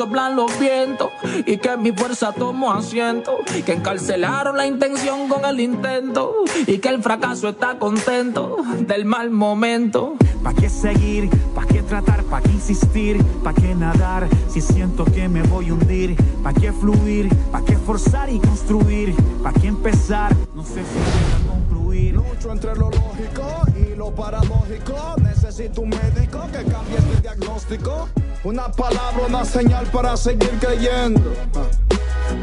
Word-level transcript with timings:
soplan 0.00 0.34
los 0.34 0.58
vientos 0.58 1.10
y 1.44 1.58
que 1.58 1.76
mi 1.76 1.92
fuerza 1.92 2.32
tomó 2.32 2.72
asiento. 2.72 3.36
Que 3.66 3.74
encarcelaron 3.74 4.56
la 4.56 4.66
intención 4.66 5.28
con 5.28 5.44
el 5.44 5.60
intento 5.60 6.36
y 6.66 6.78
que 6.78 6.88
el 6.88 7.02
fracaso 7.02 7.50
está 7.50 7.78
contento 7.78 8.56
del 8.78 9.04
mal 9.04 9.28
momento. 9.30 10.14
¿Para 10.42 10.56
qué 10.56 10.70
seguir? 10.70 11.28
¿Para 11.54 11.66
qué 11.66 11.82
tratar? 11.82 12.24
¿Para 12.24 12.42
qué 12.42 12.52
insistir? 12.52 13.22
¿Para 13.44 13.60
qué 13.60 13.74
nadar? 13.74 14.26
Si 14.48 14.62
siento 14.62 15.04
que 15.04 15.28
me 15.28 15.42
voy 15.42 15.68
a 15.68 15.74
hundir. 15.74 16.16
¿Para 16.42 16.58
qué 16.58 16.72
fluir? 16.72 17.28
¿Para 17.52 17.66
qué 17.66 17.76
forzar 17.76 18.30
y 18.30 18.38
construir? 18.38 19.14
¿Para 19.42 19.60
qué 19.60 19.66
empezar? 19.66 20.34
No 20.54 20.64
sé 20.64 20.76
si 20.76 20.98
voy 20.98 21.30
a 21.34 21.52
concluir. 21.52 22.14
Lucho 22.14 22.52
entre 22.52 22.74
lo 22.74 22.88
lógico 22.90 23.44
y 23.76 23.94
lo 23.96 24.14
paradójico. 24.14 25.16
Necesito 25.22 25.82
un 25.82 25.90
médico 25.90 26.40
que 26.46 26.64
cambie 26.64 26.96
este 26.96 27.20
diagnóstico. 27.20 28.08
Una 28.42 28.72
palabra, 28.72 29.26
una 29.28 29.44
señal 29.44 29.86
para 29.88 30.16
seguir 30.16 30.50
creyendo. 30.58 31.34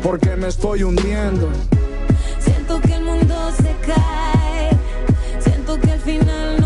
Porque 0.03 0.35
me 0.35 0.47
estoy 0.47 0.83
hundiendo. 0.83 1.49
Siento 2.39 2.79
que 2.81 2.93
el 2.93 3.03
mundo 3.03 3.51
se 3.57 3.75
cae. 3.83 4.69
Siento 5.39 5.79
que 5.79 5.91
al 5.91 5.99
final 5.99 6.56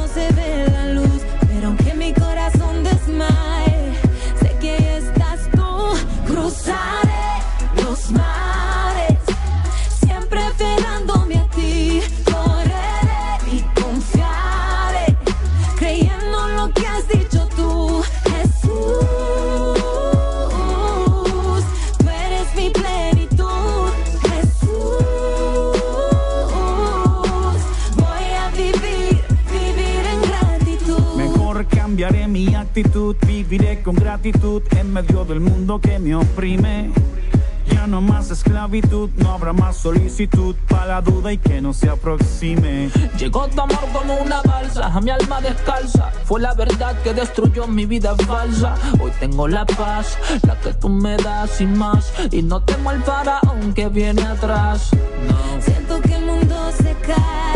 no 41.72 41.74
se 41.74 41.90
aproxime. 41.90 42.90
Llegó 43.18 43.48
tu 43.48 43.62
amor 43.62 43.88
como 43.94 44.16
una 44.16 44.42
balsa, 44.42 44.88
a 44.88 45.00
mi 45.00 45.10
alma 45.10 45.40
descalza. 45.40 46.12
Fue 46.26 46.42
la 46.42 46.54
verdad 46.54 47.02
que 47.02 47.14
destruyó 47.14 47.66
mi 47.66 47.86
vida 47.86 48.14
falsa. 48.28 48.76
Hoy 49.00 49.12
tengo 49.22 49.48
la 49.48 49.66
paz, 49.66 50.18
la 50.46 50.60
que 50.60 50.74
tú 50.74 50.90
me 50.90 51.16
das 51.16 51.62
y 51.62 51.66
más. 51.66 52.12
Y 52.30 52.42
no 52.42 52.62
temo 52.62 52.90
al 52.90 53.02
faraón 53.04 53.74
que 53.74 53.88
viene 53.88 54.22
atrás. 54.22 54.92
No. 55.30 55.62
Siento 55.62 56.02
que 56.02 56.14
el 56.14 56.26
mundo 56.26 56.72
se 56.78 56.94
cae. 57.08 57.51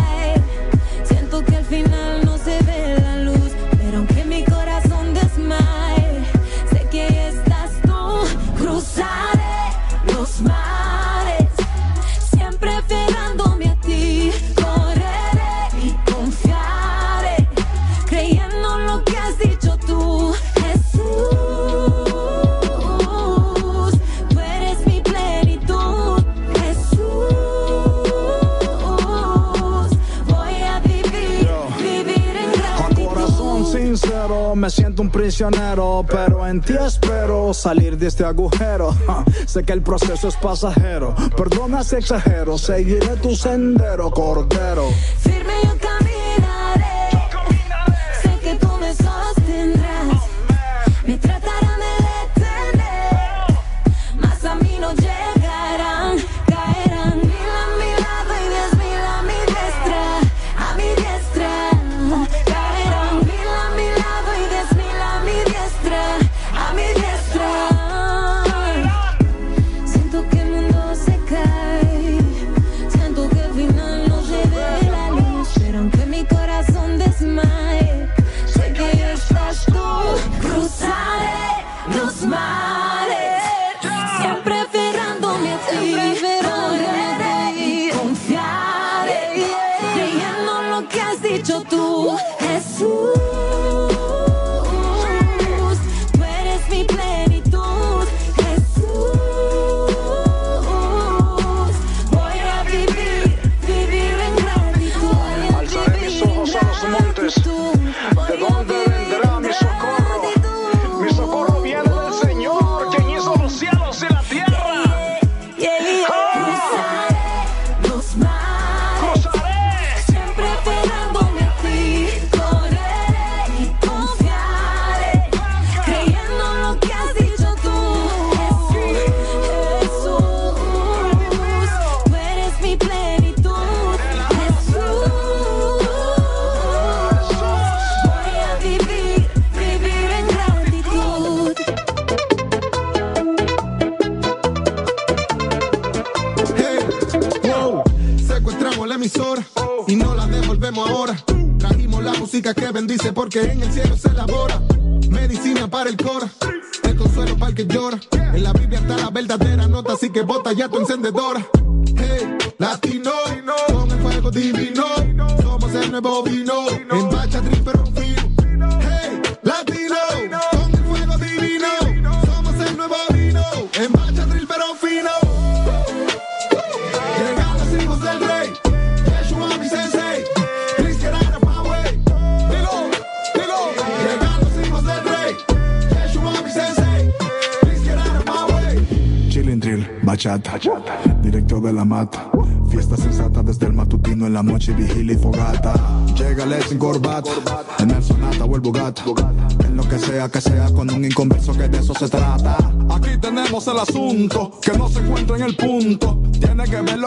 prisionero, 35.35 36.05
pero 36.07 36.47
en 36.47 36.61
ti 36.61 36.75
espero 36.79 37.53
salir 37.53 37.97
de 37.97 38.07
este 38.07 38.23
agujero. 38.23 38.95
sé 39.45 39.65
que 39.65 39.73
el 39.73 39.81
proceso 39.81 40.29
es 40.29 40.37
pasajero, 40.37 41.13
perdona 41.35 41.83
si 41.83 41.97
exagero, 41.97 42.57
seguiré 42.57 43.17
tu 43.17 43.35
sendero, 43.35 44.09
cordero. 44.11 44.87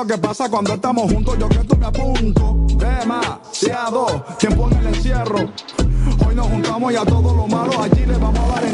Que 0.08 0.16
pasa 0.16 0.48
cuando 0.48 0.72
estamos 0.72 1.12
juntos, 1.12 1.36
yo 1.38 1.48
que 1.50 1.58
tú 1.58 1.76
me 1.76 1.86
apunto. 1.86 2.56
Demasiado 2.78 4.24
tiempo 4.38 4.66
en 4.70 4.78
el 4.78 4.86
encierro. 4.86 5.50
Hoy 6.26 6.34
nos 6.34 6.46
juntamos 6.46 6.92
y 6.92 6.96
a 6.96 7.04
todo 7.04 7.34
lo 7.34 7.46
malo 7.46 7.82
allí 7.82 8.06
le 8.06 8.16
vamos 8.16 8.40
a 8.40 8.54
dar 8.54 8.64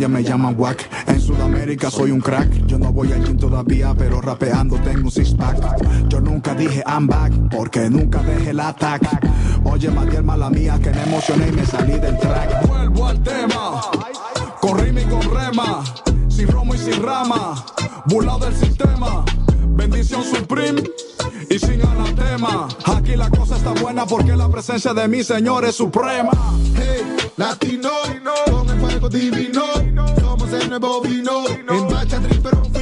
Envidiolandia 0.00 0.08
me 0.08 0.22
llaman 0.22 0.54
wack. 0.56 0.88
En 1.08 1.20
Sudamérica 1.20 1.90
soy 1.90 2.10
un 2.10 2.20
crack. 2.20 2.66
Yo 2.66 2.78
no 2.78 2.92
voy 2.92 3.12
al 3.12 3.22
gym 3.24 3.36
todavía, 3.36 3.94
pero 3.96 4.20
rapeando 4.20 4.76
tengo 4.76 5.04
un 5.04 5.10
six 5.10 5.34
pack. 5.34 5.58
Yo 6.08 6.20
nunca 6.20 6.54
dije 6.54 6.82
I'm 6.86 7.06
back, 7.06 7.32
porque 7.50 7.90
nunca 7.90 8.22
dejé 8.22 8.50
el 8.50 8.60
ataque. 8.60 9.08
Oye, 9.64 9.90
Matiel, 9.90 10.22
mala 10.22 10.48
mía, 10.48 10.78
que 10.82 10.90
me 10.90 11.02
emocioné 11.02 11.48
y 11.48 11.52
me 11.52 11.66
salí 11.66 11.98
del 11.98 12.18
track. 12.18 12.66
Vuelvo 12.66 13.08
al 13.08 13.22
tema, 13.22 13.80
con 14.60 14.78
rima 14.78 15.00
y 15.00 15.04
con 15.04 15.22
rema. 15.22 15.84
Sin 16.28 16.48
romo 16.48 16.74
y 16.74 16.78
sin 16.78 17.02
rama, 17.02 17.62
burlado 18.06 18.46
del 18.46 18.56
sistema. 18.56 19.24
Bendición 19.68 20.22
supreme 20.24 20.82
y 21.50 21.58
sin 21.58 21.82
anatema. 21.82 22.68
Aquí 22.86 23.16
la 23.16 23.28
cosa 23.28 23.56
está 23.56 23.72
buena 23.72 24.06
porque 24.06 24.34
la 24.34 24.48
presencia 24.48 24.94
de 24.94 25.08
mi 25.08 25.22
Señor 25.22 25.66
es 25.66 25.74
suprema. 25.74 26.30
Hey, 26.74 27.16
latino, 27.36 27.90
con 28.50 28.70
el 28.70 28.80
fuego 28.80 29.08
divino. 29.08 29.89
El 30.52 30.68
nuevo 30.68 31.00
vino. 31.02 31.46
En 31.46 31.88
bacha 31.88 32.20
pero 32.42 32.79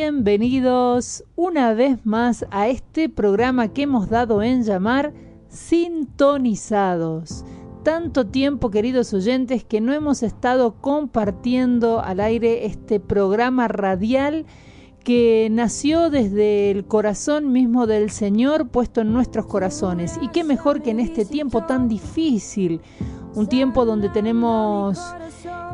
Bienvenidos 0.00 1.24
una 1.34 1.74
vez 1.74 2.06
más 2.06 2.46
a 2.52 2.68
este 2.68 3.08
programa 3.08 3.66
que 3.72 3.82
hemos 3.82 4.08
dado 4.08 4.44
en 4.44 4.62
llamar 4.62 5.12
Sintonizados. 5.48 7.44
Tanto 7.82 8.24
tiempo, 8.28 8.70
queridos 8.70 9.12
oyentes, 9.12 9.64
que 9.64 9.80
no 9.80 9.92
hemos 9.92 10.22
estado 10.22 10.76
compartiendo 10.80 11.98
al 11.98 12.20
aire 12.20 12.66
este 12.66 13.00
programa 13.00 13.66
radial 13.66 14.46
que 15.02 15.48
nació 15.50 16.10
desde 16.10 16.70
el 16.70 16.84
corazón 16.84 17.50
mismo 17.50 17.88
del 17.88 18.10
Señor 18.10 18.68
puesto 18.68 19.00
en 19.00 19.12
nuestros 19.12 19.46
corazones. 19.46 20.16
Y 20.22 20.28
qué 20.28 20.44
mejor 20.44 20.80
que 20.80 20.90
en 20.90 21.00
este 21.00 21.24
tiempo 21.24 21.64
tan 21.64 21.88
difícil, 21.88 22.80
un 23.34 23.48
tiempo 23.48 23.84
donde 23.84 24.10
tenemos 24.10 25.00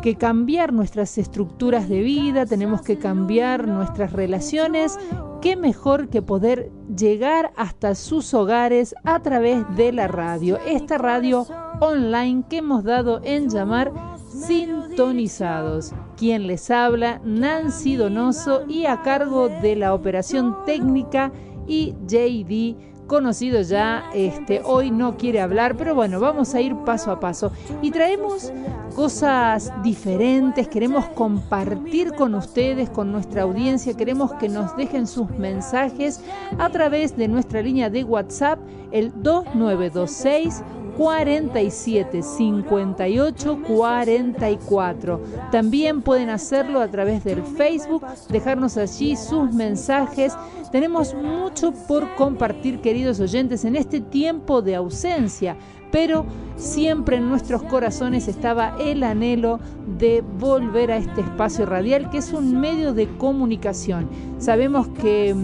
que 0.05 0.17
cambiar 0.17 0.75
nuestras 0.75 1.17
estructuras 1.17 1.89
de 1.89 2.03
vida, 2.03 2.45
tenemos 2.45 2.83
que 2.83 2.99
cambiar 2.99 3.67
nuestras 3.67 4.13
relaciones. 4.13 4.99
Qué 5.41 5.57
mejor 5.57 6.11
que 6.11 6.21
poder 6.21 6.71
llegar 6.95 7.55
hasta 7.57 7.95
sus 7.95 8.35
hogares 8.35 8.95
a 9.05 9.21
través 9.21 9.65
de 9.77 9.93
la 9.93 10.07
radio, 10.07 10.59
esta 10.67 10.99
radio 10.99 11.47
online 11.81 12.45
que 12.51 12.59
hemos 12.59 12.85
dado 12.85 13.23
en 13.25 13.49
llamar 13.49 13.95
Sintonizados. 14.29 15.95
Quien 16.19 16.49
les 16.49 16.71
habla, 16.71 17.23
Nancy 17.25 17.97
Donoso 17.97 18.67
y 18.69 18.85
a 18.85 19.01
cargo 19.01 19.49
de 19.49 19.75
la 19.75 19.95
operación 19.95 20.55
técnica 20.67 21.33
y 21.67 21.95
JD 22.07 22.94
conocido 23.15 23.63
ya, 23.63 24.11
este, 24.13 24.61
hoy 24.65 24.91
no 24.91 25.17
quiere 25.17 25.41
hablar, 25.41 25.77
pero 25.77 25.95
bueno, 25.95 26.19
vamos 26.19 26.53
a 26.53 26.61
ir 26.61 26.75
paso 26.85 27.13
a 27.13 27.21
paso. 27.21 27.53
Y 27.81 27.93
traemos 27.93 28.53
cosas 28.97 29.73
diferentes, 29.85 30.67
queremos 30.67 31.07
compartir 31.11 32.13
con 32.15 32.35
ustedes, 32.35 32.91
con 32.91 33.13
nuestra 33.13 33.43
audiencia, 33.43 33.97
queremos 33.97 34.33
que 34.33 34.49
nos 34.49 34.77
dejen 34.77 35.07
sus 35.07 35.31
mensajes 35.31 36.23
a 36.59 36.71
través 36.71 37.17
de 37.17 37.29
nuestra 37.29 37.63
línea 37.63 37.89
de 37.89 38.03
WhatsApp, 38.03 38.59
el 38.91 39.13
2926 39.23 40.65
47 40.97 42.23
58 42.23 43.59
44. 43.67 45.21
También 45.51 46.03
pueden 46.03 46.31
hacerlo 46.31 46.81
a 46.81 46.89
través 46.89 47.25
del 47.25 47.43
Facebook, 47.43 48.05
dejarnos 48.29 48.77
allí 48.77 49.17
sus 49.17 49.53
mensajes. 49.53 50.35
Tenemos 50.71 51.15
mucho 51.15 51.73
por 51.87 52.15
compartir, 52.17 52.81
queridos 52.81 53.21
oyentes, 53.21 53.65
en 53.65 53.77
este 53.77 54.01
tiempo 54.01 54.63
de 54.63 54.75
ausencia, 54.75 55.57
pero 55.91 56.27
siempre 56.57 57.17
en 57.17 57.29
nuestros 57.29 57.63
corazones 57.63 58.27
estaba 58.27 58.77
el 58.81 59.05
anhelo 59.05 59.61
de 59.99 60.23
volver 60.41 60.91
a 60.91 60.97
este 60.97 61.21
espacio 61.21 61.67
radial, 61.67 62.11
que 62.11 62.19
es 62.19 62.33
un 62.33 62.61
medio 62.61 62.93
de 62.93 63.09
comunicación. 63.17 64.09
Sabemos 64.39 64.89
que, 64.89 65.37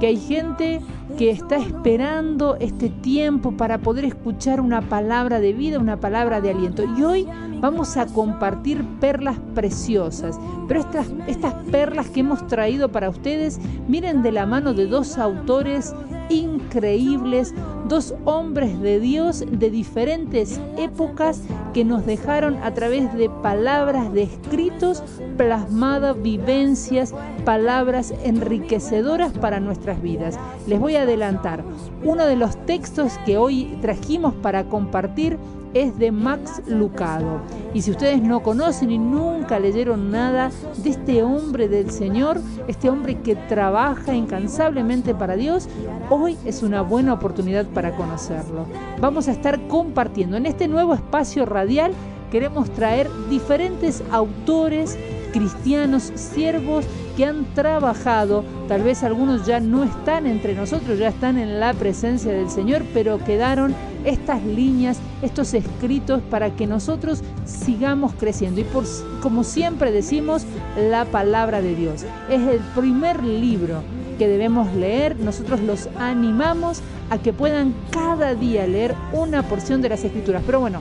que 0.00 0.06
hay 0.08 0.16
gente 0.18 0.80
que 1.18 1.30
está 1.30 1.56
esperando 1.56 2.56
este 2.60 2.90
tiempo 2.90 3.56
para 3.56 3.78
poder 3.78 4.04
escuchar 4.04 4.60
una 4.60 4.82
palabra 4.82 5.40
de 5.40 5.52
vida, 5.52 5.80
una 5.80 5.98
palabra 5.98 6.40
de 6.40 6.50
aliento. 6.50 6.84
Y 6.96 7.02
hoy 7.02 7.28
vamos 7.60 7.96
a 7.96 8.06
compartir 8.06 8.84
perlas 9.00 9.36
preciosas. 9.52 10.38
Pero 10.68 10.78
estas, 10.78 11.08
estas 11.26 11.54
perlas 11.72 12.08
que 12.10 12.20
hemos 12.20 12.46
traído 12.46 12.92
para 12.92 13.10
ustedes, 13.10 13.58
miren 13.88 14.22
de 14.22 14.30
la 14.30 14.46
mano 14.46 14.74
de 14.74 14.86
dos 14.86 15.18
autores 15.18 15.92
increíbles, 16.28 17.52
dos 17.88 18.14
hombres 18.24 18.80
de 18.80 19.00
Dios 19.00 19.44
de 19.50 19.70
diferentes 19.70 20.60
épocas 20.76 21.42
que 21.72 21.84
nos 21.84 22.04
dejaron 22.04 22.56
a 22.62 22.74
través 22.74 23.12
de 23.14 23.30
palabras 23.30 24.12
de 24.12 24.24
escritos 24.24 25.02
plasmadas, 25.36 26.20
vivencias, 26.20 27.14
palabras 27.44 28.12
enriquecedoras 28.24 29.32
para 29.32 29.60
nuestras 29.60 30.02
vidas. 30.02 30.38
Les 30.66 30.78
voy 30.78 30.96
a 30.96 31.02
adelantar, 31.02 31.64
uno 32.04 32.26
de 32.26 32.36
los 32.36 32.56
textos 32.66 33.18
que 33.24 33.38
hoy 33.38 33.78
trajimos 33.80 34.34
para 34.34 34.64
compartir 34.64 35.38
es 35.74 35.98
de 35.98 36.12
Max 36.12 36.62
Lucado. 36.66 37.40
Y 37.74 37.82
si 37.82 37.90
ustedes 37.90 38.22
no 38.22 38.42
conocen 38.42 38.90
y 38.90 38.98
nunca 38.98 39.58
leyeron 39.58 40.10
nada 40.10 40.50
de 40.82 40.90
este 40.90 41.22
hombre 41.22 41.68
del 41.68 41.90
Señor, 41.90 42.40
este 42.66 42.88
hombre 42.90 43.20
que 43.20 43.36
trabaja 43.36 44.14
incansablemente 44.14 45.14
para 45.14 45.36
Dios, 45.36 45.68
hoy 46.10 46.36
es 46.44 46.62
una 46.62 46.82
buena 46.82 47.14
oportunidad 47.14 47.66
para 47.66 47.94
conocerlo. 47.96 48.66
Vamos 49.00 49.28
a 49.28 49.32
estar 49.32 49.68
compartiendo 49.68 50.36
en 50.36 50.46
este 50.46 50.68
nuevo 50.68 50.94
espacio 50.94 51.44
radial 51.46 51.92
queremos 52.30 52.70
traer 52.70 53.08
diferentes 53.30 54.02
autores 54.10 54.98
cristianos, 55.38 56.12
siervos 56.16 56.84
que 57.16 57.24
han 57.24 57.44
trabajado, 57.54 58.44
tal 58.66 58.82
vez 58.82 59.04
algunos 59.04 59.46
ya 59.46 59.60
no 59.60 59.84
están 59.84 60.26
entre 60.26 60.54
nosotros, 60.54 60.98
ya 60.98 61.08
están 61.08 61.38
en 61.38 61.60
la 61.60 61.74
presencia 61.74 62.32
del 62.32 62.50
Señor, 62.50 62.82
pero 62.92 63.22
quedaron 63.24 63.72
estas 64.04 64.42
líneas, 64.42 64.98
estos 65.22 65.54
escritos 65.54 66.22
para 66.28 66.50
que 66.50 66.66
nosotros 66.66 67.22
sigamos 67.44 68.14
creciendo. 68.14 68.60
Y 68.60 68.64
por, 68.64 68.84
como 69.22 69.44
siempre 69.44 69.92
decimos, 69.92 70.44
la 70.76 71.04
palabra 71.04 71.62
de 71.62 71.76
Dios 71.76 72.04
es 72.28 72.40
el 72.40 72.58
primer 72.74 73.22
libro 73.22 73.82
que 74.18 74.26
debemos 74.26 74.74
leer. 74.74 75.16
Nosotros 75.20 75.60
los 75.60 75.88
animamos 75.98 76.82
a 77.10 77.18
que 77.18 77.32
puedan 77.32 77.74
cada 77.92 78.34
día 78.34 78.66
leer 78.66 78.94
una 79.12 79.44
porción 79.44 79.82
de 79.82 79.90
las 79.90 80.02
escrituras. 80.02 80.42
Pero 80.44 80.58
bueno, 80.58 80.80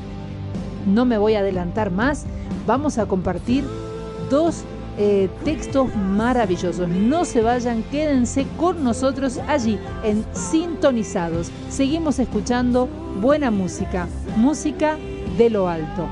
no 0.87 1.05
me 1.05 1.19
voy 1.19 1.35
a 1.35 1.39
adelantar 1.39 1.91
más. 1.91 2.25
Vamos 2.65 2.97
a 2.97 3.05
compartir 3.05 3.63
dos 4.29 4.63
eh, 4.97 5.29
textos 5.43 5.95
maravillosos. 5.95 6.87
No 6.87 7.23
se 7.23 7.41
vayan, 7.41 7.83
quédense 7.91 8.47
con 8.57 8.83
nosotros 8.83 9.39
allí 9.47 9.79
en 10.03 10.25
Sintonizados. 10.33 11.51
Seguimos 11.69 12.19
escuchando 12.19 12.87
buena 13.21 13.51
música, 13.51 14.07
música 14.35 14.97
de 15.37 15.49
lo 15.49 15.67
alto. 15.67 16.07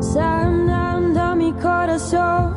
Sanando 0.00 1.36
mi 1.36 1.52
corazón. 1.52 2.54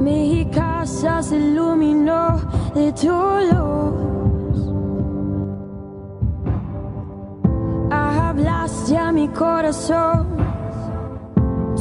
Mi 0.00 0.46
casa 0.50 1.22
se 1.22 1.36
iluminó 1.36 2.40
de 2.74 2.92
tu 2.92 3.08
luz. 3.50 4.56
Hablaste 7.90 8.96
a 8.96 9.12
mi 9.12 9.28
corazón, 9.28 10.26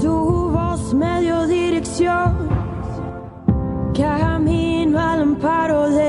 tu 0.01 0.49
voz 0.51 0.93
me 0.93 1.21
dio 1.21 1.47
dirección. 1.47 2.49
Camino 3.93 4.99
al 4.99 5.21
amparo 5.21 5.89
de 5.89 6.08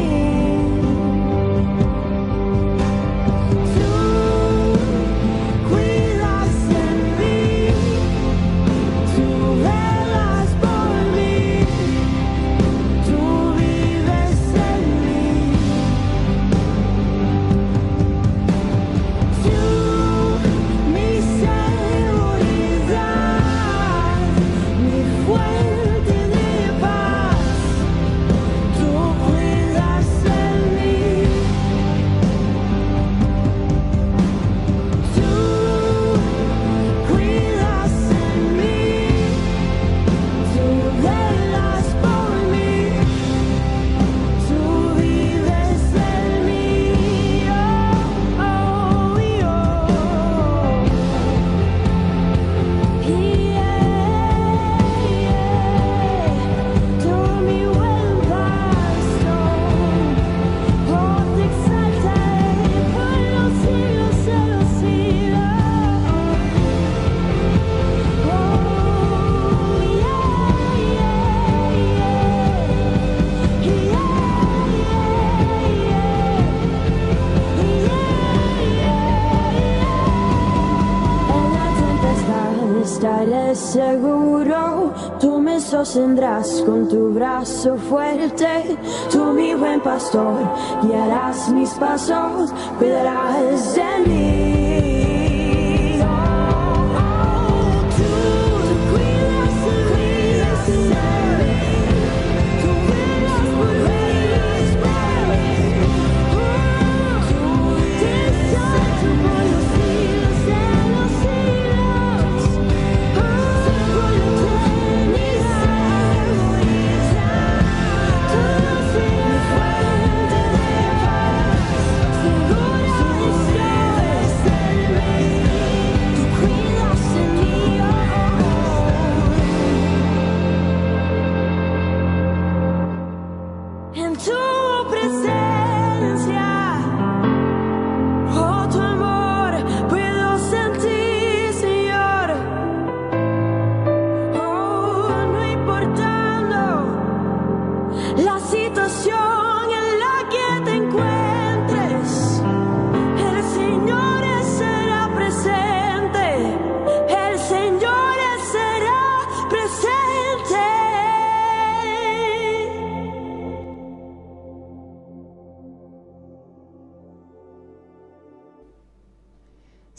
Sostendrás 85.85 86.61
con 86.63 86.87
tu 86.87 87.11
brazo 87.11 87.75
fuerte. 87.75 88.77
Tú 89.11 89.33
mi 89.33 89.55
buen 89.55 89.81
pastor, 89.81 90.37
guiarás 90.83 91.49
mis 91.49 91.71
pasos, 91.71 92.51
cuidarás 92.77 93.75
de 93.75 94.07
mí. 94.07 94.60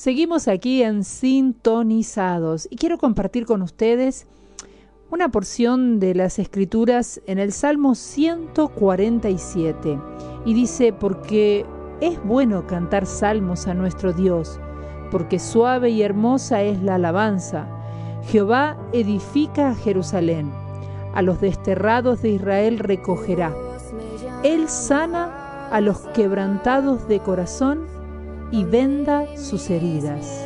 Seguimos 0.02 0.48
aquí 0.48 0.82
en 0.82 1.04
Sintonizados 1.04 2.66
y 2.68 2.74
quiero 2.74 2.98
compartir 2.98 3.46
con 3.46 3.62
ustedes 3.62 4.26
una 5.12 5.30
porción 5.30 6.00
de 6.00 6.16
las 6.16 6.40
escrituras 6.40 7.20
en 7.28 7.38
el 7.38 7.52
Salmo 7.52 7.94
147 7.94 10.00
y 10.44 10.54
dice, 10.54 10.92
porque 10.92 11.64
es 12.00 12.20
bueno 12.24 12.66
cantar 12.66 13.06
salmos 13.06 13.68
a 13.68 13.74
nuestro 13.74 14.12
Dios, 14.12 14.58
porque 15.12 15.38
suave 15.38 15.90
y 15.90 16.02
hermosa 16.02 16.62
es 16.62 16.82
la 16.82 16.96
alabanza. 16.96 17.68
Jehová 18.24 18.76
edifica 18.92 19.70
a 19.70 19.76
Jerusalén, 19.76 20.50
a 21.14 21.22
los 21.22 21.40
desterrados 21.40 22.22
de 22.22 22.30
Israel 22.30 22.80
recogerá. 22.80 23.54
Él 24.42 24.68
sana 24.68 25.68
a 25.70 25.80
los 25.80 25.98
quebrantados 26.08 27.06
de 27.06 27.20
corazón 27.20 27.91
y 28.52 28.64
venda 28.64 29.26
sus 29.38 29.70
heridas. 29.70 30.44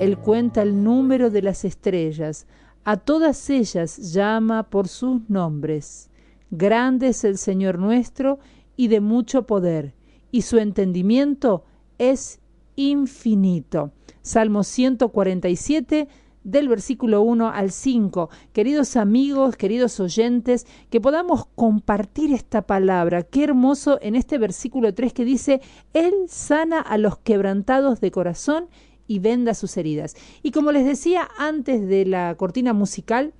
Él 0.00 0.18
cuenta 0.18 0.62
el 0.62 0.82
número 0.82 1.30
de 1.30 1.40
las 1.40 1.64
estrellas, 1.64 2.48
a 2.84 2.96
todas 2.96 3.48
ellas 3.48 4.12
llama 4.12 4.64
por 4.64 4.88
sus 4.88 5.30
nombres. 5.30 6.10
Grande 6.50 7.08
es 7.08 7.22
el 7.22 7.38
Señor 7.38 7.78
nuestro 7.78 8.40
y 8.76 8.88
de 8.88 9.00
mucho 9.00 9.46
poder, 9.46 9.94
y 10.32 10.42
su 10.42 10.58
entendimiento 10.58 11.64
es 11.98 12.40
infinito. 12.74 13.92
Salmo 14.22 14.64
147 14.64 16.08
del 16.44 16.68
versículo 16.68 17.22
1 17.22 17.50
al 17.50 17.70
5. 17.70 18.30
Queridos 18.52 18.96
amigos, 18.96 19.56
queridos 19.56 20.00
oyentes, 20.00 20.66
que 20.90 21.00
podamos 21.00 21.46
compartir 21.54 22.32
esta 22.32 22.62
palabra. 22.62 23.22
Qué 23.22 23.44
hermoso 23.44 23.98
en 24.02 24.14
este 24.14 24.38
versículo 24.38 24.94
3 24.94 25.12
que 25.12 25.24
dice, 25.24 25.60
Él 25.92 26.12
sana 26.28 26.80
a 26.80 26.98
los 26.98 27.18
quebrantados 27.18 28.00
de 28.00 28.10
corazón 28.10 28.68
y 29.06 29.18
venda 29.18 29.54
sus 29.54 29.76
heridas. 29.76 30.14
Y 30.42 30.52
como 30.52 30.72
les 30.72 30.84
decía 30.84 31.28
antes 31.38 31.86
de 31.88 32.04
la 32.04 32.34
cortina 32.36 32.72
musical, 32.72 33.34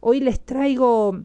hoy 0.00 0.20
les 0.20 0.38
traigo 0.40 1.22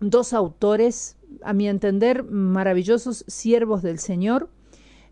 dos 0.00 0.32
autores, 0.32 1.16
a 1.42 1.52
mi 1.52 1.68
entender, 1.68 2.24
maravillosos 2.24 3.24
siervos 3.28 3.82
del 3.82 3.98
Señor. 3.98 4.50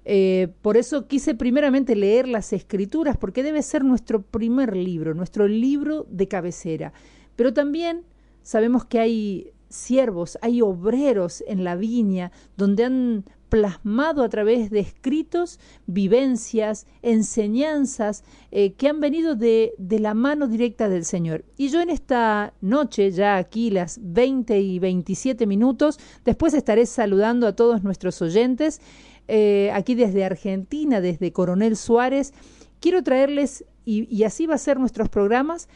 Eh, 0.08 0.52
por 0.62 0.76
eso 0.76 1.08
quise 1.08 1.34
primeramente 1.34 1.96
leer 1.96 2.28
las 2.28 2.52
escrituras, 2.52 3.16
porque 3.16 3.42
debe 3.42 3.60
ser 3.62 3.84
nuestro 3.84 4.22
primer 4.22 4.76
libro, 4.76 5.14
nuestro 5.14 5.48
libro 5.48 6.06
de 6.08 6.28
cabecera. 6.28 6.92
Pero 7.34 7.52
también 7.52 8.04
sabemos 8.42 8.84
que 8.84 9.00
hay 9.00 9.50
siervos, 9.68 10.38
hay 10.42 10.62
obreros 10.62 11.42
en 11.48 11.64
la 11.64 11.74
viña 11.74 12.30
donde 12.56 12.84
han 12.84 13.24
plasmado 13.48 14.22
a 14.22 14.28
través 14.28 14.70
de 14.70 14.78
escritos 14.78 15.58
vivencias, 15.86 16.86
enseñanzas 17.02 18.22
eh, 18.52 18.74
que 18.74 18.88
han 18.88 19.00
venido 19.00 19.34
de, 19.34 19.72
de, 19.78 19.98
la 19.98 20.14
mano 20.14 20.46
directa 20.46 20.88
del 20.88 21.04
Señor. 21.04 21.44
Y 21.56 21.68
yo 21.68 21.80
en 21.80 21.90
esta 21.90 22.54
noche, 22.60 23.10
ya 23.10 23.36
aquí 23.36 23.70
las 23.70 23.98
20 24.02 24.60
y 24.60 24.78
27 24.78 25.46
minutos, 25.46 25.98
después 26.24 26.54
estaré 26.54 26.86
saludando 26.86 27.46
a 27.46 27.56
todos 27.56 27.82
nuestros 27.82 28.20
oyentes 28.22 28.80
eh, 29.28 29.70
aquí 29.74 29.94
desde 29.94 30.24
Argentina, 30.24 31.00
desde 31.00 31.32
Coronel 31.32 31.76
Suárez. 31.76 32.32
Quiero 32.80 33.02
traerles, 33.02 33.64
y, 33.84 34.22
así 34.24 34.46
va 34.46 34.54
a 34.54 34.58
ser 34.58 34.78
nuestros 34.78 35.08
programas, 35.08 35.68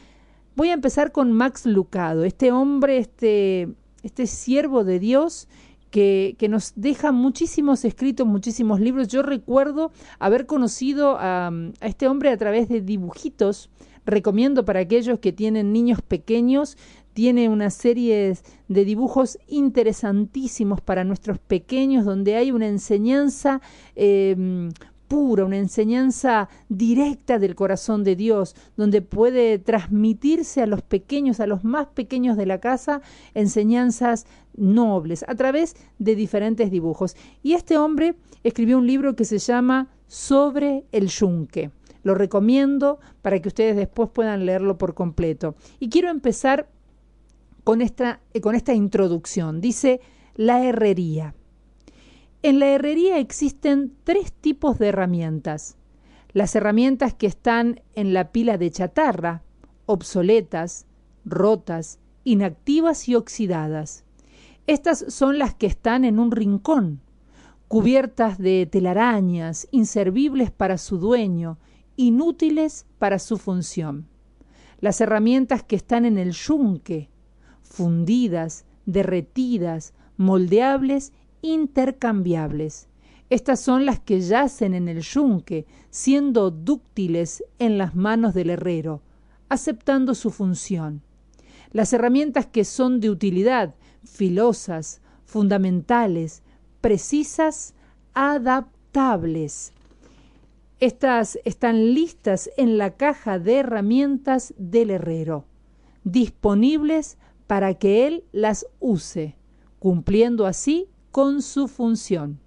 voy 0.56 0.68
a 0.68 0.74
empezar 0.74 1.12
con 1.12 1.32
Max 1.32 1.66
Lucado, 1.66 2.24
este 2.24 2.52
hombre, 2.52 2.98
este, 2.98 3.68
este 4.02 4.26
siervo 4.26 4.84
de 4.84 4.98
Dios. 4.98 5.48
Que, 5.90 6.36
que, 6.38 6.48
nos 6.48 6.72
deja 6.76 7.10
muchísimos 7.10 7.84
escritos, 7.84 8.24
muchísimos 8.24 8.78
libros. 8.78 9.08
Yo 9.08 9.22
recuerdo 9.22 9.90
haber 10.20 10.46
conocido 10.46 11.16
a, 11.18 11.48
a, 11.48 11.86
este 11.88 12.06
hombre 12.06 12.30
a 12.30 12.36
través 12.36 12.68
de 12.68 12.80
dibujitos. 12.80 13.70
Recomiendo 14.06 14.64
para 14.64 14.78
aquellos 14.78 15.18
que 15.18 15.32
tienen 15.32 15.72
niños 15.72 16.00
pequeños 16.00 16.76
tiene 17.20 17.50
una 17.50 17.68
serie 17.68 18.34
de 18.68 18.84
dibujos 18.86 19.38
interesantísimos 19.46 20.80
para 20.80 21.04
nuestros 21.04 21.38
pequeños, 21.38 22.06
donde 22.06 22.36
hay 22.36 22.50
una 22.50 22.66
enseñanza 22.66 23.60
em, 23.94 24.70
pura, 25.06 25.44
una 25.44 25.58
enseñanza 25.58 26.48
directa 26.70 27.38
del 27.38 27.54
corazón 27.54 28.04
de 28.04 28.16
Dios, 28.16 28.56
donde 28.78 29.02
puede 29.02 29.58
transmitirse 29.58 30.62
a 30.62 30.66
los 30.66 30.80
pequeños, 30.80 31.40
a 31.40 31.46
los 31.46 31.62
más 31.62 31.88
pequeños 31.88 32.38
de 32.38 32.46
la 32.46 32.58
casa, 32.58 33.02
enseñanzas 33.34 34.24
nobles 34.56 35.22
a 35.28 35.34
través 35.34 35.76
de 35.98 36.14
diferentes 36.14 36.70
dibujos. 36.70 37.16
Y 37.42 37.52
este 37.52 37.76
hombre 37.76 38.14
escribió 38.44 38.78
un 38.78 38.86
libro 38.86 39.14
que 39.14 39.26
se 39.26 39.36
llama 39.36 39.90
Sobre 40.06 40.86
el 40.90 41.08
yunque. 41.08 41.70
Lo 42.02 42.14
recomiendo 42.14 42.98
para 43.20 43.40
que 43.40 43.48
ustedes 43.48 43.76
después 43.76 44.08
puedan 44.08 44.46
leerlo 44.46 44.78
por 44.78 44.94
completo. 44.94 45.54
Y 45.80 45.90
quiero 45.90 46.08
empezar 46.08 46.66
con 47.70 47.82
esta, 47.82 48.18
con 48.42 48.56
esta 48.56 48.74
introducción. 48.74 49.60
Dice 49.60 50.00
la 50.34 50.64
herrería. 50.64 51.36
En 52.42 52.58
la 52.58 52.66
herrería 52.66 53.18
existen 53.18 53.94
tres 54.02 54.32
tipos 54.32 54.80
de 54.80 54.88
herramientas. 54.88 55.76
Las 56.32 56.56
herramientas 56.56 57.14
que 57.14 57.28
están 57.28 57.80
en 57.94 58.12
la 58.12 58.32
pila 58.32 58.58
de 58.58 58.72
chatarra, 58.72 59.44
obsoletas, 59.86 60.86
rotas, 61.24 62.00
inactivas 62.24 63.08
y 63.08 63.14
oxidadas. 63.14 64.02
Estas 64.66 65.04
son 65.06 65.38
las 65.38 65.54
que 65.54 65.68
están 65.68 66.04
en 66.04 66.18
un 66.18 66.32
rincón, 66.32 67.00
cubiertas 67.68 68.36
de 68.38 68.66
telarañas, 68.66 69.68
inservibles 69.70 70.50
para 70.50 70.76
su 70.76 70.98
dueño, 70.98 71.56
inútiles 71.94 72.84
para 72.98 73.20
su 73.20 73.38
función. 73.38 74.08
Las 74.80 75.00
herramientas 75.00 75.62
que 75.62 75.76
están 75.76 76.04
en 76.04 76.18
el 76.18 76.32
yunque, 76.32 77.10
fundidas, 77.70 78.64
derretidas, 78.84 79.94
moldeables, 80.16 81.12
intercambiables. 81.40 82.88
Estas 83.30 83.60
son 83.60 83.86
las 83.86 84.00
que 84.00 84.20
yacen 84.20 84.74
en 84.74 84.88
el 84.88 85.00
yunque, 85.00 85.66
siendo 85.88 86.50
dúctiles 86.50 87.44
en 87.58 87.78
las 87.78 87.94
manos 87.94 88.34
del 88.34 88.50
herrero, 88.50 89.02
aceptando 89.48 90.14
su 90.14 90.30
función. 90.30 91.02
Las 91.72 91.92
herramientas 91.92 92.46
que 92.46 92.64
son 92.64 92.98
de 92.98 93.08
utilidad, 93.08 93.76
filosas, 94.04 95.00
fundamentales, 95.24 96.42
precisas, 96.80 97.74
adaptables. 98.12 99.72
Estas 100.80 101.38
están 101.44 101.94
listas 101.94 102.50
en 102.56 102.78
la 102.78 102.96
caja 102.96 103.38
de 103.38 103.58
herramientas 103.58 104.54
del 104.58 104.90
herrero, 104.90 105.44
disponibles 106.02 107.18
para 107.50 107.74
que 107.74 108.06
Él 108.06 108.22
las 108.30 108.64
use, 108.78 109.34
cumpliendo 109.80 110.46
así 110.46 110.88
con 111.10 111.42
su 111.42 111.66
función. 111.66 112.38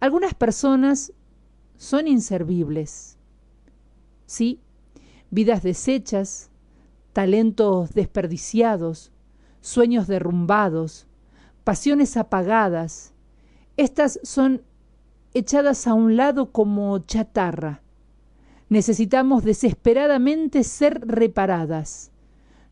Algunas 0.00 0.34
personas 0.34 1.12
son 1.76 2.08
inservibles. 2.08 3.16
Sí, 4.26 4.58
vidas 5.30 5.62
deshechas, 5.62 6.50
talentos 7.12 7.94
desperdiciados, 7.94 9.12
sueños 9.60 10.08
derrumbados, 10.08 11.06
pasiones 11.62 12.16
apagadas. 12.16 13.12
Estas 13.76 14.18
son 14.24 14.62
echadas 15.32 15.86
a 15.86 15.94
un 15.94 16.16
lado 16.16 16.50
como 16.50 16.98
chatarra. 17.06 17.82
Necesitamos 18.68 19.44
desesperadamente 19.44 20.64
ser 20.64 21.06
reparadas 21.06 22.10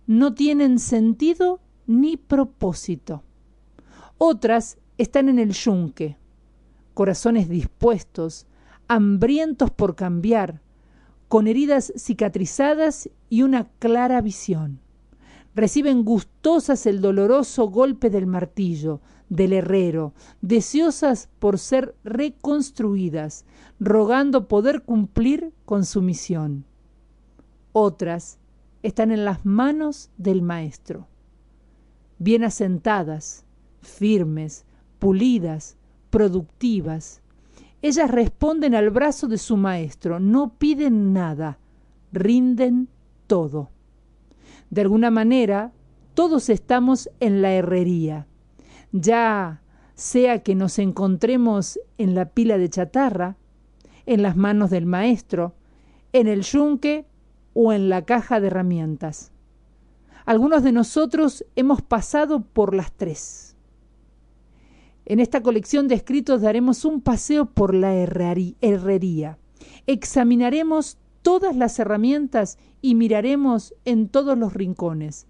no 0.07 0.35
tienen 0.35 0.79
sentido 0.79 1.61
ni 1.87 2.17
propósito. 2.17 3.23
Otras 4.19 4.79
están 4.99 5.29
en 5.29 5.39
el 5.39 5.53
yunque, 5.53 6.17
corazones 6.95 7.49
dispuestos, 7.49 8.47
hambrientos 8.89 9.71
por 9.71 9.97
cambiar, 9.97 10.61
con 11.29 11.47
heridas 11.47 11.93
cicatrizadas 11.97 13.11
y 13.29 13.43
una 13.43 13.65
clara 13.79 14.21
visión. 14.21 14.81
Reciben 15.55 16.05
gustosas 16.05 16.87
el 16.87 17.01
doloroso 17.01 17.69
golpe 17.69 18.11
del 18.11 18.27
martillo, 18.27 19.01
del 19.29 19.53
herrero, 19.53 20.13
deseosas 20.43 21.29
por 21.39 21.59
ser 21.59 21.95
reconstruidas, 22.05 23.45
rogando 23.81 24.49
poder 24.49 24.83
cumplir 24.83 25.53
con 25.65 25.85
su 25.85 26.03
misión. 26.03 26.65
Otras 27.73 28.39
están 28.85 29.13
en 29.13 29.25
las 29.25 29.47
manos 29.47 30.11
del 30.19 30.43
Maestro, 30.43 31.09
bien 32.19 32.45
asentadas, 32.45 33.47
firmes, 33.81 34.67
pulidas, 34.99 35.79
productivas. 36.11 37.23
Ellas 37.81 38.11
responden 38.11 38.75
al 38.75 38.91
brazo 38.91 39.27
de 39.27 39.39
su 39.39 39.57
Maestro, 39.57 40.21
no 40.21 40.59
piden 40.59 41.15
nada, 41.15 41.59
rinden 42.13 42.89
todo. 43.27 43.71
De 44.69 44.83
alguna 44.83 45.11
manera, 45.11 45.73
todos 46.13 46.51
estamos 46.51 47.09
en 47.21 47.41
la 47.41 47.55
herrería, 47.55 48.27
ya 48.93 49.63
sea 49.95 50.43
que 50.43 50.55
nos 50.55 50.79
encontremos 50.79 51.81
en 51.97 52.15
la 52.15 52.27
pila 52.27 52.59
de 52.59 52.69
chatarra, 52.69 53.39
en 54.05 54.21
las 54.21 54.37
manos 54.37 54.69
del 54.69 54.85
Maestro, 54.85 55.55
en 56.13 56.29
el 56.29 56.43
yunque 56.43 57.07
o 57.55 57.73
en 57.73 57.89
la 57.89 58.05
caja 58.05 58.41
de 58.41 58.49
herramientas. 58.49 59.33
Algunos 60.27 60.63
de 60.63 60.73
nosotros 60.73 61.45
hemos 61.57 61.83
pasado 61.83 62.41
por 62.41 62.75
las 62.75 62.93
tres. 62.93 63.57
En 65.07 65.21
esta 65.21 65.43
colección 65.43 65.87
de 65.87 65.95
escritos 65.95 66.41
daremos 66.41 66.85
un 66.85 67.01
paseo 67.01 67.47
por 67.47 67.75
la 67.75 67.95
herrería. 67.95 69.39
Examinaremos 69.87 70.99
todas 71.23 71.57
las 71.57 71.79
herramientas 71.79 72.59
y 72.81 72.95
miraremos 72.95 73.75
en 73.85 74.09
todos 74.09 74.37
los 74.37 74.55
rincones, 74.55 75.27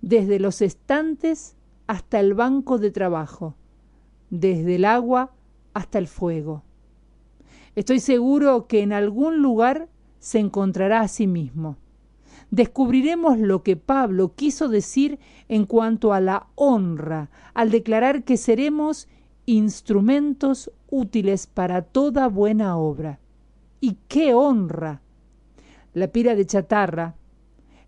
desde 0.00 0.38
los 0.38 0.62
estantes 0.62 1.56
hasta 1.86 2.20
el 2.20 2.34
banco 2.34 2.78
de 2.78 2.90
trabajo, 2.90 3.56
desde 4.30 4.76
el 4.76 4.84
agua 4.84 5.32
hasta 5.72 5.98
el 5.98 6.06
fuego. 6.06 6.62
Estoy 7.74 7.98
seguro 7.98 8.66
que 8.68 8.82
en 8.82 8.92
algún 8.92 9.42
lugar 9.42 9.88
se 10.24 10.38
encontrará 10.38 11.00
a 11.00 11.08
sí 11.08 11.26
mismo. 11.26 11.76
Descubriremos 12.50 13.38
lo 13.38 13.62
que 13.62 13.76
Pablo 13.76 14.32
quiso 14.34 14.70
decir 14.70 15.18
en 15.48 15.66
cuanto 15.66 16.14
a 16.14 16.20
la 16.20 16.46
honra, 16.54 17.28
al 17.52 17.70
declarar 17.70 18.24
que 18.24 18.38
seremos 18.38 19.06
instrumentos 19.44 20.72
útiles 20.88 21.46
para 21.46 21.82
toda 21.82 22.28
buena 22.28 22.78
obra. 22.78 23.20
¿Y 23.82 23.98
qué 24.08 24.32
honra? 24.32 25.02
La 25.92 26.08
pira 26.08 26.34
de 26.34 26.46
chatarra, 26.46 27.16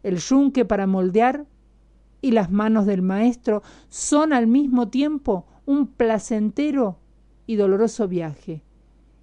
el 0.02 0.18
yunque 0.18 0.66
para 0.66 0.86
moldear 0.86 1.46
y 2.20 2.32
las 2.32 2.50
manos 2.50 2.84
del 2.84 3.00
maestro 3.00 3.62
son 3.88 4.34
al 4.34 4.46
mismo 4.46 4.88
tiempo 4.88 5.46
un 5.64 5.86
placentero 5.86 6.98
y 7.46 7.56
doloroso 7.56 8.08
viaje. 8.08 8.62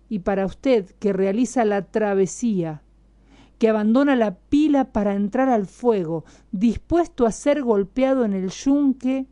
Y 0.09 0.19
para 0.19 0.47
usted 0.47 0.89
que 0.97 1.13
realiza 1.13 1.63
la 1.63 1.83
travesía, 1.83 2.82
que 3.63 3.69
abandona 3.69 4.17
la 4.17 4.35
pila 4.35 4.91
para 4.91 5.15
entrar 5.15 5.47
al 5.47 5.67
fuego, 5.67 6.25
dispuesto 6.51 7.25
a 7.25 7.31
ser 7.31 7.61
golpeado 7.63 8.25
en 8.25 8.33
el 8.33 8.49
yunque 8.49 9.25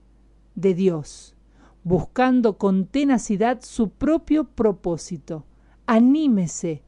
de 0.56 0.74
Dios, 0.74 1.36
buscando 1.84 2.58
con 2.58 2.86
tenacidad 2.86 3.60
su 3.62 3.90
propio 3.90 4.46
propósito. 4.46 5.44
Anímese, 5.86 6.82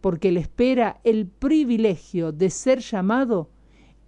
porque 0.00 0.32
le 0.32 0.40
espera 0.40 1.00
el 1.04 1.28
privilegio 1.28 2.32
de 2.32 2.50
ser 2.50 2.80
llamado 2.80 3.50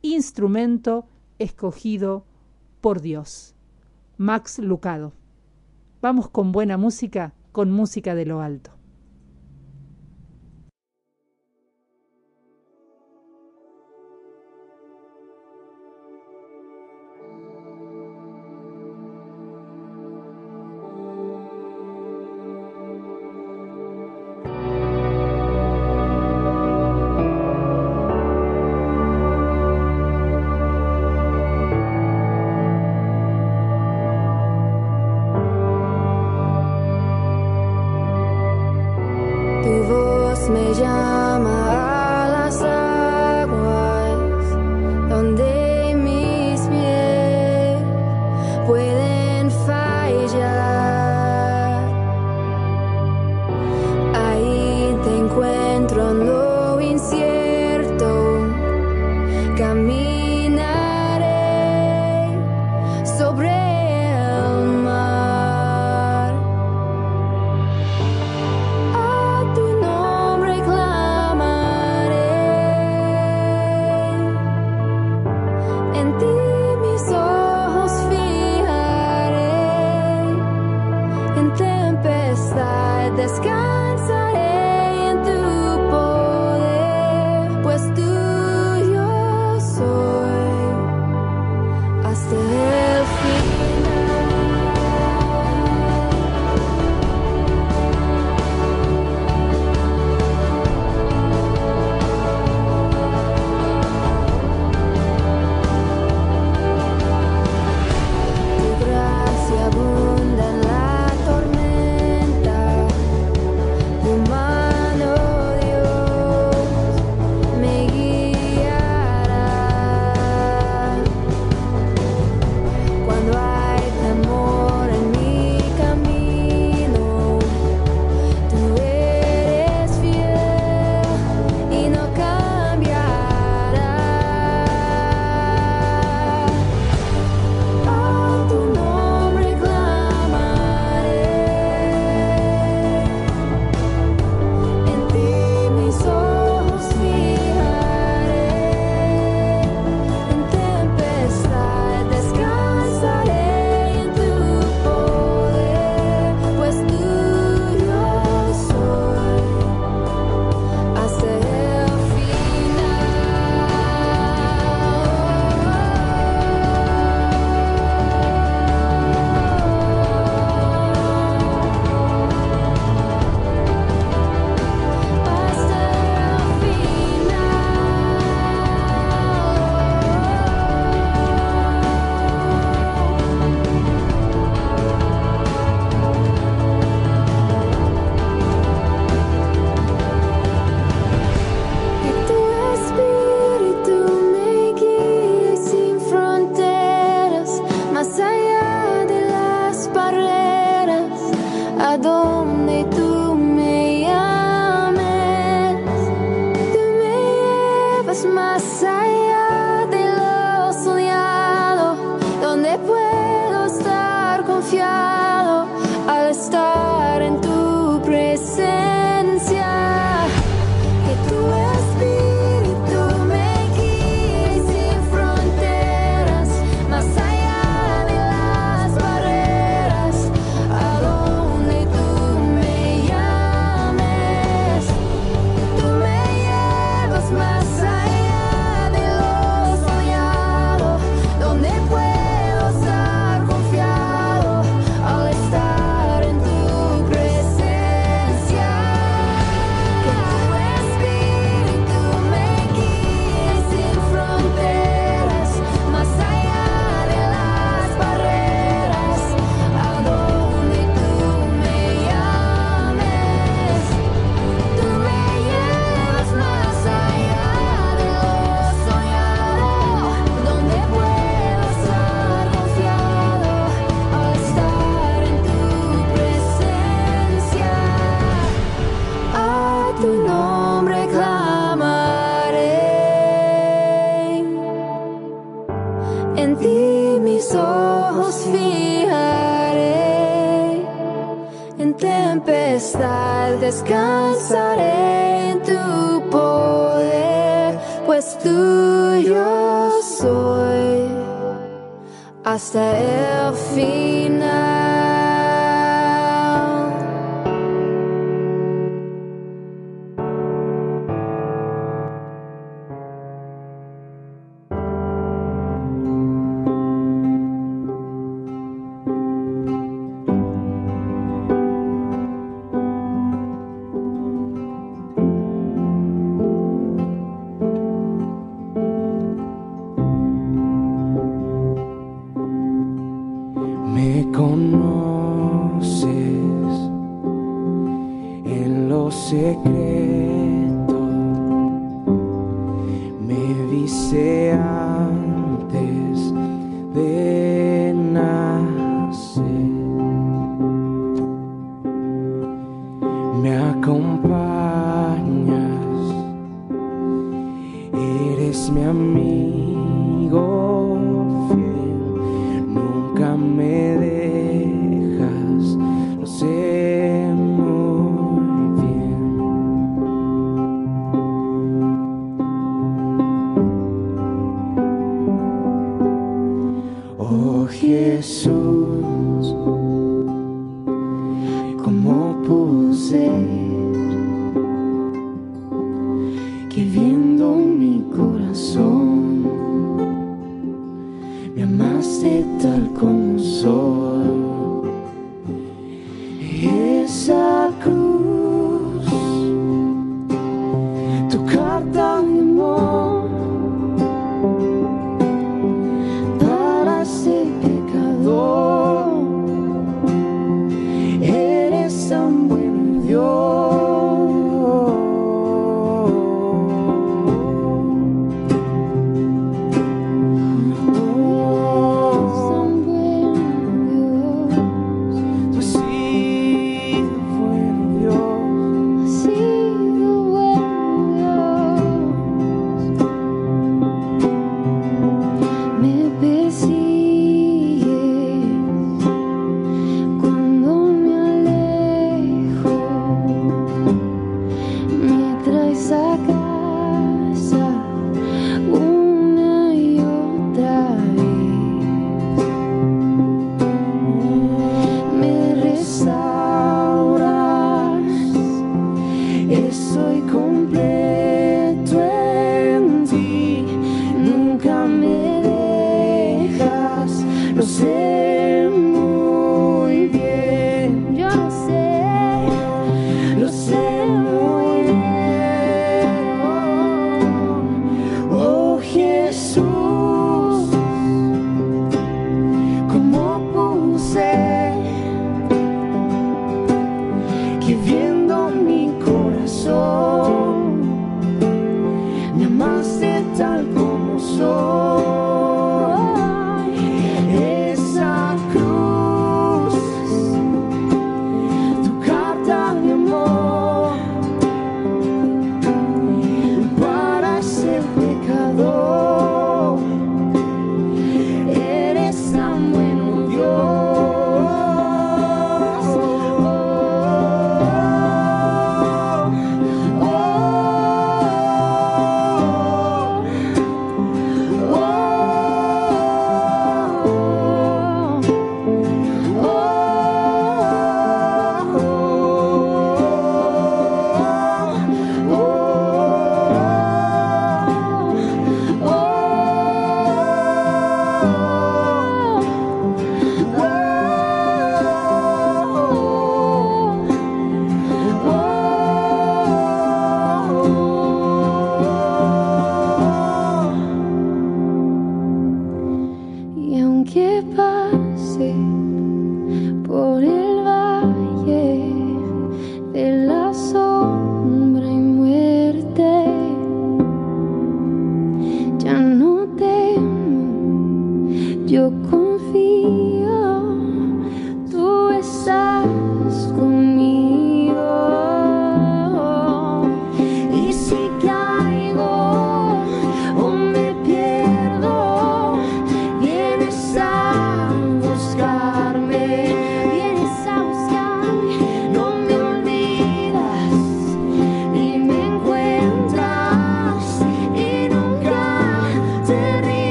instrumento 0.00 1.06
escogido 1.38 2.26
por 2.80 3.00
Dios. 3.00 3.54
Max 4.16 4.58
Lucado. 4.58 5.12
Vamos 6.00 6.28
con 6.28 6.50
buena 6.50 6.76
música, 6.78 7.32
con 7.52 7.70
música 7.70 8.16
de 8.16 8.26
lo 8.26 8.40
alto. 8.40 8.81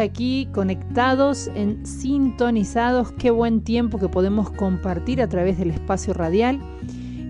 Aquí 0.00 0.48
conectados, 0.52 1.50
en 1.54 1.86
sintonizados. 1.86 3.12
Qué 3.12 3.30
buen 3.30 3.60
tiempo 3.62 3.98
que 3.98 4.08
podemos 4.08 4.50
compartir 4.50 5.22
a 5.22 5.28
través 5.28 5.58
del 5.58 5.70
espacio 5.70 6.14
radial. 6.14 6.60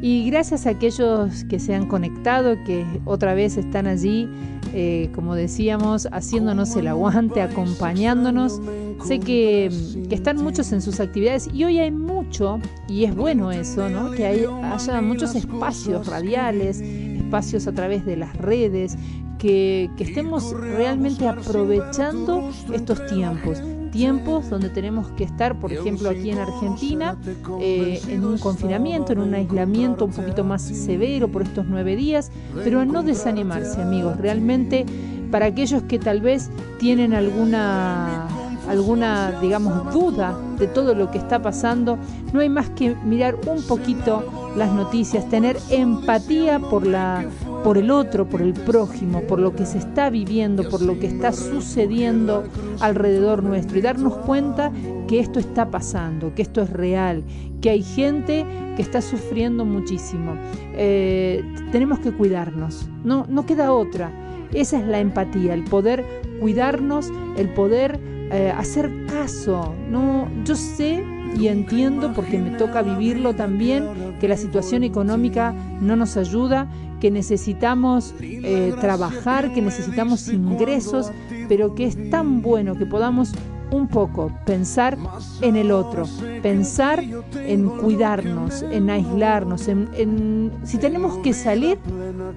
Y 0.02 0.30
gracias 0.30 0.66
a 0.66 0.70
aquellos 0.70 1.44
que 1.44 1.58
se 1.58 1.74
han 1.74 1.86
conectado, 1.86 2.56
que 2.64 2.86
otra 3.04 3.34
vez 3.34 3.58
están 3.58 3.86
allí, 3.86 4.26
eh, 4.72 5.10
como 5.14 5.34
decíamos, 5.34 6.08
haciéndonos 6.10 6.74
el 6.76 6.86
aguante, 6.86 7.42
acompañándonos. 7.42 8.62
Sé 9.04 9.18
que, 9.18 9.70
que, 10.08 10.14
están 10.14 10.38
muchos 10.38 10.72
en 10.72 10.80
sus 10.80 11.00
actividades 11.00 11.48
y 11.52 11.64
hoy 11.64 11.78
hay 11.78 11.90
mucho, 11.90 12.60
y 12.88 13.04
es 13.04 13.14
bueno 13.14 13.50
eso, 13.52 13.88
¿no? 13.88 14.10
que 14.10 14.26
hay, 14.26 14.44
haya 14.62 15.00
muchos 15.00 15.34
espacios 15.34 16.06
radiales, 16.06 16.80
espacios 16.80 17.66
a 17.66 17.72
través 17.72 18.04
de 18.04 18.16
las 18.16 18.36
redes, 18.36 18.96
que, 19.40 19.90
que 19.96 20.04
estemos 20.04 20.52
realmente 20.52 21.26
aprovechando 21.26 22.50
estos 22.72 23.06
tiempos. 23.06 23.60
tiempos 23.90 24.50
donde 24.50 24.68
tenemos 24.68 25.10
que 25.12 25.24
estar, 25.24 25.58
por 25.58 25.72
ejemplo, 25.72 26.10
aquí 26.10 26.30
en 26.30 26.38
Argentina, 26.38 27.18
eh, 27.60 28.00
en 28.06 28.24
un 28.24 28.38
confinamiento, 28.38 29.12
en 29.12 29.18
un 29.18 29.34
aislamiento 29.34 30.04
un 30.04 30.12
poquito 30.12 30.44
más 30.44 30.62
severo 30.62 31.26
por 31.26 31.42
estos 31.42 31.66
nueve 31.66 31.96
días, 31.96 32.30
pero 32.62 32.84
no 32.84 33.02
desanimarse, 33.02 33.80
amigos. 33.80 34.16
Realmente, 34.18 34.86
para 35.30 35.46
aquellos 35.46 35.82
que 35.84 35.98
tal 35.98 36.20
vez 36.20 36.50
tienen 36.78 37.14
alguna 37.14 38.28
alguna, 38.68 39.40
digamos, 39.40 39.92
duda 39.92 40.38
de 40.56 40.68
todo 40.68 40.94
lo 40.94 41.10
que 41.10 41.18
está 41.18 41.42
pasando, 41.42 41.98
no 42.32 42.38
hay 42.38 42.48
más 42.48 42.70
que 42.70 42.94
mirar 43.04 43.34
un 43.48 43.62
poquito 43.62 44.52
las 44.56 44.72
noticias, 44.72 45.28
tener 45.28 45.56
empatía 45.70 46.60
por 46.60 46.86
la 46.86 47.24
por 47.62 47.78
el 47.78 47.90
otro, 47.90 48.28
por 48.28 48.42
el 48.42 48.52
prójimo, 48.54 49.22
por 49.22 49.38
lo 49.38 49.54
que 49.54 49.66
se 49.66 49.78
está 49.78 50.10
viviendo, 50.10 50.68
por 50.68 50.82
lo 50.82 50.98
que 50.98 51.06
está 51.06 51.32
sucediendo 51.32 52.44
alrededor 52.80 53.42
nuestro 53.42 53.78
y 53.78 53.82
darnos 53.82 54.16
cuenta 54.18 54.72
que 55.08 55.20
esto 55.20 55.38
está 55.38 55.70
pasando, 55.70 56.34
que 56.34 56.42
esto 56.42 56.62
es 56.62 56.70
real, 56.70 57.22
que 57.60 57.70
hay 57.70 57.82
gente 57.82 58.46
que 58.76 58.82
está 58.82 59.00
sufriendo 59.00 59.64
muchísimo. 59.64 60.34
Eh, 60.74 61.44
tenemos 61.72 61.98
que 61.98 62.12
cuidarnos, 62.12 62.88
no, 63.04 63.26
no 63.28 63.46
queda 63.46 63.72
otra. 63.72 64.10
Esa 64.52 64.78
es 64.78 64.86
la 64.86 64.98
empatía, 64.98 65.54
el 65.54 65.64
poder 65.64 66.04
cuidarnos, 66.40 67.12
el 67.36 67.48
poder 67.50 68.00
eh, 68.32 68.52
hacer 68.56 68.90
caso. 69.06 69.74
No, 69.88 70.28
yo 70.44 70.56
sé 70.56 71.04
y 71.38 71.48
entiendo 71.48 72.12
porque 72.14 72.38
me 72.38 72.50
toca 72.50 72.82
vivirlo 72.82 73.34
también 73.34 74.16
que 74.20 74.28
la 74.28 74.36
situación 74.36 74.82
económica 74.82 75.52
no 75.80 75.96
nos 75.96 76.16
ayuda, 76.16 76.68
que 77.00 77.10
necesitamos 77.10 78.14
eh, 78.20 78.74
trabajar, 78.80 79.52
que 79.52 79.62
necesitamos 79.62 80.28
ingresos, 80.28 81.10
pero 81.48 81.74
que 81.74 81.86
es 81.86 82.10
tan 82.10 82.42
bueno 82.42 82.76
que 82.76 82.86
podamos 82.86 83.32
un 83.70 83.88
poco 83.88 84.32
pensar 84.44 84.98
en 85.40 85.56
el 85.56 85.70
otro, 85.70 86.04
pensar 86.42 87.04
en 87.34 87.68
cuidarnos, 87.68 88.62
en 88.62 88.90
aislarnos, 88.90 89.68
en, 89.68 90.52
si 90.64 90.78
tenemos 90.78 91.18
que 91.18 91.32
salir, 91.32 91.78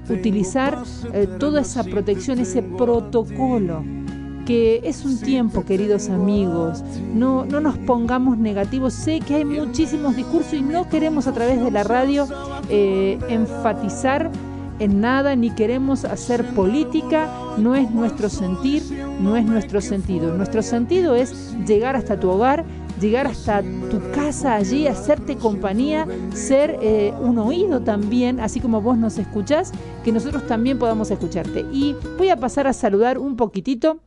utilizar 0.10 0.84
eh, 1.14 1.28
toda 1.40 1.62
esa 1.62 1.84
protección, 1.84 2.40
ese 2.40 2.62
protocolo 2.62 3.84
que 4.46 4.82
es 4.84 5.06
un 5.06 5.18
tiempo, 5.20 5.64
queridos 5.64 6.10
amigos, 6.10 6.84
no, 7.14 7.46
no 7.46 7.62
nos 7.62 7.78
pongamos 7.78 8.38
negativos. 8.38 8.94
Sé 8.94 9.22
que 9.22 9.36
hay 9.36 9.46
muchísimos 9.46 10.16
discursos 10.18 10.54
y 10.54 10.62
no 10.62 10.90
queremos 10.90 11.28
a 11.28 11.34
través 11.34 11.64
de 11.64 11.72
la 11.72 11.84
radio 11.84 12.28
eh, 12.70 13.18
enfatizar 13.30 14.30
en 14.80 15.02
nada 15.02 15.36
ni 15.36 15.52
queremos 15.52 16.06
hacer 16.06 16.46
política, 16.54 17.30
no 17.58 17.76
es 17.76 17.90
nuestro 17.92 18.30
sentir, 18.30 18.84
no 19.20 19.36
es 19.36 19.46
nuestro 19.46 19.82
sentido. 19.82 20.36
Nuestro 20.36 20.62
sentido 20.62 21.16
es 21.16 21.56
llegar 21.66 21.96
hasta 21.96 22.20
tu 22.20 22.30
hogar, 22.30 22.66
llegar 23.00 23.28
hasta 23.28 23.62
tu 23.62 24.00
casa 24.14 24.56
allí, 24.56 24.88
hacerte 24.88 25.36
compañía, 25.38 26.08
ser 26.34 26.78
eh, 26.82 27.14
un 27.22 27.38
oído 27.38 27.82
también, 27.82 28.40
así 28.40 28.60
como 28.60 28.82
vos 28.82 28.98
nos 28.98 29.18
escuchás, 29.18 29.72
que 30.04 30.12
nosotros 30.12 30.48
también 30.48 30.80
podamos 30.80 31.12
escucharte. 31.12 31.66
Y 31.72 31.96
voy 32.18 32.30
a 32.30 32.38
pasar 32.38 32.68
a 32.68 32.74
saludar 32.74 33.18
un 33.18 33.36
poquitito 33.36 34.00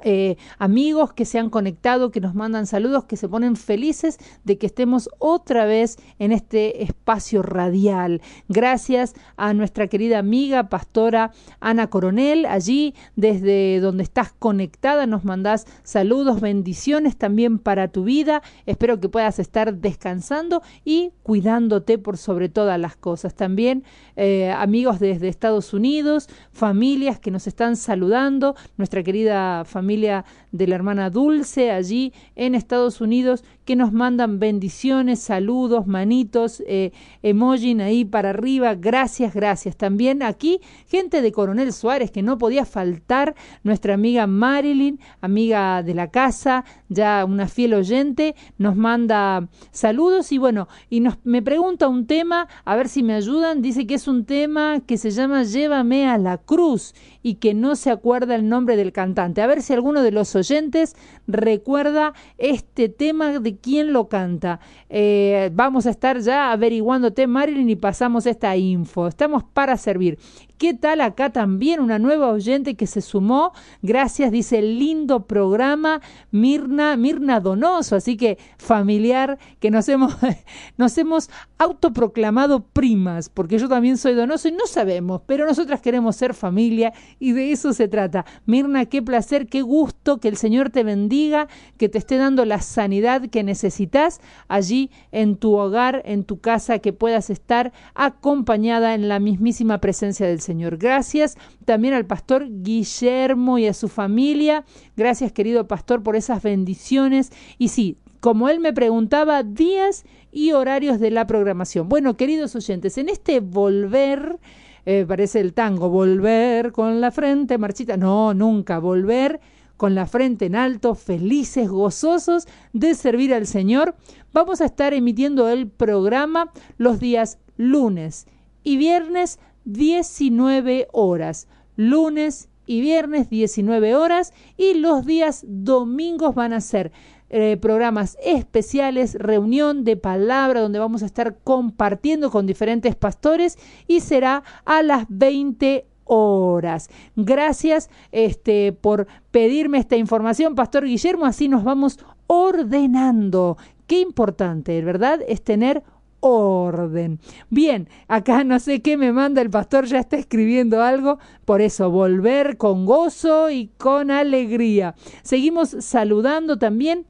eh, 0.00 0.36
amigos 0.58 1.12
que 1.12 1.24
se 1.24 1.38
han 1.38 1.50
conectado, 1.50 2.10
que 2.10 2.20
nos 2.20 2.34
mandan 2.34 2.66
saludos, 2.66 3.04
que 3.04 3.16
se 3.16 3.28
ponen 3.28 3.56
felices 3.56 4.18
de 4.44 4.58
que 4.58 4.66
estemos 4.66 5.10
otra 5.18 5.64
vez 5.64 5.96
en 6.18 6.32
este 6.32 6.84
espacio 6.84 7.42
radial. 7.42 8.20
Gracias 8.48 9.14
a 9.36 9.54
nuestra 9.54 9.88
querida 9.88 10.18
amiga 10.18 10.68
pastora 10.68 11.32
Ana 11.60 11.88
Coronel, 11.88 12.46
allí 12.46 12.94
desde 13.16 13.80
donde 13.80 14.04
estás 14.04 14.32
conectada, 14.32 15.06
nos 15.06 15.24
mandás 15.24 15.66
saludos, 15.82 16.40
bendiciones 16.40 17.16
también 17.16 17.58
para 17.58 17.88
tu 17.88 18.04
vida. 18.04 18.42
Espero 18.66 19.00
que 19.00 19.08
puedas 19.08 19.38
estar 19.38 19.74
descansando 19.74 20.62
y 20.84 21.12
cuidándote 21.22 21.98
por 21.98 22.18
sobre 22.18 22.48
todas 22.48 22.78
las 22.78 22.96
cosas. 22.96 23.34
También 23.34 23.84
eh, 24.16 24.50
amigos 24.50 25.00
desde 25.00 25.28
Estados 25.28 25.72
Unidos, 25.72 26.28
familias 26.52 27.18
que 27.18 27.30
nos 27.30 27.46
están 27.46 27.76
saludando, 27.76 28.54
nuestra 28.76 29.02
querida 29.02 29.64
familia 29.64 29.87
família 29.88 30.24
de 30.52 30.66
la 30.66 30.74
hermana 30.74 31.10
Dulce 31.10 31.70
allí 31.70 32.12
en 32.36 32.54
Estados 32.54 33.00
Unidos 33.00 33.44
que 33.64 33.76
nos 33.76 33.92
mandan 33.92 34.38
bendiciones, 34.38 35.20
saludos, 35.20 35.86
manitos, 35.86 36.62
eh, 36.66 36.92
ahí 37.22 38.04
para 38.06 38.30
arriba, 38.30 38.74
gracias, 38.74 39.34
gracias. 39.34 39.76
También 39.76 40.22
aquí 40.22 40.60
gente 40.86 41.20
de 41.20 41.32
Coronel 41.32 41.72
Suárez 41.74 42.10
que 42.10 42.22
no 42.22 42.38
podía 42.38 42.64
faltar, 42.64 43.34
nuestra 43.64 43.92
amiga 43.92 44.26
Marilyn, 44.26 44.98
amiga 45.20 45.82
de 45.82 45.92
la 45.92 46.10
casa, 46.10 46.64
ya 46.88 47.26
una 47.26 47.46
fiel 47.46 47.74
oyente, 47.74 48.34
nos 48.56 48.74
manda 48.74 49.48
saludos 49.70 50.32
y 50.32 50.38
bueno, 50.38 50.68
y 50.88 51.00
nos, 51.00 51.18
me 51.24 51.42
pregunta 51.42 51.88
un 51.88 52.06
tema, 52.06 52.48
a 52.64 52.74
ver 52.74 52.88
si 52.88 53.02
me 53.02 53.14
ayudan, 53.14 53.60
dice 53.60 53.86
que 53.86 53.94
es 53.94 54.08
un 54.08 54.24
tema 54.24 54.80
que 54.80 54.96
se 54.96 55.10
llama 55.10 55.42
Llévame 55.42 56.08
a 56.08 56.16
la 56.16 56.38
cruz 56.38 56.94
y 57.22 57.34
que 57.34 57.52
no 57.52 57.76
se 57.76 57.90
acuerda 57.90 58.34
el 58.34 58.48
nombre 58.48 58.76
del 58.76 58.92
cantante. 58.92 59.42
A 59.42 59.46
ver 59.46 59.60
si 59.60 59.74
alguno 59.74 60.02
de 60.02 60.12
los 60.12 60.34
oyentes 60.38 60.96
recuerda 61.26 62.14
este 62.38 62.88
tema 62.88 63.38
de 63.38 63.56
quién 63.58 63.92
lo 63.92 64.08
canta. 64.08 64.60
Eh, 64.88 65.50
vamos 65.52 65.86
a 65.86 65.90
estar 65.90 66.18
ya 66.20 66.52
averiguándote, 66.52 67.26
Marilyn, 67.26 67.68
y 67.68 67.76
pasamos 67.76 68.26
esta 68.26 68.56
info. 68.56 69.06
Estamos 69.08 69.44
para 69.44 69.76
servir. 69.76 70.18
¿Qué 70.58 70.74
tal 70.74 71.00
acá 71.02 71.30
también 71.30 71.78
una 71.78 72.00
nueva 72.00 72.32
oyente 72.32 72.74
que 72.74 72.88
se 72.88 73.00
sumó? 73.00 73.52
Gracias, 73.80 74.32
dice 74.32 74.60
lindo 74.60 75.24
programa, 75.24 76.00
Mirna, 76.32 76.96
Mirna 76.96 77.38
Donoso, 77.38 77.94
así 77.94 78.16
que 78.16 78.38
familiar, 78.58 79.38
que 79.60 79.70
nos 79.70 79.88
hemos, 79.88 80.16
nos 80.76 80.98
hemos 80.98 81.30
autoproclamado 81.58 82.64
primas, 82.64 83.28
porque 83.28 83.60
yo 83.60 83.68
también 83.68 83.98
soy 83.98 84.14
donoso 84.14 84.48
y 84.48 84.52
no 84.52 84.66
sabemos, 84.66 85.22
pero 85.26 85.46
nosotras 85.46 85.80
queremos 85.80 86.16
ser 86.16 86.34
familia 86.34 86.92
y 87.20 87.30
de 87.32 87.52
eso 87.52 87.72
se 87.72 87.86
trata. 87.86 88.24
Mirna, 88.44 88.86
qué 88.86 89.00
placer, 89.00 89.46
qué 89.46 89.62
gusto, 89.62 90.18
que 90.18 90.26
el 90.26 90.36
Señor 90.36 90.70
te 90.70 90.82
bendiga, 90.82 91.46
que 91.76 91.88
te 91.88 91.98
esté 91.98 92.16
dando 92.16 92.44
la 92.44 92.60
sanidad 92.62 93.28
que 93.28 93.44
necesitas 93.44 94.20
allí 94.48 94.90
en 95.12 95.36
tu 95.36 95.54
hogar, 95.54 96.02
en 96.04 96.24
tu 96.24 96.40
casa, 96.40 96.80
que 96.80 96.92
puedas 96.92 97.30
estar 97.30 97.72
acompañada 97.94 98.94
en 98.94 99.08
la 99.08 99.20
mismísima 99.20 99.78
presencia 99.78 100.26
del 100.26 100.40
Señor. 100.40 100.47
Señor. 100.48 100.78
Gracias 100.78 101.36
también 101.66 101.92
al 101.92 102.06
pastor 102.06 102.46
Guillermo 102.48 103.58
y 103.58 103.66
a 103.66 103.74
su 103.74 103.88
familia. 103.88 104.64
Gracias, 104.96 105.30
querido 105.30 105.68
pastor, 105.68 106.02
por 106.02 106.16
esas 106.16 106.42
bendiciones. 106.42 107.30
Y 107.58 107.68
sí, 107.68 107.98
como 108.20 108.48
él 108.48 108.60
me 108.60 108.72
preguntaba, 108.72 109.42
días 109.42 110.06
y 110.32 110.52
horarios 110.52 111.00
de 111.00 111.10
la 111.10 111.26
programación. 111.26 111.90
Bueno, 111.90 112.16
queridos 112.16 112.56
oyentes, 112.56 112.96
en 112.96 113.10
este 113.10 113.40
volver, 113.40 114.38
eh, 114.86 115.04
parece 115.06 115.40
el 115.40 115.52
tango, 115.52 115.90
volver 115.90 116.72
con 116.72 117.02
la 117.02 117.10
frente 117.10 117.58
marchita. 117.58 117.98
No, 117.98 118.32
nunca, 118.32 118.78
volver 118.78 119.40
con 119.76 119.94
la 119.94 120.06
frente 120.06 120.46
en 120.46 120.56
alto, 120.56 120.94
felices, 120.94 121.68
gozosos 121.68 122.48
de 122.72 122.94
servir 122.94 123.34
al 123.34 123.46
Señor. 123.46 123.96
Vamos 124.32 124.62
a 124.62 124.64
estar 124.64 124.94
emitiendo 124.94 125.50
el 125.50 125.68
programa 125.68 126.50
los 126.78 127.00
días 127.00 127.38
lunes 127.58 128.26
y 128.64 128.76
viernes 128.76 129.38
19 129.68 130.88
horas. 130.92 131.46
Lunes 131.76 132.48
y 132.66 132.80
viernes 132.80 133.30
19 133.30 133.94
horas 133.94 134.32
y 134.56 134.74
los 134.74 135.06
días 135.06 135.44
domingos 135.46 136.34
van 136.34 136.52
a 136.52 136.60
ser 136.60 136.90
eh, 137.30 137.58
programas 137.60 138.16
especiales, 138.22 139.14
reunión 139.14 139.84
de 139.84 139.96
palabra 139.96 140.60
donde 140.60 140.78
vamos 140.78 141.02
a 141.02 141.06
estar 141.06 141.38
compartiendo 141.44 142.30
con 142.30 142.46
diferentes 142.46 142.96
pastores 142.96 143.58
y 143.86 144.00
será 144.00 144.42
a 144.64 144.82
las 144.82 145.04
20 145.10 145.86
horas. 146.04 146.88
Gracias 147.16 147.90
este, 148.12 148.72
por 148.72 149.06
pedirme 149.30 149.78
esta 149.78 149.96
información, 149.96 150.54
Pastor 150.54 150.86
Guillermo, 150.86 151.26
así 151.26 151.48
nos 151.48 151.64
vamos 151.64 151.98
ordenando. 152.26 153.58
Qué 153.86 154.00
importante, 154.00 154.82
¿verdad? 154.82 155.20
Es 155.28 155.42
tener 155.42 155.82
orden. 156.20 157.20
Bien, 157.50 157.88
acá 158.08 158.44
no 158.44 158.58
sé 158.58 158.82
qué 158.82 158.96
me 158.96 159.12
manda 159.12 159.42
el 159.42 159.50
pastor, 159.50 159.86
ya 159.86 159.98
está 159.98 160.16
escribiendo 160.16 160.82
algo, 160.82 161.18
por 161.44 161.60
eso 161.60 161.90
volver 161.90 162.56
con 162.56 162.86
gozo 162.86 163.50
y 163.50 163.68
con 163.78 164.10
alegría. 164.10 164.94
Seguimos 165.22 165.70
saludando 165.80 166.58
también 166.58 167.06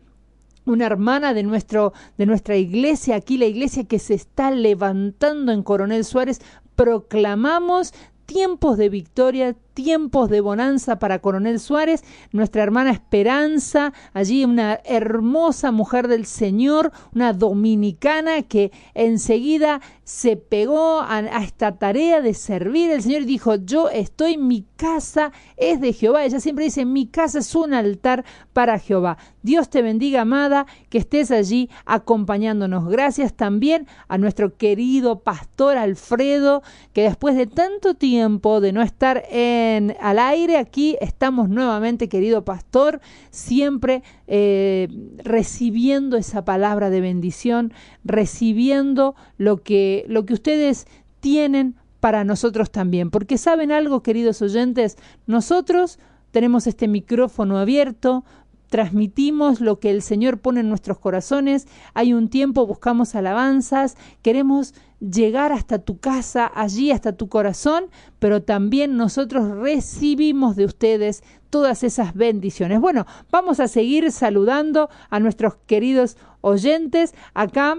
una 0.64 0.86
hermana 0.86 1.34
de, 1.34 1.42
nuestro, 1.42 1.92
de 2.18 2.26
nuestra 2.26 2.56
iglesia, 2.56 3.16
aquí 3.16 3.38
la 3.38 3.46
iglesia 3.46 3.84
que 3.84 3.98
se 3.98 4.14
está 4.14 4.50
levantando 4.50 5.52
en 5.52 5.62
Coronel 5.62 6.04
Suárez, 6.04 6.40
proclamamos 6.76 7.94
tiempos 8.26 8.76
de 8.76 8.90
victoria, 8.90 9.56
tiempos 9.79 10.29
de 10.29 10.41
bonanza 10.41 10.99
para 10.99 11.20
Coronel 11.20 11.61
Suárez, 11.61 12.03
nuestra 12.33 12.64
hermana 12.64 12.91
Esperanza, 12.91 13.93
allí 14.12 14.45
una 14.45 14.81
hermosa 14.85 15.70
mujer 15.70 16.09
del 16.09 16.26
Señor, 16.26 16.91
una 17.14 17.33
dominicana 17.33 18.43
que 18.43 18.72
enseguida 18.95 19.81
se 20.09 20.38
pegó 20.38 21.02
a, 21.02 21.20
esta 21.44 21.76
tarea 21.76 22.22
de 22.22 22.32
servir 22.32 22.90
al 22.90 23.02
Señor 23.02 23.26
dijo, 23.26 23.56
yo 23.56 23.90
estoy, 23.90 24.38
mi 24.38 24.64
casa 24.76 25.32
es 25.59 25.82
de 25.82 25.92
Jehová. 25.92 26.24
Ella 26.24 26.40
siempre 26.40 26.64
dice, 26.64 26.86
mi 26.86 27.06
casa 27.06 27.40
es 27.40 27.54
un 27.54 27.74
altar 27.74 28.24
para 28.54 28.78
Jehová. 28.78 29.18
Dios 29.42 29.68
te 29.68 29.82
bendiga, 29.82 30.22
amada, 30.22 30.66
que 30.88 30.96
estés 30.96 31.30
allí 31.30 31.68
acompañándonos. 31.84 32.88
Gracias 32.88 33.34
también 33.34 33.86
a 34.09 34.16
nuestro 34.16 34.56
querido 34.56 35.20
pastor 35.20 35.76
Alfredo, 35.76 36.62
que 36.94 37.02
después 37.02 37.36
de 37.36 37.46
tanto 37.46 37.92
tiempo 37.92 38.62
de 38.62 38.72
no 38.72 38.80
estar 38.80 39.24
en 39.30 39.94
al 40.00 40.18
aire. 40.18 40.56
Aquí 40.56 40.96
estamos 41.02 41.50
nuevamente, 41.50 42.09
querido 42.09 42.44
pastor, 42.44 43.00
siempre 43.30 44.02
eh, 44.26 44.88
recibiendo 45.18 46.16
esa 46.16 46.44
palabra 46.44 46.90
de 46.90 47.00
bendición, 47.00 47.72
recibiendo 48.04 49.14
lo 49.36 49.59
que, 49.62 49.97
lo 50.09 50.26
que 50.26 50.34
ustedes 50.34 50.86
tienen 51.20 51.76
para 52.01 52.24
nosotros 52.24 52.70
también. 52.70 53.11
Porque 53.11 53.38
saben 53.38 53.72
algo, 53.72 54.03
queridos 54.03 54.42
oyentes, 54.42 54.96
nosotros 55.26 55.99
tenemos 56.30 56.66
este 56.66 56.88
micrófono 56.88 57.59
abierto, 57.59 58.24
transmitimos 58.68 59.61
lo 59.61 59.80
que 59.80 59.90
el 59.90 60.03
Señor 60.03 60.40
pone 60.40 60.61
en 60.61 60.68
nuestros 60.68 60.99
corazones, 60.99 61.66
hay 61.94 62.12
un 62.12 62.28
tiempo, 62.28 62.66
buscamos 62.66 63.14
alabanzas, 63.14 63.96
queremos 64.22 64.74
llegar 65.01 65.53
hasta 65.53 65.78
tu 65.78 65.99
casa, 65.99 66.51
allí 66.55 66.90
hasta 66.90 67.12
tu 67.12 67.28
corazón, 67.28 67.86
pero 68.18 68.42
también 68.42 68.96
nosotros 68.96 69.49
recibimos 69.49 70.57
de 70.57 70.66
ustedes 70.66 71.22
todas 71.51 71.82
esas 71.82 72.14
bendiciones. 72.14 72.80
Bueno, 72.80 73.07
vamos 73.30 73.59
a 73.59 73.68
seguir 73.68 74.12
saludando 74.12 74.90
a 75.09 75.18
nuestros 75.18 75.57
queridos 75.66 76.16
oyentes 76.42 77.14
acá. 77.32 77.78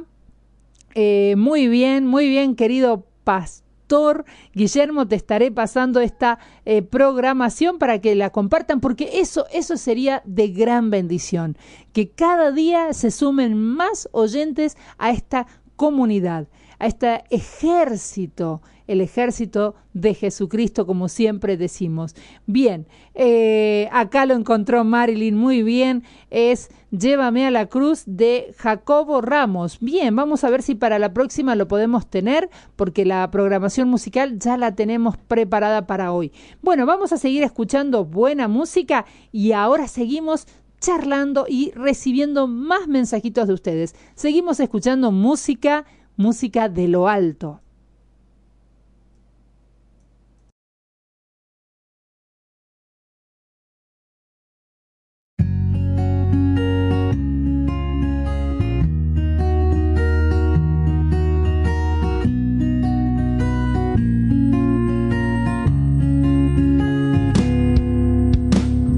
Eh, 0.96 1.36
muy 1.38 1.68
bien, 1.68 2.06
muy 2.06 2.28
bien, 2.28 2.56
querido 2.56 3.06
pastor. 3.24 4.26
Guillermo, 4.54 5.08
te 5.08 5.16
estaré 5.16 5.52
pasando 5.52 6.00
esta 6.00 6.40
eh, 6.66 6.82
programación 6.82 7.80
para 7.80 8.00
que 8.00 8.16
la 8.16 8.30
compartan, 8.30 8.80
porque 8.80 9.10
eso, 9.20 9.46
eso 9.52 9.78
sería 9.78 10.22
de 10.26 10.50
gran 10.50 10.90
bendición, 10.90 11.58
que 11.92 12.12
cada 12.12 12.52
día 12.52 12.94
se 12.94 13.10
sumen 13.10 13.58
más 13.58 14.08
oyentes 14.12 14.78
a 15.00 15.10
esta 15.10 15.48
comunidad 15.76 16.48
a 16.80 16.88
este 16.88 17.24
ejército, 17.30 18.62
el 18.88 19.02
ejército 19.02 19.76
de 19.94 20.14
Jesucristo, 20.16 20.88
como 20.88 21.10
siempre 21.10 21.58
decimos. 21.58 22.16
Bien, 22.48 22.88
eh, 23.14 23.88
acá 23.92 24.26
lo 24.26 24.34
encontró 24.34 24.84
Marilyn 24.84 25.36
muy 25.36 25.62
bien, 25.62 26.04
es 26.32 26.70
Llévame 26.92 27.46
a 27.46 27.52
la 27.52 27.68
cruz 27.68 28.04
de 28.08 28.56
Jacobo 28.58 29.22
Ramos. 29.22 29.80
Bien, 29.80 30.16
vamos 30.16 30.44
a 30.44 30.50
ver 30.50 30.64
si 30.64 30.74
para 30.74 30.98
la 30.98 31.14
próxima 31.14 31.56
lo 31.56 31.68
podemos 31.68 32.10
tener, 32.10 32.50
porque 32.76 33.06
la 33.06 33.30
programación 33.30 33.90
musical 33.90 34.40
ya 34.40 34.58
la 34.58 34.74
tenemos 34.74 35.16
preparada 35.16 35.86
para 35.86 36.12
hoy. 36.12 36.32
Bueno, 36.64 36.88
vamos 36.88 37.14
a 37.14 37.18
seguir 37.18 37.44
escuchando 37.44 38.06
buena 38.06 38.48
música 38.48 39.06
y 39.32 39.52
ahora 39.52 39.88
seguimos 39.88 40.48
charlando 40.80 41.46
y 41.48 41.72
recibiendo 41.76 42.48
más 42.48 42.88
mensajitos 42.88 43.48
de 43.48 43.54
ustedes. 43.54 43.94
Seguimos 44.16 44.60
escuchando 44.60 45.12
música 45.12 45.86
música 46.20 46.68
de 46.68 46.90
lo 46.90 47.08
alto. 47.08 47.62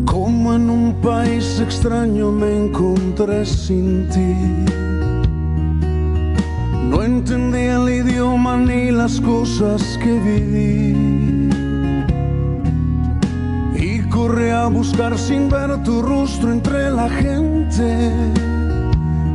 Como 0.07 0.55
en 0.55 0.71
un 0.71 0.95
país 1.03 1.59
extraño 1.59 2.31
me 2.31 2.65
encontré 2.65 3.45
sin 3.45 4.09
ti 4.09 4.80
ni 8.57 8.91
las 8.91 9.19
cosas 9.21 9.97
que 10.03 10.19
viví. 10.19 11.49
Y 13.75 13.99
corrí 14.09 14.49
a 14.49 14.67
buscar 14.67 15.17
sin 15.17 15.49
ver 15.49 15.83
tu 15.83 16.01
rostro 16.01 16.51
entre 16.51 16.91
la 16.91 17.09
gente. 17.09 18.11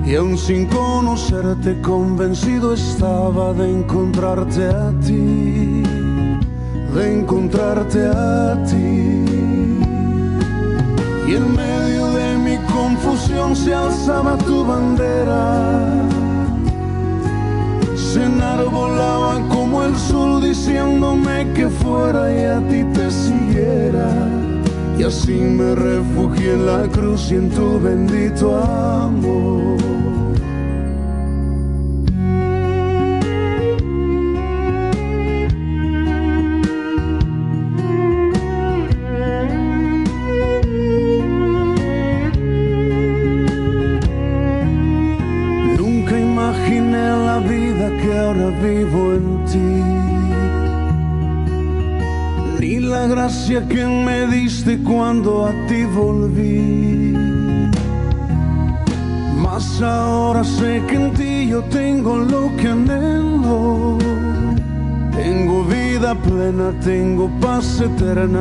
Y 0.07 0.15
aún 0.15 0.39
sin 0.39 0.67
conocerte, 0.67 1.81
convencido 1.81 2.75
estaba 2.75 3.53
de 3.53 3.71
encontrarte 3.71 4.67
a 4.67 4.93
ti, 5.05 5.83
de 6.95 7.19
encontrarte 7.19 8.07
a 8.07 8.63
ti. 8.65 9.25
Y 11.29 11.35
en 11.35 11.57
medio 11.57 12.07
de 12.13 12.39
mi 12.39 12.57
confusión 12.73 13.57
se 13.57 13.75
alzaba 13.75 14.39
tu 14.39 14.65
bandera 14.65 16.06
se 18.17 18.25
enarbolaba 18.25 19.47
como 19.51 19.83
el 19.83 19.95
sol 19.95 20.41
diciéndome 20.43 21.53
que 21.53 21.69
fuera 21.69 22.23
y 22.33 22.45
a 22.45 22.59
ti 22.67 22.83
te 22.95 23.11
siguiera. 23.11 24.09
Y 24.99 25.03
así 25.03 25.39
me 25.59 25.75
refugié 25.75 26.55
en 26.55 26.65
la 26.65 26.83
cruz 26.89 27.31
y 27.31 27.35
en 27.35 27.51
tu 27.51 27.79
bendito 27.79 28.57
amor. 28.57 29.56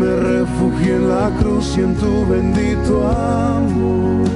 Me 0.00 0.16
refugié 0.32 0.96
en 0.96 1.08
la 1.08 1.30
cruz 1.38 1.76
y 1.78 1.80
en 1.80 1.94
tu 1.96 2.26
bendito 2.26 2.94
amor. 3.06 4.28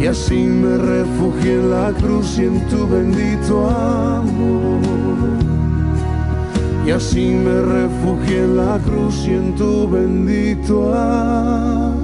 Y 0.00 0.06
así 0.06 0.42
me 0.62 0.76
refugié 0.78 1.54
en 1.54 1.70
la 1.70 1.92
cruz 1.92 2.38
y 2.38 2.44
en 2.44 2.60
tu 2.68 2.86
bendito 2.86 3.68
amor 3.68 4.80
y 6.86 6.92
así 6.92 7.26
me 7.26 7.62
refugié 7.62 8.44
en 8.44 8.56
la 8.56 8.78
cruz 8.78 9.26
y 9.26 9.34
en 9.34 9.54
tu 9.54 9.88
bendito 9.88 10.92
amor. 10.92 12.00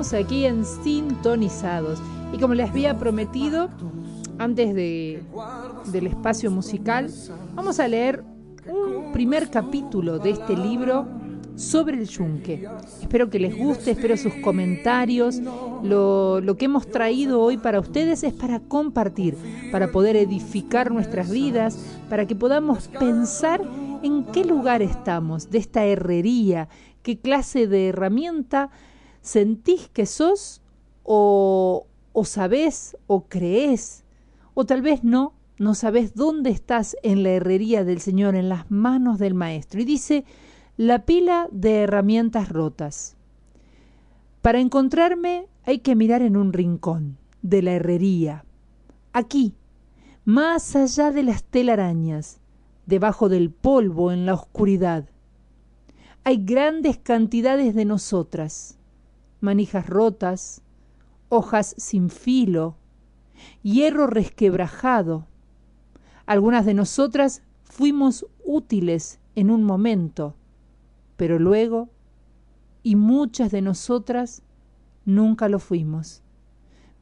Aquí 0.00 0.46
en 0.46 0.64
Sintonizados 0.64 2.00
y 2.32 2.38
como 2.38 2.54
les 2.54 2.70
había 2.70 2.96
prometido 2.96 3.68
antes 4.38 4.74
de, 4.74 5.22
del 5.92 6.06
espacio 6.06 6.50
musical, 6.50 7.10
vamos 7.54 7.78
a 7.80 7.86
leer 7.86 8.24
un 8.66 9.12
primer 9.12 9.50
capítulo 9.50 10.18
de 10.18 10.30
este 10.30 10.56
libro 10.56 11.06
sobre 11.54 11.98
el 11.98 12.08
yunque. 12.08 12.66
Espero 13.02 13.28
que 13.28 13.38
les 13.38 13.54
guste, 13.54 13.90
espero 13.90 14.16
sus 14.16 14.32
comentarios. 14.36 15.38
Lo, 15.82 16.40
lo, 16.40 16.56
que 16.56 16.64
hemos 16.64 16.86
traído 16.88 17.42
hoy 17.42 17.58
para 17.58 17.78
ustedes 17.78 18.24
es 18.24 18.32
para 18.32 18.58
compartir, 18.58 19.36
para 19.70 19.92
poder 19.92 20.16
edificar 20.16 20.92
nuestras 20.92 21.30
vidas, 21.30 21.78
para 22.08 22.26
que 22.26 22.34
podamos 22.34 22.88
pensar 22.88 23.60
en 24.02 24.24
qué 24.24 24.46
lugar 24.46 24.80
estamos 24.80 25.50
de 25.50 25.58
esta 25.58 25.84
herrería, 25.84 26.70
qué 27.02 27.18
clase 27.18 27.66
de 27.66 27.88
herramienta 27.88 28.70
sentís 29.20 29.88
que 29.88 30.06
sos 30.06 30.62
o, 31.02 31.86
o 32.12 32.24
sabés 32.24 32.96
o 33.06 33.24
creés, 33.28 34.04
o 34.54 34.64
tal 34.64 34.82
vez 34.82 35.04
no, 35.04 35.34
no 35.58 35.74
sabes 35.74 36.14
dónde 36.14 36.50
estás 36.50 36.96
en 37.02 37.22
la 37.22 37.30
herrería 37.30 37.84
del 37.84 38.00
Señor, 38.00 38.34
en 38.34 38.48
las 38.48 38.70
manos 38.70 39.18
del 39.18 39.34
Maestro. 39.34 39.80
Y 39.80 39.84
dice, 39.84 40.24
la 40.76 41.04
pila 41.04 41.48
de 41.52 41.82
herramientas 41.82 42.48
rotas. 42.48 43.16
Para 44.40 44.60
encontrarme 44.60 45.48
hay 45.64 45.80
que 45.80 45.94
mirar 45.94 46.22
en 46.22 46.38
un 46.38 46.54
rincón 46.54 47.18
de 47.42 47.60
la 47.60 47.72
herrería, 47.72 48.46
aquí, 49.12 49.54
más 50.24 50.74
allá 50.76 51.12
de 51.12 51.22
las 51.22 51.44
telarañas, 51.44 52.40
debajo 52.86 53.28
del 53.28 53.50
polvo 53.50 54.12
en 54.12 54.24
la 54.24 54.32
oscuridad. 54.32 55.04
Hay 56.24 56.44
grandes 56.44 56.96
cantidades 56.96 57.74
de 57.74 57.84
nosotras, 57.84 58.78
manijas 59.40 59.86
rotas, 59.88 60.62
hojas 61.28 61.74
sin 61.78 62.10
filo, 62.10 62.76
hierro 63.62 64.06
resquebrajado, 64.06 65.26
algunas 66.26 66.64
de 66.64 66.74
nosotras 66.74 67.42
fuimos 67.64 68.26
útiles 68.44 69.18
en 69.34 69.50
un 69.50 69.64
momento, 69.64 70.36
pero 71.16 71.38
luego, 71.38 71.88
y 72.82 72.96
muchas 72.96 73.50
de 73.50 73.62
nosotras, 73.62 74.42
nunca 75.04 75.48
lo 75.48 75.58
fuimos. 75.58 76.22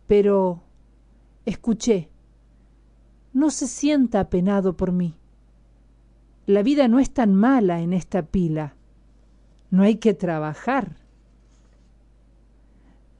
Pero, 0.06 0.62
escuché, 1.44 2.08
no 3.32 3.50
se 3.50 3.66
sienta 3.66 4.20
apenado 4.20 4.76
por 4.76 4.92
mí. 4.92 5.14
La 6.46 6.62
vida 6.62 6.88
no 6.88 6.98
es 6.98 7.10
tan 7.10 7.34
mala 7.34 7.80
en 7.80 7.92
esta 7.92 8.22
pila. 8.22 8.74
No 9.70 9.82
hay 9.82 9.96
que 9.96 10.14
trabajar. 10.14 10.96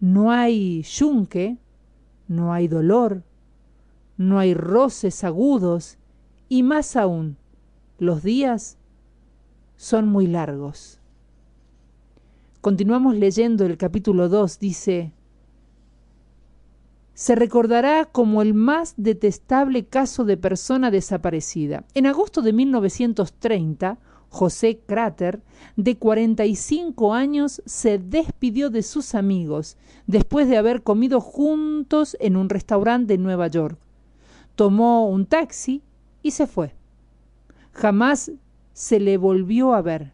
No 0.01 0.31
hay 0.31 0.83
yunque, 0.83 1.59
no 2.29 2.53
hay 2.53 2.69
dolor, 2.69 3.25
no 4.17 4.39
hay 4.39 4.55
roces 4.55 5.25
agudos 5.25 5.99
y 6.49 6.63
más 6.63 6.97
aún, 6.97 7.37
los 7.99 8.23
días 8.23 8.79
son 9.77 10.09
muy 10.09 10.27
largos. 10.27 11.01
Continuamos 12.61 13.17
leyendo 13.17 13.65
el 13.65 13.77
capítulo 13.77 14.29
2, 14.29 14.59
dice, 14.59 15.13
se 17.15 17.35
recordará 17.35 18.05
como 18.05 18.43
el 18.43 18.55
más 18.55 18.95
detestable 18.97 19.87
caso 19.87 20.25
de 20.25 20.37
persona 20.37 20.93
desaparecida. 20.93 21.85
En 21.95 22.07
agosto 22.07 22.43
de 22.43 22.53
1930, 22.53 23.99
José 24.31 24.81
Crater, 24.87 25.43
de 25.77 25.97
45 25.97 27.15
años, 27.15 27.63
se 27.65 27.99
despidió 27.99 28.71
de 28.71 28.83
sus 28.83 29.15
amigos 29.15 29.77
después 30.07 30.49
de 30.49 30.57
haber 30.57 30.83
comido 30.83 31.21
juntos 31.21 32.17
en 32.21 32.37
un 32.37 32.49
restaurante 32.49 33.15
de 33.15 33.19
Nueva 33.19 33.49
York 33.49 33.79
tomó 34.59 35.09
un 35.09 35.25
taxi 35.25 35.83
y 36.21 36.33
se 36.33 36.49
fue. 36.49 36.75
Jamás 37.71 38.33
se 38.73 38.99
le 38.99 39.17
volvió 39.17 39.73
a 39.73 39.83
ver, 39.83 40.13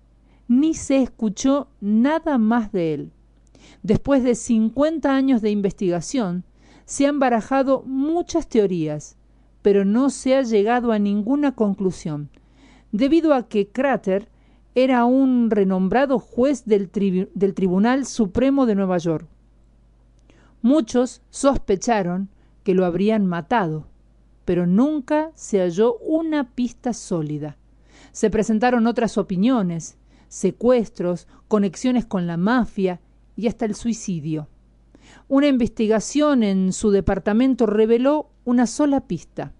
ni 0.49 0.75
se 0.75 1.01
escuchó 1.01 1.69
nada 1.81 2.37
más 2.37 2.71
de 2.71 2.93
él. 2.93 3.13
Después 3.83 4.23
de 4.23 4.35
50 4.35 5.17
años 5.17 5.41
de 5.41 5.49
investigación, 5.51 6.45
se 6.85 7.07
han 7.07 7.19
barajado 7.19 7.85
muchas 7.87 8.47
teorías, 8.47 9.17
pero 9.63 9.87
no 9.87 10.11
se 10.11 10.37
ha 10.37 10.43
llegado 10.43 10.93
a 10.93 10.99
ninguna 10.99 11.53
conclusión, 11.53 12.29
debido 12.95 13.35
a 13.35 13.49
que 13.49 13.69
Crater 13.69 14.29
era 14.75 15.05
un 15.05 15.51
renombrado 15.51 16.19
juez 16.19 16.65
del, 16.65 16.91
del 17.35 17.55
Tribunal 17.55 18.07
Supremo 18.07 18.67
de 18.67 18.75
Nueva 18.75 18.99
York. 18.99 19.29
Muchos 20.63 21.21
sospecharon 21.31 22.31
que 22.63 22.75
lo 22.75 22.87
habrían 22.87 23.27
matado 23.27 23.87
pero 24.45 24.67
nunca 24.67 25.31
se 25.35 25.61
halló 25.61 25.97
una 25.99 26.51
pista 26.55 26.93
sólida. 26.93 27.57
Se 28.13 28.31
presentaron 28.31 28.87
otras 28.87 29.19
opiniones, 29.19 29.97
secuestros, 30.29 31.27
conexiones 31.49 32.05
con 32.05 32.27
la 32.27 32.37
mafia 32.37 33.01
y 33.37 33.49
hasta 33.49 33.65
el 33.65 33.75
suicidio. 33.75 34.49
Una 35.29 35.49
investigación 35.49 36.43
en 36.43 36.73
su 36.73 36.91
departamento 36.91 37.67
reveló 37.67 38.31
una 38.45 38.67
sola 38.67 39.01
pista. 39.01 39.53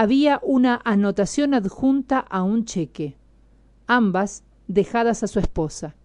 Había 0.00 0.38
una 0.44 0.80
anotación 0.84 1.54
adjunta 1.54 2.20
a 2.20 2.44
un 2.44 2.66
cheque, 2.66 3.16
ambas 3.88 4.44
dejadas 4.68 5.24
a 5.24 5.26
su 5.26 5.40
esposa. 5.40 5.96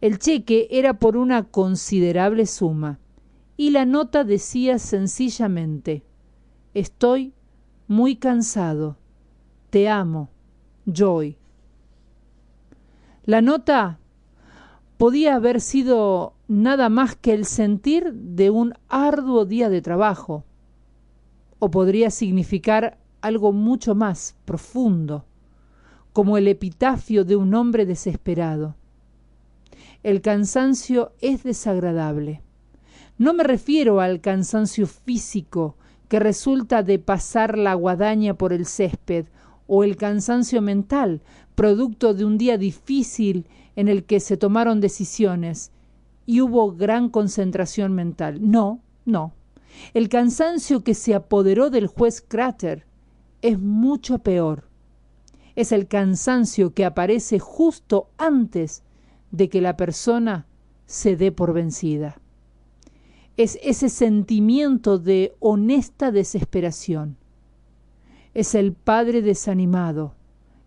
El 0.00 0.18
cheque 0.18 0.68
era 0.70 0.98
por 0.98 1.18
una 1.18 1.42
considerable 1.42 2.46
suma, 2.46 2.98
y 3.58 3.72
la 3.72 3.84
nota 3.84 4.24
decía 4.24 4.78
sencillamente 4.78 6.02
Estoy 6.72 7.34
muy 7.88 8.16
cansado. 8.16 8.96
Te 9.68 9.86
amo, 9.86 10.30
Joy. 10.86 11.36
La 13.26 13.42
nota 13.42 13.98
podía 14.96 15.34
haber 15.34 15.60
sido 15.60 16.32
nada 16.48 16.88
más 16.88 17.16
que 17.16 17.34
el 17.34 17.44
sentir 17.44 18.14
de 18.14 18.48
un 18.48 18.72
arduo 18.88 19.44
día 19.44 19.68
de 19.68 19.82
trabajo, 19.82 20.46
o 21.58 21.70
podría 21.70 22.08
significar 22.08 22.96
algo 23.20 23.52
mucho 23.52 23.94
más 23.94 24.36
profundo, 24.44 25.24
como 26.12 26.38
el 26.38 26.48
epitafio 26.48 27.24
de 27.24 27.36
un 27.36 27.54
hombre 27.54 27.86
desesperado. 27.86 28.74
El 30.02 30.20
cansancio 30.20 31.12
es 31.20 31.42
desagradable. 31.42 32.42
No 33.18 33.34
me 33.34 33.44
refiero 33.44 34.00
al 34.00 34.20
cansancio 34.20 34.86
físico 34.86 35.76
que 36.08 36.20
resulta 36.20 36.82
de 36.82 36.98
pasar 36.98 37.58
la 37.58 37.74
guadaña 37.74 38.34
por 38.34 38.52
el 38.52 38.66
césped, 38.66 39.26
o 39.66 39.82
el 39.84 39.96
cansancio 39.96 40.62
mental, 40.62 41.22
producto 41.54 42.14
de 42.14 42.24
un 42.24 42.38
día 42.38 42.56
difícil 42.56 43.46
en 43.74 43.88
el 43.88 44.04
que 44.04 44.20
se 44.20 44.36
tomaron 44.36 44.80
decisiones 44.80 45.72
y 46.24 46.40
hubo 46.40 46.72
gran 46.72 47.08
concentración 47.08 47.92
mental. 47.92 48.38
No, 48.50 48.80
no. 49.04 49.32
El 49.92 50.08
cansancio 50.08 50.82
que 50.82 50.94
se 50.94 51.14
apoderó 51.14 51.70
del 51.70 51.86
juez 51.86 52.24
Crater 52.26 52.85
es 53.46 53.60
mucho 53.60 54.18
peor. 54.18 54.64
Es 55.54 55.70
el 55.70 55.86
cansancio 55.86 56.74
que 56.74 56.84
aparece 56.84 57.38
justo 57.38 58.10
antes 58.18 58.82
de 59.30 59.48
que 59.48 59.60
la 59.60 59.76
persona 59.76 60.46
se 60.86 61.16
dé 61.16 61.30
por 61.30 61.52
vencida. 61.52 62.20
Es 63.36 63.58
ese 63.62 63.88
sentimiento 63.88 64.98
de 64.98 65.36
honesta 65.38 66.10
desesperación. 66.10 67.18
Es 68.34 68.54
el 68.56 68.72
padre 68.72 69.22
desanimado, 69.22 70.14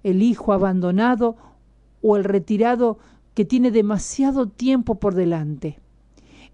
el 0.04 0.24
hijo 0.24 0.54
abandonado 0.54 1.36
o 2.02 2.16
el 2.16 2.24
retirado 2.24 2.98
que 3.34 3.44
tiene 3.44 3.72
demasiado 3.72 4.48
tiempo 4.48 4.96
por 4.96 5.16
delante. 5.16 5.80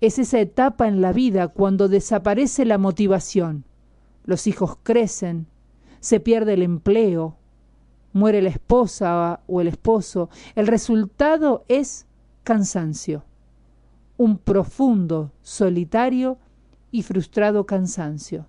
Es 0.01 0.17
esa 0.17 0.39
etapa 0.39 0.87
en 0.87 1.01
la 1.01 1.13
vida 1.13 1.49
cuando 1.49 1.87
desaparece 1.87 2.65
la 2.65 2.79
motivación. 2.79 3.63
Los 4.23 4.47
hijos 4.47 4.77
crecen, 4.81 5.47
se 6.05 6.19
pierde 6.19 6.53
el 6.53 6.61
empleo, 6.61 7.35
muere 8.13 8.39
la 8.39 8.49
esposa 8.49 9.39
o 9.47 9.59
el 9.59 9.67
esposo. 9.67 10.29
El 10.53 10.67
resultado 10.67 11.65
es 11.67 12.05
cansancio, 12.43 13.23
un 14.15 14.37
profundo, 14.37 15.31
solitario 15.41 16.37
y 16.91 17.01
frustrado 17.01 17.65
cansancio. 17.65 18.45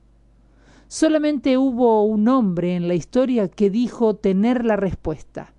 Solamente 0.88 1.56
hubo 1.56 2.04
un 2.04 2.28
hombre 2.28 2.76
en 2.76 2.88
la 2.88 2.94
historia 2.94 3.48
que 3.48 3.70
dijo 3.70 4.16
tener 4.16 4.62
la 4.62 4.76
respuesta. 4.76 5.54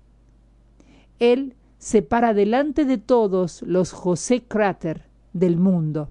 Él 1.18 1.56
se 1.78 2.02
para 2.02 2.32
delante 2.32 2.84
de 2.84 2.98
todos 2.98 3.62
los 3.62 3.90
José 3.90 4.44
Crater 4.44 5.08
del 5.32 5.56
mundo 5.56 6.10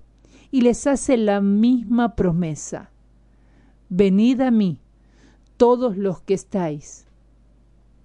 y 0.51 0.63
les 0.63 0.85
hace 0.85 1.15
la 1.15 1.39
misma 1.39 2.17
promesa. 2.17 2.91
Venid 3.87 4.41
a 4.41 4.51
mí, 4.51 4.81
todos 5.57 5.97
los 5.97 6.21
que 6.21 6.35
estáis 6.35 7.05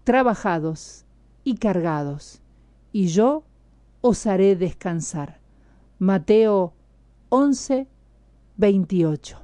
trabajados 0.05 1.05
y 1.45 1.57
cargados, 1.57 2.41
y 2.93 3.07
yo 3.07 3.45
os 4.01 4.27
haré 4.27 4.57
descansar. 4.57 5.41
Mateo 5.99 6.73
11, 7.29 7.87
28. 8.57 9.39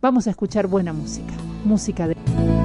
Vamos 0.00 0.26
a 0.26 0.30
escuchar 0.30 0.66
buena 0.66 0.92
música, 0.92 1.34
música 1.64 2.08
de... 2.08 2.55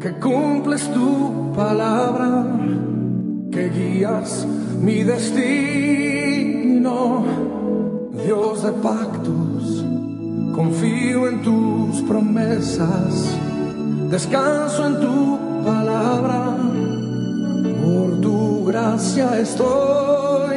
que 0.00 0.12
cumples 0.20 0.88
tu 0.94 1.52
palabra, 1.56 2.46
que 3.50 3.68
guías 3.70 4.46
mi 4.80 5.02
destino. 5.02 5.74
Dios 8.24 8.62
de 8.62 8.70
pactos, 8.70 9.84
confío 10.54 11.28
en 11.28 11.42
tus 11.42 12.02
promesas, 12.02 13.36
descanso 14.10 14.86
en 14.86 15.00
tu 15.00 15.38
palabra, 15.64 16.56
por 17.82 18.20
tu 18.20 18.64
gracia 18.66 19.40
estoy 19.40 20.55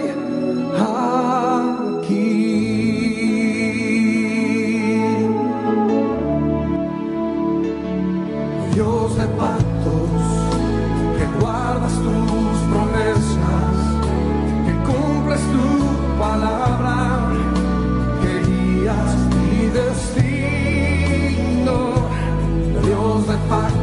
Dios 23.50 23.79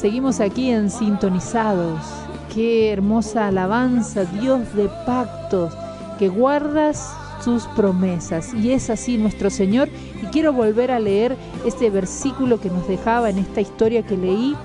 Seguimos 0.00 0.40
aquí 0.40 0.70
en 0.70 0.90
Sintonizados. 0.90 2.00
Qué 2.54 2.90
hermosa 2.90 3.48
alabanza, 3.48 4.24
Dios 4.24 4.74
de 4.74 4.88
pactos, 5.04 5.74
que 6.18 6.30
guardas 6.30 7.14
sus 7.44 7.66
promesas. 7.76 8.54
Y 8.54 8.72
es 8.72 8.88
así 8.88 9.18
nuestro 9.18 9.50
Señor. 9.50 9.90
Y 10.22 10.24
quiero 10.28 10.54
volver 10.54 10.90
a 10.90 10.98
leer 10.98 11.36
este 11.66 11.90
versículo 11.90 12.58
que 12.58 12.70
nos 12.70 12.88
dejaba 12.88 13.28
en 13.28 13.40
esta 13.40 13.60
historia 13.60 14.02
que 14.02 14.16
leí 14.16 14.56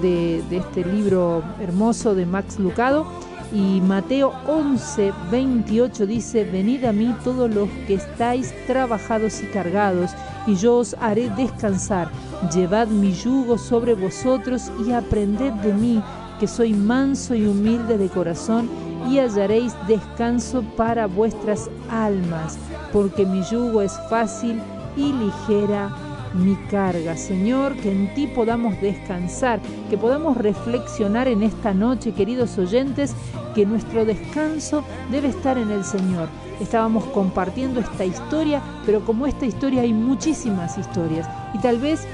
de, 0.00 0.44
de 0.48 0.58
este 0.58 0.84
libro 0.84 1.42
hermoso 1.58 2.14
de 2.14 2.26
Max 2.26 2.60
Lucado. 2.60 3.04
Y 3.52 3.80
Mateo 3.80 4.32
11, 4.46 5.12
28 5.28 6.06
dice, 6.06 6.44
venid 6.44 6.84
a 6.84 6.92
mí 6.92 7.12
todos 7.24 7.52
los 7.52 7.68
que 7.88 7.94
estáis 7.94 8.54
trabajados 8.68 9.42
y 9.42 9.46
cargados, 9.46 10.12
y 10.46 10.54
yo 10.54 10.76
os 10.76 10.94
haré 11.00 11.30
descansar. 11.30 12.08
Llevad 12.52 12.88
mi 12.88 13.12
yugo 13.12 13.56
sobre 13.56 13.94
vosotros 13.94 14.70
y 14.86 14.92
aprended 14.92 15.52
de 15.54 15.72
mí, 15.72 16.02
que 16.38 16.46
soy 16.46 16.74
manso 16.74 17.34
y 17.34 17.46
humilde 17.46 17.96
de 17.96 18.08
corazón, 18.08 18.68
y 19.08 19.18
hallaréis 19.18 19.74
descanso 19.86 20.62
para 20.76 21.06
vuestras 21.06 21.70
almas, 21.90 22.58
porque 22.92 23.24
mi 23.24 23.42
yugo 23.42 23.82
es 23.82 23.92
fácil 24.10 24.60
y 24.96 25.12
ligera 25.12 25.94
mi 26.34 26.56
carga. 26.68 27.16
Señor, 27.16 27.76
que 27.76 27.92
en 27.92 28.12
ti 28.14 28.26
podamos 28.26 28.80
descansar, 28.80 29.60
que 29.88 29.96
podamos 29.96 30.36
reflexionar 30.36 31.28
en 31.28 31.42
esta 31.42 31.72
noche, 31.72 32.12
queridos 32.12 32.58
oyentes, 32.58 33.14
que 33.54 33.64
nuestro 33.64 34.04
descanso 34.04 34.82
debe 35.10 35.28
estar 35.28 35.56
en 35.58 35.70
el 35.70 35.84
Señor. 35.84 36.28
Estábamos 36.60 37.04
compartiendo 37.06 37.80
esta 37.80 38.04
historia, 38.04 38.62
pero 38.84 39.04
como 39.04 39.26
esta 39.26 39.46
historia 39.46 39.82
hay 39.82 39.92
muchísimas 39.92 40.76
historias. 40.78 41.28
Y 41.52 41.58
tal 41.58 41.78
vez 41.78 42.06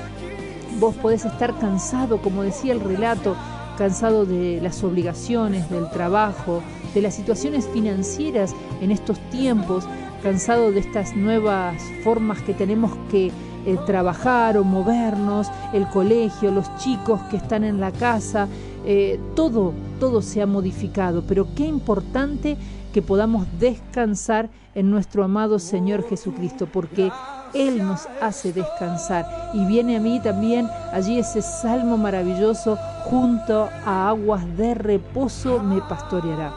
vos 0.80 0.96
podés 0.96 1.26
estar 1.26 1.56
cansado, 1.58 2.22
como 2.22 2.42
decía 2.42 2.72
el 2.72 2.80
relato, 2.80 3.36
cansado 3.76 4.24
de 4.24 4.60
las 4.62 4.82
obligaciones, 4.82 5.70
del 5.70 5.90
trabajo, 5.90 6.62
de 6.94 7.02
las 7.02 7.14
situaciones 7.14 7.68
financieras 7.68 8.54
en 8.80 8.90
estos 8.90 9.18
tiempos, 9.30 9.84
cansado 10.22 10.72
de 10.72 10.80
estas 10.80 11.14
nuevas 11.14 11.82
formas 12.02 12.40
que 12.42 12.54
tenemos 12.54 12.92
que 13.10 13.26
eh, 13.66 13.76
trabajar 13.86 14.56
o 14.56 14.64
movernos, 14.64 15.48
el 15.74 15.86
colegio, 15.88 16.50
los 16.50 16.74
chicos 16.78 17.20
que 17.30 17.36
están 17.36 17.62
en 17.62 17.78
la 17.78 17.92
casa, 17.92 18.48
eh, 18.86 19.20
todo, 19.36 19.74
todo 19.98 20.22
se 20.22 20.40
ha 20.40 20.46
modificado, 20.46 21.22
pero 21.26 21.46
qué 21.54 21.66
importante 21.66 22.56
que 22.92 23.02
podamos 23.02 23.46
descansar 23.58 24.48
en 24.74 24.90
nuestro 24.90 25.24
amado 25.24 25.58
Señor 25.58 26.08
Jesucristo, 26.08 26.66
porque 26.72 27.10
Él 27.54 27.84
nos 27.84 28.08
hace 28.20 28.52
descansar. 28.52 29.26
Y 29.54 29.64
viene 29.64 29.96
a 29.96 30.00
mí 30.00 30.20
también 30.20 30.68
allí 30.92 31.18
ese 31.18 31.42
salmo 31.42 31.96
maravilloso, 31.96 32.78
junto 33.04 33.68
a 33.84 34.08
aguas 34.08 34.44
de 34.56 34.74
reposo 34.74 35.62
me 35.62 35.80
pastoreará. 35.82 36.52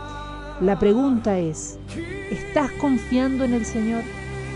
La 0.62 0.78
pregunta 0.78 1.38
es, 1.38 1.80
¿estás 2.32 2.72
confiando 2.80 3.44
en 3.44 3.54
el 3.54 3.66
Señor? 3.66 4.04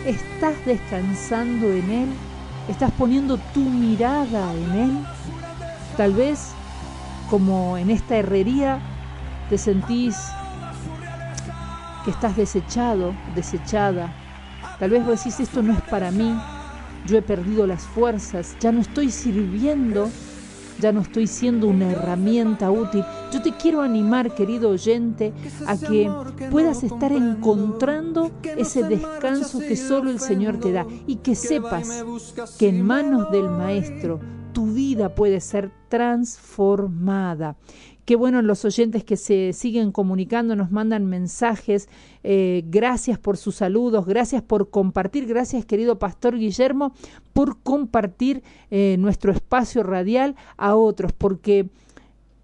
¿Estás 0.05 0.53
descansando 0.65 1.67
en 1.67 1.89
Él? 1.89 2.09
¿Estás 2.67 2.91
poniendo 2.91 3.37
tu 3.53 3.61
mirada 3.61 4.53
en 4.53 4.71
Él? 4.71 4.97
Tal 5.97 6.13
vez, 6.13 6.51
como 7.29 7.77
en 7.77 7.89
esta 7.89 8.17
herrería, 8.17 8.79
te 9.49 9.57
sentís 9.57 10.17
que 12.05 12.11
estás 12.11 12.35
desechado, 12.37 13.13
desechada. 13.35 14.13
Tal 14.79 14.91
vez 14.91 15.05
vos 15.05 15.17
decís, 15.17 15.39
esto 15.39 15.63
no 15.63 15.73
es 15.73 15.81
para 15.81 16.11
mí, 16.11 16.37
yo 17.07 17.17
he 17.17 17.21
perdido 17.21 17.65
las 17.65 17.83
fuerzas, 17.83 18.55
ya 18.59 18.71
no 18.71 18.81
estoy 18.81 19.09
sirviendo, 19.09 20.09
ya 20.79 20.91
no 20.91 21.01
estoy 21.01 21.25
siendo 21.25 21.67
una 21.67 21.91
herramienta 21.91 22.69
útil. 22.69 23.03
Yo 23.31 23.41
te 23.41 23.53
quiero 23.53 23.81
animar, 23.81 24.35
querido 24.35 24.69
oyente, 24.69 25.33
a 25.65 25.77
que 25.77 26.11
puedas 26.51 26.83
estar 26.83 27.11
encontrando 27.11 28.31
ese 28.43 28.83
descanso 28.83 29.59
que 29.59 29.75
solo 29.75 30.11
el 30.11 30.19
Señor 30.19 30.59
te 30.59 30.71
da 30.71 30.85
y 31.07 31.17
que 31.17 31.33
sepas 31.35 32.03
que 32.59 32.69
en 32.69 32.83
manos 32.83 33.31
del 33.31 33.49
Maestro 33.49 34.19
tu 34.53 34.73
vida 34.73 35.15
puede 35.15 35.39
ser 35.39 35.71
transformada. 35.89 37.57
Qué 38.07 38.15
bueno 38.15 38.41
los 38.41 38.63
oyentes 38.63 39.03
que 39.03 39.17
se 39.17 39.51
siguen 39.51 39.91
comunicando, 39.91 40.55
nos 40.55 40.71
mandan 40.71 41.07
mensajes. 41.07 41.89
Eh, 42.23 42.63
gracias 42.65 43.19
por 43.19 43.35
sus 43.35 43.55
saludos, 43.55 44.05
gracias 44.05 44.41
por 44.41 44.69
compartir, 44.69 45.25
gracias 45.25 45.65
querido 45.65 45.99
Pastor 45.99 46.37
Guillermo 46.37 46.93
por 47.33 47.59
compartir 47.59 48.43
eh, 48.71 48.95
nuestro 48.97 49.33
espacio 49.33 49.83
radial 49.83 50.37
a 50.55 50.77
otros, 50.77 51.11
porque 51.11 51.69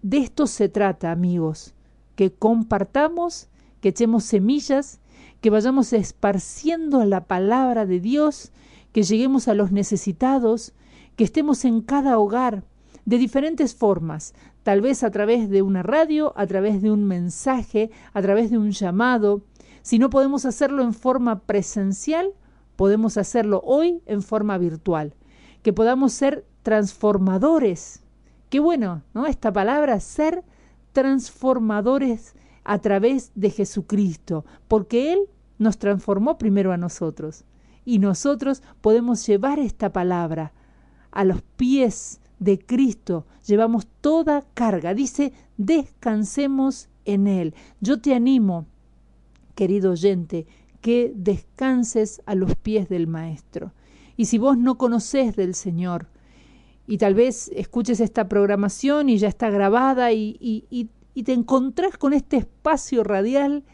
de 0.02 0.18
esto 0.18 0.46
se 0.46 0.68
trata, 0.68 1.10
amigos, 1.10 1.72
que 2.14 2.30
compartamos, 2.30 3.48
que 3.80 3.88
echemos 3.88 4.24
semillas, 4.24 5.00
que 5.40 5.48
vayamos 5.48 5.94
esparciendo 5.94 7.02
la 7.06 7.24
palabra 7.24 7.86
de 7.86 8.00
Dios, 8.00 8.52
que 8.92 9.02
lleguemos 9.02 9.48
a 9.48 9.54
los 9.54 9.72
necesitados, 9.72 10.74
que 11.16 11.24
estemos 11.24 11.64
en 11.64 11.80
cada 11.80 12.18
hogar 12.18 12.64
de 13.06 13.18
diferentes 13.18 13.74
formas, 13.74 14.34
tal 14.64 14.80
vez 14.80 15.04
a 15.04 15.10
través 15.10 15.48
de 15.50 15.62
una 15.62 15.82
radio, 15.84 16.32
a 16.36 16.46
través 16.46 16.82
de 16.82 16.90
un 16.90 17.04
mensaje, 17.04 17.90
a 18.12 18.22
través 18.22 18.50
de 18.50 18.58
un 18.58 18.72
llamado. 18.72 19.42
Si 19.82 19.98
no 19.98 20.10
podemos 20.10 20.46
hacerlo 20.46 20.82
en 20.82 20.94
forma 20.94 21.40
presencial, 21.40 22.32
podemos 22.74 23.16
hacerlo 23.18 23.60
hoy 23.64 24.02
en 24.06 24.22
forma 24.22 24.58
virtual. 24.58 25.14
Que 25.62 25.74
podamos 25.74 26.14
ser 26.14 26.46
transformadores. 26.62 28.02
Qué 28.48 28.58
bueno, 28.58 29.02
¿no? 29.12 29.26
Esta 29.26 29.52
palabra, 29.52 30.00
ser 30.00 30.42
transformadores 30.92 32.34
a 32.64 32.78
través 32.78 33.32
de 33.34 33.50
Jesucristo, 33.50 34.46
porque 34.66 35.12
Él 35.12 35.28
nos 35.58 35.76
transformó 35.78 36.38
primero 36.38 36.72
a 36.72 36.78
nosotros. 36.78 37.44
Y 37.84 37.98
nosotros 37.98 38.62
podemos 38.80 39.26
llevar 39.26 39.58
esta 39.58 39.92
palabra 39.92 40.54
a 41.10 41.24
los 41.24 41.42
pies 41.56 42.20
de 42.44 42.58
Cristo 42.58 43.26
llevamos 43.46 43.86
toda 44.00 44.44
carga. 44.54 44.94
Dice, 44.94 45.32
descansemos 45.56 46.88
en 47.06 47.26
Él. 47.26 47.54
Yo 47.80 48.00
te 48.00 48.14
animo, 48.14 48.66
querido 49.54 49.92
oyente, 49.92 50.46
que 50.80 51.12
descanses 51.16 52.22
a 52.26 52.34
los 52.34 52.54
pies 52.54 52.88
del 52.88 53.06
Maestro. 53.06 53.72
Y 54.16 54.26
si 54.26 54.38
vos 54.38 54.58
no 54.58 54.76
conocés 54.76 55.34
del 55.34 55.54
Señor, 55.54 56.08
y 56.86 56.98
tal 56.98 57.14
vez 57.14 57.50
escuches 57.54 57.98
esta 58.00 58.28
programación 58.28 59.08
y 59.08 59.16
ya 59.16 59.28
está 59.28 59.48
grabada 59.48 60.12
y, 60.12 60.36
y, 60.38 60.90
y 61.14 61.22
te 61.22 61.32
encontrás 61.32 61.96
con 61.96 62.12
este 62.12 62.36
espacio 62.36 63.02
radial 63.02 63.64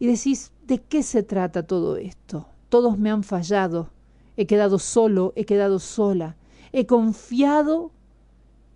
y 0.00 0.08
decís, 0.08 0.50
¿de 0.66 0.78
qué 0.78 1.04
se 1.04 1.22
trata 1.22 1.62
todo 1.68 1.96
esto? 1.96 2.48
Todos 2.68 2.98
me 2.98 3.10
han 3.12 3.22
fallado, 3.22 3.90
he 4.36 4.46
quedado 4.46 4.80
solo, 4.80 5.32
he 5.36 5.44
quedado 5.44 5.78
sola 5.78 6.36
he 6.72 6.86
confiado 6.86 7.92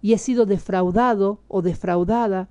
y 0.03 0.13
he 0.13 0.19
sido 0.19 0.47
defraudado 0.47 1.41
o 1.49 1.63
defraudada. 1.63 2.49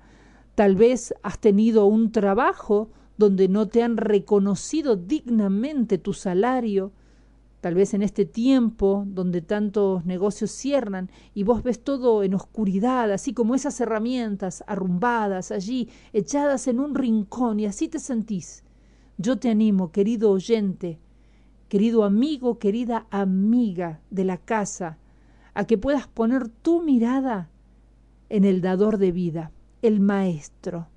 Tal 0.54 0.76
vez 0.76 1.14
has 1.22 1.38
tenido 1.38 1.86
un 1.86 2.12
trabajo 2.12 2.90
donde 3.16 3.48
no 3.48 3.68
te 3.68 3.82
han 3.82 3.96
reconocido 3.96 4.96
dignamente 4.96 5.98
tu 5.98 6.12
salario. 6.12 6.92
Tal 7.60 7.74
vez 7.74 7.94
en 7.94 8.02
este 8.02 8.26
tiempo 8.26 9.04
donde 9.06 9.40
tantos 9.40 10.04
negocios 10.04 10.50
cierran 10.50 11.10
y 11.34 11.42
vos 11.42 11.62
ves 11.62 11.82
todo 11.82 12.22
en 12.22 12.34
oscuridad, 12.34 13.10
así 13.10 13.32
como 13.32 13.54
esas 13.54 13.80
herramientas 13.80 14.62
arrumbadas 14.66 15.50
allí, 15.50 15.88
echadas 16.12 16.68
en 16.68 16.80
un 16.80 16.94
rincón 16.94 17.60
y 17.60 17.66
así 17.66 17.88
te 17.88 17.98
sentís. 17.98 18.62
Yo 19.18 19.38
te 19.38 19.48
animo, 19.48 19.92
querido 19.92 20.30
oyente, 20.30 20.98
querido 21.68 22.04
amigo, 22.04 22.58
querida 22.58 23.06
amiga 23.10 24.00
de 24.10 24.24
la 24.24 24.36
casa, 24.36 24.98
a 25.56 25.66
que 25.66 25.78
puedas 25.78 26.06
poner 26.06 26.48
tu 26.48 26.82
mirada 26.82 27.48
en 28.28 28.44
el 28.44 28.60
dador 28.60 28.98
de 28.98 29.10
vida, 29.10 29.52
el 29.80 30.00
maestro. 30.00 30.88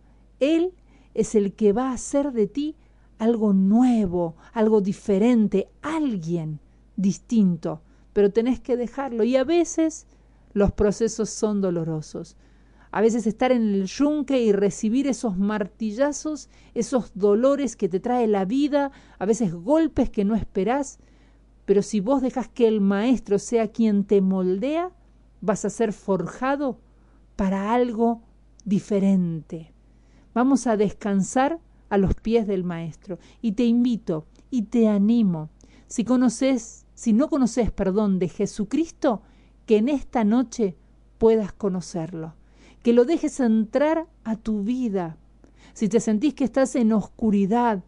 Él 0.41 0.73
es 1.13 1.33
el 1.33 1.53
que 1.53 1.71
va 1.71 1.89
a 1.89 1.93
hacer 1.93 2.33
de 2.33 2.47
ti 2.47 2.75
algo 3.19 3.53
nuevo, 3.53 4.35
algo 4.51 4.81
diferente, 4.81 5.69
alguien 5.81 6.59
distinto, 6.97 7.81
pero 8.11 8.33
tenés 8.33 8.59
que 8.59 8.75
dejarlo 8.75 9.23
y 9.23 9.37
a 9.37 9.45
veces 9.45 10.07
los 10.51 10.73
procesos 10.73 11.29
son 11.29 11.61
dolorosos. 11.61 12.35
A 12.91 12.99
veces 12.99 13.27
estar 13.27 13.53
en 13.53 13.73
el 13.73 13.85
yunque 13.85 14.41
y 14.41 14.51
recibir 14.51 15.07
esos 15.07 15.37
martillazos, 15.37 16.49
esos 16.73 17.11
dolores 17.15 17.77
que 17.77 17.87
te 17.87 18.01
trae 18.01 18.27
la 18.27 18.43
vida, 18.43 18.91
a 19.19 19.25
veces 19.25 19.53
golpes 19.53 20.09
que 20.09 20.25
no 20.25 20.35
esperás, 20.35 20.99
pero 21.69 21.83
si 21.83 21.99
vos 21.99 22.23
dejas 22.23 22.47
que 22.47 22.67
el 22.67 22.81
maestro 22.81 23.37
sea 23.37 23.67
quien 23.67 24.03
te 24.03 24.21
moldea, 24.21 24.91
vas 25.39 25.65
a 25.65 25.69
ser 25.69 25.93
forjado 25.93 26.79
para 27.35 27.75
algo 27.75 28.23
diferente. 28.65 29.71
Vamos 30.33 30.65
a 30.65 30.77
descansar 30.77 31.59
a 31.89 31.99
los 31.99 32.15
pies 32.15 32.47
del 32.47 32.63
Maestro. 32.63 33.19
Y 33.39 33.51
te 33.51 33.65
invito 33.65 34.25
y 34.49 34.63
te 34.63 34.87
animo, 34.87 35.51
si 35.85 36.05
conoces, 36.05 36.87
si 36.95 37.13
no 37.13 37.29
conoces, 37.29 37.69
perdón, 37.71 38.17
de 38.17 38.29
Jesucristo, 38.29 39.21
que 39.67 39.77
en 39.77 39.89
esta 39.89 40.23
noche 40.23 40.75
puedas 41.19 41.53
conocerlo, 41.53 42.33
que 42.81 42.93
lo 42.93 43.05
dejes 43.05 43.39
entrar 43.39 44.07
a 44.23 44.37
tu 44.37 44.63
vida. 44.63 45.17
Si 45.73 45.87
te 45.87 45.99
sentís 45.99 46.33
que 46.33 46.45
estás 46.45 46.75
en 46.75 46.93
oscuridad, 46.93 47.83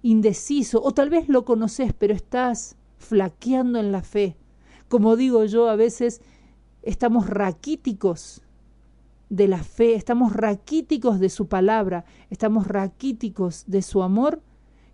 indeciso, 0.00 0.82
o 0.82 0.92
tal 0.92 1.10
vez 1.10 1.28
lo 1.28 1.44
conoces, 1.44 1.92
pero 1.92 2.14
estás 2.14 2.77
flaqueando 2.98 3.78
en 3.78 3.92
la 3.92 4.02
fe. 4.02 4.36
Como 4.88 5.16
digo 5.16 5.44
yo, 5.44 5.68
a 5.68 5.76
veces 5.76 6.20
estamos 6.82 7.28
raquíticos 7.28 8.42
de 9.28 9.48
la 9.48 9.62
fe, 9.62 9.94
estamos 9.94 10.32
raquíticos 10.32 11.20
de 11.20 11.28
su 11.28 11.48
palabra, 11.48 12.04
estamos 12.30 12.66
raquíticos 12.66 13.64
de 13.66 13.82
su 13.82 14.02
amor, 14.02 14.40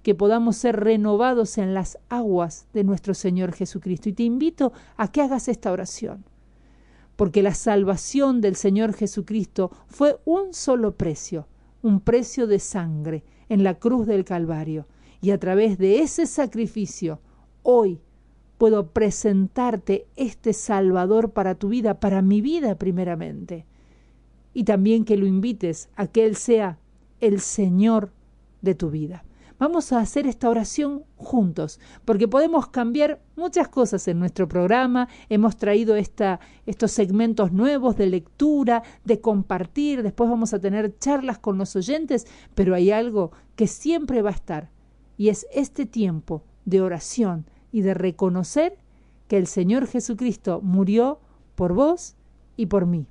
que 0.03 0.15
podamos 0.15 0.57
ser 0.57 0.81
renovados 0.81 1.57
en 1.57 1.73
las 1.73 1.99
aguas 2.09 2.67
de 2.75 2.85
nuestro 2.85 3.15
Señor 3.15 3.53
Jesucristo. 3.53 4.09
Y 4.09 4.13
te 4.13 4.25
invito 4.25 4.73
a 4.97 5.11
que 5.11 5.23
hagas 5.23 5.49
esta 5.49 5.73
oración, 5.73 6.25
porque 7.17 7.43
la 7.43 7.55
salvación 7.55 8.41
del 8.41 8.57
Señor 8.57 8.93
Jesucristo 8.93 9.71
fue 9.87 10.19
un 10.25 10.53
solo 10.53 10.97
precio, 10.97 11.47
un 11.81 12.01
precio 12.01 12.47
de 12.47 12.59
sangre 12.59 13.25
en 13.49 13.63
la 13.65 13.75
cruz 13.75 14.07
del 14.07 14.25
Calvario. 14.25 14.87
Y 15.23 15.31
a 15.31 15.39
través 15.39 15.79
de 15.79 16.01
ese 16.01 16.27
sacrificio, 16.27 17.21
hoy 17.65 18.01
puedo 18.57 18.93
presentarte 18.93 20.07
este 20.15 20.53
Salvador 20.53 21.33
para 21.33 21.57
tu 21.57 21.69
vida, 21.69 21.99
para 21.99 22.23
mi 22.23 22.41
vida 22.41 22.77
primeramente 22.77 23.67
y 24.55 24.65
también 24.65 25.05
que 25.05 25.17
lo 25.17 25.27
invites 25.27 25.91
a 25.97 26.07
que 26.07 26.25
Él 26.25 26.37
sea 26.37 26.79
el 27.21 27.41
Señor 27.41 28.12
de 28.62 28.75
tu 28.75 28.91
vida. 28.91 29.25
Vamos 29.59 29.93
a 29.93 30.01
hacer 30.01 30.27
esta 30.27 30.49
oración 30.49 31.05
juntos, 31.17 31.81
porque 32.05 32.27
podemos 32.27 32.69
cambiar 32.69 33.21
muchas 33.37 33.69
cosas 33.69 34.09
en 34.09 34.19
nuestro 34.19 34.49
programa. 34.49 35.09
Hemos 35.29 35.57
traído 35.57 35.97
esta, 35.97 36.41
estos 36.67 36.91
segmentos 36.93 37.53
nuevos 37.53 37.97
de 37.97 38.07
lectura, 38.07 38.83
de 39.05 39.21
compartir. 39.21 40.03
Después 40.03 40.29
vamos 40.29 40.55
a 40.55 40.59
tener 40.59 40.99
charlas 40.99 41.39
con 41.39 41.57
los 41.57 41.77
oyentes, 41.77 42.27
pero 42.55 42.75
hay 42.75 42.91
algo 42.91 43.33
que 43.55 43.67
siempre 43.67 44.23
va 44.23 44.31
a 44.31 44.35
estar, 44.35 44.71
y 45.17 45.29
es 45.29 45.47
este 45.53 45.87
tiempo 45.87 46.43
de 46.65 46.81
oración 46.81 47.47
y 47.75 47.83
de 47.83 47.93
reconocer 47.93 48.77
que 49.27 49.37
el 49.37 49.49
Señor 49.49 49.89
Jesucristo 49.89 50.61
murió 50.62 51.18
por 51.57 51.72
vos 51.75 52.14
y 52.57 52.66
por 52.66 52.87
mí. 52.87 53.09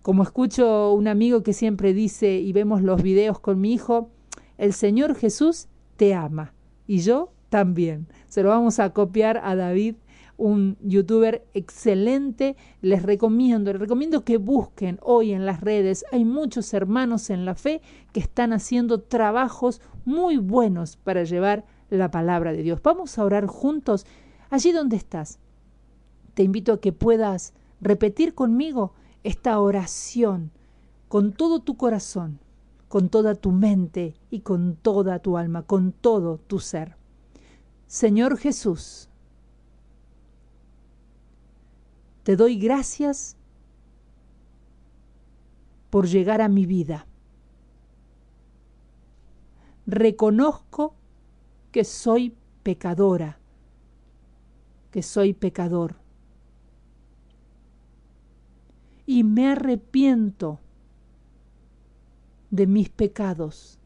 Como 0.00 0.22
escucho 0.22 0.94
un 0.94 1.08
amigo 1.08 1.42
que 1.42 1.52
siempre 1.52 1.92
dice, 1.92 2.38
y 2.38 2.54
vemos 2.54 2.80
los 2.80 3.02
videos 3.02 3.38
con 3.38 3.60
mi 3.60 3.74
hijo, 3.74 4.08
el 4.56 4.72
Señor 4.72 5.14
Jesús 5.14 5.68
te 5.98 6.14
ama 6.14 6.54
y 6.86 7.00
yo 7.00 7.32
también. 7.50 8.06
Se 8.28 8.42
lo 8.42 8.48
vamos 8.48 8.78
a 8.78 8.94
copiar 8.94 9.42
a 9.44 9.56
David, 9.56 9.96
un 10.38 10.78
youtuber 10.80 11.44
excelente. 11.52 12.56
Les 12.80 13.02
recomiendo, 13.02 13.72
les 13.72 13.80
recomiendo 13.80 14.24
que 14.24 14.38
busquen 14.38 14.98
hoy 15.02 15.32
en 15.32 15.44
las 15.44 15.60
redes. 15.60 16.06
Hay 16.12 16.24
muchos 16.24 16.72
hermanos 16.72 17.28
en 17.28 17.44
la 17.44 17.56
fe 17.56 17.82
que 18.14 18.20
están 18.20 18.54
haciendo 18.54 19.02
trabajos 19.02 19.82
muy 20.06 20.38
buenos 20.38 20.96
para 20.96 21.24
llevar 21.24 21.66
la 21.98 22.10
palabra 22.10 22.52
de 22.52 22.62
Dios. 22.62 22.80
Vamos 22.82 23.18
a 23.18 23.24
orar 23.24 23.46
juntos 23.46 24.06
allí 24.50 24.72
donde 24.72 24.96
estás. 24.96 25.38
Te 26.34 26.42
invito 26.42 26.72
a 26.72 26.80
que 26.80 26.92
puedas 26.92 27.52
repetir 27.80 28.34
conmigo 28.34 28.94
esta 29.22 29.58
oración 29.60 30.50
con 31.08 31.32
todo 31.32 31.60
tu 31.60 31.76
corazón, 31.76 32.38
con 32.88 33.08
toda 33.08 33.34
tu 33.34 33.52
mente 33.52 34.14
y 34.30 34.40
con 34.40 34.76
toda 34.76 35.18
tu 35.18 35.36
alma, 35.36 35.62
con 35.62 35.92
todo 35.92 36.38
tu 36.38 36.58
ser. 36.58 36.96
Señor 37.86 38.38
Jesús, 38.38 39.08
te 42.22 42.36
doy 42.36 42.58
gracias 42.58 43.36
por 45.90 46.06
llegar 46.06 46.40
a 46.40 46.48
mi 46.48 46.64
vida. 46.64 47.06
Reconozco 49.86 50.94
que 51.72 51.84
soy 51.84 52.36
pecadora, 52.62 53.38
que 54.90 55.02
soy 55.02 55.32
pecador 55.32 55.96
y 59.06 59.24
me 59.24 59.48
arrepiento 59.48 60.60
de 62.50 62.66
mis 62.66 62.88
pecados. 62.88 63.78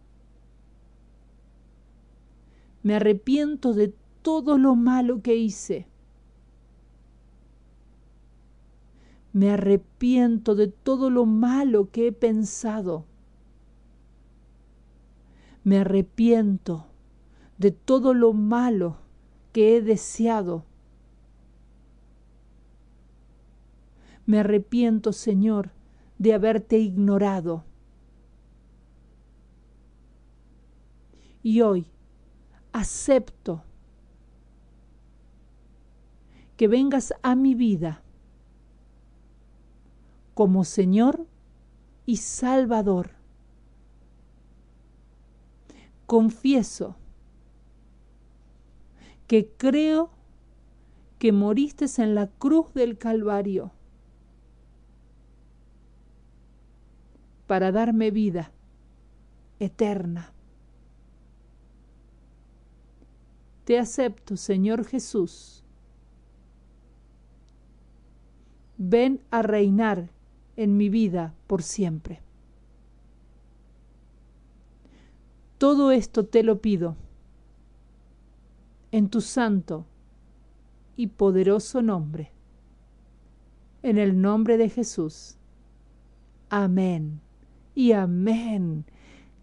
Me 2.82 2.96
arrepiento 2.96 3.72
de 3.72 3.94
todo 4.22 4.58
lo 4.58 4.76
malo 4.76 5.22
que 5.22 5.36
hice. 5.36 5.86
Me 9.32 9.50
arrepiento 9.50 10.54
de 10.54 10.68
todo 10.68 11.10
lo 11.10 11.26
malo 11.26 11.90
que 11.90 12.08
he 12.08 12.12
pensado. 12.12 13.04
Me 15.62 15.78
arrepiento 15.78 16.86
de 17.58 17.70
todo 17.70 18.14
lo 18.14 18.32
malo 18.32 18.98
que 19.52 19.76
he 19.76 19.82
deseado 19.82 20.64
Me 24.26 24.40
arrepiento, 24.40 25.12
Señor, 25.12 25.70
de 26.18 26.34
haberte 26.34 26.78
ignorado. 26.78 27.64
Y 31.44 31.60
hoy 31.60 31.86
acepto 32.72 33.62
que 36.56 36.66
vengas 36.66 37.14
a 37.22 37.36
mi 37.36 37.54
vida 37.54 38.02
como 40.34 40.64
Señor 40.64 41.24
y 42.04 42.16
Salvador. 42.16 43.12
Confieso 46.06 46.96
que 49.26 49.50
creo 49.56 50.10
que 51.18 51.32
moriste 51.32 51.86
en 51.98 52.14
la 52.14 52.28
cruz 52.28 52.72
del 52.74 52.98
Calvario 52.98 53.72
para 57.46 57.72
darme 57.72 58.10
vida 58.10 58.52
eterna. 59.58 60.32
Te 63.64 63.78
acepto, 63.78 64.36
Señor 64.36 64.84
Jesús. 64.84 65.64
Ven 68.78 69.20
a 69.30 69.42
reinar 69.42 70.10
en 70.56 70.76
mi 70.76 70.88
vida 70.88 71.34
por 71.46 71.62
siempre. 71.62 72.20
Todo 75.58 75.90
esto 75.90 76.26
te 76.26 76.42
lo 76.42 76.60
pido 76.60 76.96
en 78.92 79.08
tu 79.08 79.20
santo 79.20 79.86
y 80.96 81.08
poderoso 81.08 81.82
nombre. 81.82 82.32
En 83.82 83.98
el 83.98 84.20
nombre 84.20 84.56
de 84.56 84.68
Jesús. 84.68 85.36
Amén 86.48 87.20
y 87.74 87.92
amén. 87.92 88.84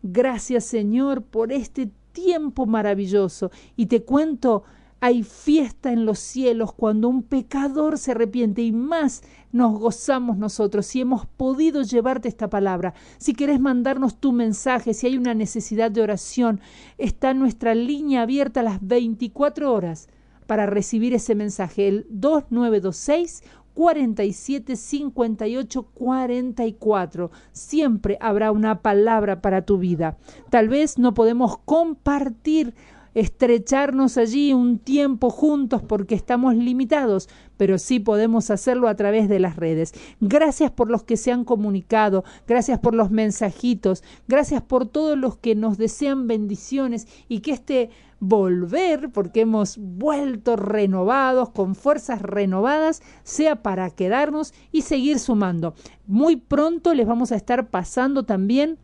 Gracias 0.02 0.66
Señor 0.66 1.24
por 1.24 1.52
este 1.52 1.92
tiempo 2.12 2.66
maravilloso. 2.66 3.52
Y 3.76 3.86
te 3.88 4.04
cuento, 4.04 4.64
hay 5.04 5.24
fiesta 5.24 5.92
en 5.92 6.06
los 6.06 6.18
cielos 6.18 6.72
cuando 6.72 7.10
un 7.10 7.24
pecador 7.24 7.98
se 7.98 8.12
arrepiente 8.12 8.62
y 8.62 8.72
más 8.72 9.22
nos 9.52 9.78
gozamos 9.78 10.38
nosotros 10.38 10.86
si 10.86 11.02
hemos 11.02 11.26
podido 11.26 11.82
llevarte 11.82 12.30
esta 12.30 12.50
palabra. 12.50 12.94
Si 13.18 13.34
querés 13.34 13.60
mandarnos 13.60 14.22
tu 14.22 14.32
mensaje, 14.32 14.94
si 14.94 15.08
hay 15.08 15.18
una 15.18 15.34
necesidad 15.34 15.92
de 15.92 16.04
oración, 16.04 16.62
está 16.98 17.34
nuestra 17.34 17.76
línea 17.76 18.22
abierta 18.22 18.62
a 18.62 18.64
las 18.64 18.80
24 18.80 19.74
horas 19.74 20.08
para 20.48 20.68
recibir 20.68 21.14
ese 21.14 21.36
mensaje, 21.36 21.90
el 21.90 22.08
2926 22.10 23.44
47 23.74 24.78
58 24.78 25.84
44. 25.84 27.32
Siempre 27.52 28.18
habrá 28.22 28.54
una 28.54 28.82
palabra 28.82 29.42
para 29.42 29.64
tu 29.64 29.80
vida. 29.80 30.18
Tal 30.50 30.70
vez 30.70 30.98
no 30.98 31.14
podemos 31.14 31.58
compartir 31.58 32.74
estrecharnos 33.14 34.18
allí 34.18 34.54
un 34.54 34.80
tiempo 34.80 35.30
juntos 35.30 35.82
porque 35.82 36.16
estamos 36.16 36.56
limitados, 36.56 37.30
pero 37.58 37.78
sí 37.78 38.00
podemos 38.00 38.50
hacerlo 38.50 38.88
a 38.88 38.96
través 38.96 39.30
de 39.30 39.40
las 39.40 39.56
redes. 39.56 39.94
Gracias 40.20 40.72
por 40.72 40.90
los 40.90 41.04
que 41.04 41.18
se 41.18 41.32
han 41.32 41.46
comunicado, 41.46 42.24
gracias 42.48 42.80
por 42.80 42.96
los 42.96 43.12
mensajitos, 43.12 44.04
gracias 44.28 44.62
por 44.62 44.88
todos 44.88 45.18
los 45.18 45.38
que 45.38 45.56
nos 45.56 45.78
desean 45.78 46.28
bendiciones 46.28 47.08
y 47.28 47.40
que 47.40 47.52
este 47.52 47.90
volver, 48.20 49.10
porque 49.12 49.42
hemos 49.42 49.78
vuelto 49.78 50.56
renovados, 50.56 51.50
con 51.50 51.76
fuerzas 51.76 52.22
renovadas, 52.22 53.02
sea 53.24 53.62
para 53.62 53.90
quedarnos 53.90 54.54
y 54.72 54.84
seguir 54.84 55.20
sumando. 55.20 55.76
Muy 56.08 56.38
pronto 56.38 56.94
les 56.94 57.06
vamos 57.06 57.34
a 57.34 57.36
estar 57.36 57.70
pasando 57.70 58.24
también 58.24 58.80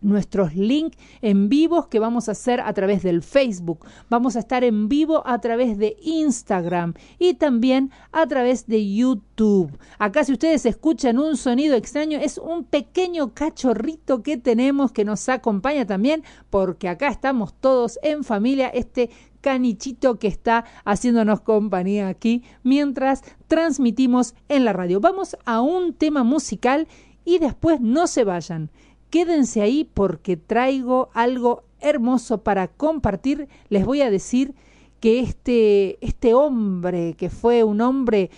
nuestros 0.00 0.54
links 0.54 0.96
en 1.22 1.48
vivos 1.48 1.86
que 1.86 1.98
vamos 1.98 2.28
a 2.28 2.32
hacer 2.32 2.60
a 2.60 2.72
través 2.72 3.02
del 3.02 3.22
Facebook. 3.22 3.86
Vamos 4.08 4.36
a 4.36 4.40
estar 4.40 4.64
en 4.64 4.88
vivo 4.88 5.22
a 5.26 5.40
través 5.40 5.78
de 5.78 5.96
Instagram 6.02 6.94
y 7.18 7.34
también 7.34 7.90
a 8.12 8.26
través 8.26 8.66
de 8.66 8.94
YouTube. 8.94 9.78
Acá 9.98 10.24
si 10.24 10.32
ustedes 10.32 10.66
escuchan 10.66 11.18
un 11.18 11.36
sonido 11.36 11.76
extraño 11.76 12.18
es 12.18 12.38
un 12.38 12.64
pequeño 12.64 13.34
cachorrito 13.34 14.22
que 14.22 14.36
tenemos 14.36 14.92
que 14.92 15.04
nos 15.04 15.28
acompaña 15.28 15.86
también 15.86 16.22
porque 16.50 16.88
acá 16.88 17.08
estamos 17.08 17.54
todos 17.54 17.98
en 18.02 18.24
familia. 18.24 18.68
Este 18.68 19.10
canichito 19.40 20.18
que 20.18 20.28
está 20.28 20.64
haciéndonos 20.84 21.40
compañía 21.40 22.08
aquí 22.08 22.42
mientras 22.62 23.22
transmitimos 23.48 24.34
en 24.48 24.64
la 24.64 24.72
radio. 24.72 25.00
Vamos 25.00 25.36
a 25.44 25.60
un 25.60 25.94
tema 25.94 26.24
musical 26.24 26.88
y 27.24 27.38
después 27.38 27.80
no 27.80 28.06
se 28.06 28.24
vayan. 28.24 28.70
Quédense 29.10 29.60
ahí 29.60 29.88
porque 29.92 30.36
traigo 30.36 31.10
algo 31.14 31.64
hermoso 31.80 32.42
para 32.42 32.68
compartir. 32.68 33.48
Les 33.68 33.84
voy 33.84 34.02
a 34.02 34.10
decir 34.10 34.54
que 35.00 35.20
este, 35.20 36.04
este 36.04 36.34
hombre, 36.34 37.14
que 37.14 37.28
fue 37.28 37.64
un 37.64 37.80
hombre 37.80 38.30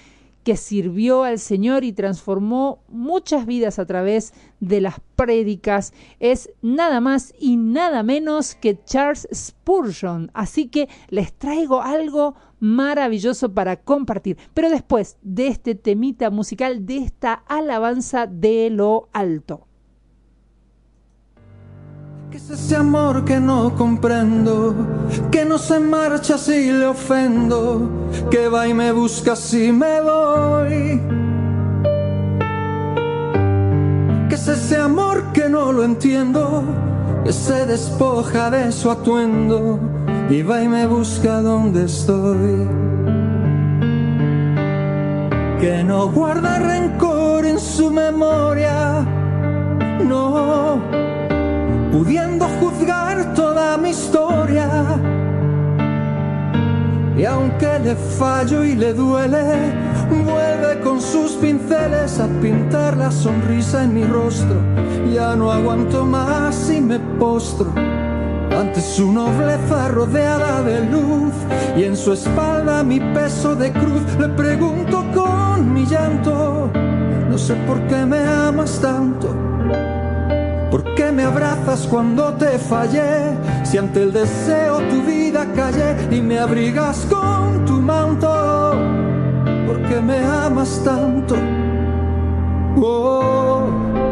que 0.44 0.56
sirvió 0.56 1.22
al 1.22 1.38
Señor 1.38 1.84
y 1.84 1.92
transformó 1.92 2.80
muchas 2.88 3.46
vidas 3.46 3.78
a 3.78 3.86
través 3.86 4.32
de 4.60 4.80
las 4.80 4.96
prédicas, 5.14 5.92
es 6.18 6.50
nada 6.62 7.00
más 7.00 7.32
y 7.38 7.56
nada 7.56 8.02
menos 8.02 8.54
que 8.54 8.82
Charles 8.84 9.28
Spurgeon. 9.32 10.30
Así 10.34 10.66
que 10.68 10.88
les 11.08 11.32
traigo 11.32 11.80
algo 11.80 12.34
maravilloso 12.58 13.52
para 13.52 13.76
compartir. 13.76 14.36
Pero 14.54 14.70
después 14.70 15.16
de 15.22 15.48
este 15.48 15.74
temita 15.74 16.30
musical, 16.30 16.86
de 16.86 16.98
esta 16.98 17.34
alabanza 17.46 18.26
de 18.26 18.70
lo 18.70 19.08
alto. 19.12 19.66
¿Qué 22.32 22.38
es 22.38 22.48
ese 22.48 22.76
amor 22.76 23.26
que 23.26 23.38
no 23.38 23.74
comprendo? 23.76 24.74
Que 25.30 25.44
no 25.44 25.58
se 25.58 25.78
marcha 25.78 26.38
si 26.38 26.72
le 26.72 26.86
ofendo, 26.86 28.08
que 28.30 28.48
va 28.48 28.66
y 28.66 28.72
me 28.72 28.90
busca 28.90 29.36
si 29.36 29.70
me 29.70 30.00
voy. 30.00 31.02
¿Qué 34.30 34.34
es 34.34 34.48
ese 34.48 34.78
amor 34.78 35.24
que 35.34 35.50
no 35.50 35.72
lo 35.72 35.84
entiendo? 35.84 36.64
Que 37.22 37.34
se 37.34 37.66
despoja 37.66 38.50
de 38.50 38.72
su 38.72 38.90
atuendo 38.90 39.78
y 40.30 40.40
va 40.40 40.62
y 40.62 40.68
me 40.68 40.86
busca 40.86 41.42
donde 41.42 41.84
estoy. 41.84 42.66
Que 45.60 45.84
no 45.84 46.10
guarda 46.10 46.58
rencor 46.58 47.44
en 47.44 47.60
su 47.60 47.90
memoria, 47.90 49.06
no 50.02 51.11
pudiendo 51.92 52.46
juzgar 52.58 53.34
toda 53.34 53.76
mi 53.76 53.90
historia. 53.90 54.68
Y 57.16 57.24
aunque 57.26 57.78
le 57.78 57.94
fallo 57.94 58.64
y 58.64 58.74
le 58.74 58.94
duele, 58.94 59.44
vuelve 60.24 60.80
con 60.82 61.00
sus 61.00 61.32
pinceles 61.32 62.18
a 62.18 62.26
pintar 62.40 62.96
la 62.96 63.10
sonrisa 63.10 63.84
en 63.84 63.94
mi 63.94 64.04
rostro. 64.04 64.56
Ya 65.12 65.36
no 65.36 65.52
aguanto 65.52 66.06
más 66.06 66.70
y 66.70 66.80
me 66.80 66.98
postro 66.98 67.70
ante 68.58 68.80
su 68.80 69.12
nobleza 69.12 69.88
rodeada 69.88 70.62
de 70.62 70.84
luz 70.86 71.32
y 71.76 71.84
en 71.84 71.96
su 71.96 72.12
espalda 72.12 72.82
mi 72.82 72.98
peso 72.98 73.54
de 73.54 73.70
cruz. 73.72 74.02
Le 74.18 74.28
pregunto 74.30 75.04
con 75.14 75.72
mi 75.72 75.84
llanto, 75.84 76.70
no 77.28 77.36
sé 77.36 77.54
por 77.66 77.80
qué 77.86 78.06
me 78.06 78.18
amas 78.18 78.80
tanto. 78.80 80.01
¿Por 80.72 80.94
qué 80.94 81.12
me 81.12 81.24
abrazas 81.24 81.86
cuando 81.86 82.32
te 82.32 82.58
fallé? 82.58 83.36
Si 83.62 83.76
ante 83.76 84.04
el 84.04 84.10
deseo 84.10 84.78
tu 84.88 85.02
vida 85.02 85.46
callé 85.54 85.94
y 86.10 86.22
me 86.22 86.38
abrigas 86.38 87.06
con 87.10 87.66
tu 87.66 87.74
manto. 87.74 88.72
¿Por 89.66 89.82
qué 89.82 90.00
me 90.00 90.16
amas 90.24 90.80
tanto? 90.82 91.36
Oh. 92.78 94.11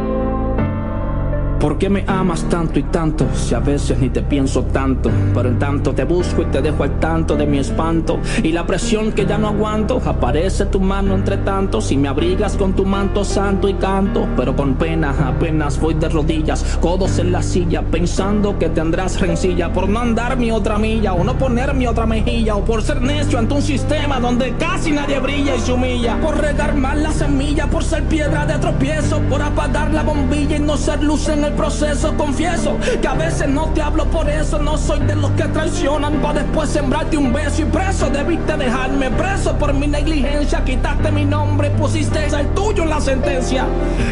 ¿Por 1.60 1.76
qué 1.76 1.90
me 1.90 2.04
amas 2.06 2.48
tanto 2.48 2.78
y 2.78 2.84
tanto? 2.84 3.26
Si 3.34 3.54
a 3.54 3.60
veces 3.60 3.98
ni 3.98 4.08
te 4.08 4.22
pienso 4.22 4.62
tanto, 4.62 5.10
pero 5.34 5.50
en 5.50 5.58
tanto 5.58 5.92
te 5.92 6.04
busco 6.04 6.40
y 6.40 6.46
te 6.46 6.62
dejo 6.62 6.84
al 6.84 6.98
tanto 6.98 7.36
de 7.36 7.44
mi 7.44 7.58
espanto 7.58 8.18
y 8.42 8.50
la 8.52 8.66
presión 8.66 9.12
que 9.12 9.26
ya 9.26 9.36
no 9.36 9.48
aguanto. 9.48 10.00
Aparece 10.06 10.64
tu 10.66 10.80
mano 10.80 11.14
entre 11.14 11.36
tantos 11.36 11.92
y 11.92 11.98
me 11.98 12.08
abrigas 12.08 12.56
con 12.56 12.72
tu 12.72 12.86
manto 12.86 13.24
santo 13.24 13.68
y 13.68 13.74
canto, 13.74 14.26
pero 14.38 14.56
con 14.56 14.76
pena 14.76 15.14
apenas 15.28 15.78
voy 15.78 15.92
de 15.92 16.08
rodillas, 16.08 16.78
codos 16.80 17.18
en 17.18 17.30
la 17.30 17.42
silla, 17.42 17.82
pensando 17.82 18.58
que 18.58 18.70
tendrás 18.70 19.20
rencilla 19.20 19.70
por 19.70 19.86
no 19.86 20.00
andar 20.00 20.38
mi 20.38 20.50
otra 20.50 20.78
milla 20.78 21.12
o 21.12 21.24
no 21.24 21.36
poner 21.36 21.74
mi 21.74 21.86
otra 21.86 22.06
mejilla 22.06 22.56
o 22.56 22.64
por 22.64 22.82
ser 22.82 23.02
necio 23.02 23.38
ante 23.38 23.52
un 23.52 23.62
sistema 23.62 24.18
donde 24.18 24.54
casi 24.56 24.92
nadie 24.92 25.20
brilla 25.20 25.56
y 25.56 25.60
se 25.60 25.74
humilla, 25.74 26.18
por 26.22 26.40
regar 26.40 26.74
mal 26.74 27.02
la 27.02 27.12
semilla, 27.12 27.66
por 27.66 27.84
ser 27.84 28.04
piedra 28.04 28.46
de 28.46 28.54
tropiezo, 28.54 29.20
por 29.28 29.42
apagar 29.42 29.92
la 29.92 30.02
bombilla 30.02 30.56
y 30.56 30.60
no 30.60 30.78
ser 30.78 31.02
luz 31.02 31.28
en 31.28 31.44
el 31.44 31.49
proceso. 31.50 32.14
Confieso 32.16 32.76
que 33.00 33.08
a 33.08 33.14
veces 33.14 33.48
no 33.48 33.66
te 33.74 33.82
hablo 33.82 34.04
por 34.06 34.28
eso. 34.28 34.58
No 34.58 34.76
soy 34.76 35.00
de 35.00 35.16
los 35.16 35.30
que 35.32 35.44
traicionan 35.44 36.14
para 36.20 36.42
después 36.42 36.70
sembrarte 36.70 37.16
un 37.16 37.32
beso 37.32 37.62
y 37.62 37.64
preso. 37.66 38.10
Debiste 38.10 38.56
dejarme 38.56 39.10
preso 39.10 39.56
por 39.56 39.72
mi 39.72 39.86
negligencia. 39.86 40.64
Quitaste 40.64 41.10
mi 41.10 41.24
nombre 41.24 41.70
pusiste 41.70 42.26
el 42.26 42.48
tuyo 42.48 42.82
en 42.82 42.90
la 42.90 43.00
sentencia. 43.00 43.64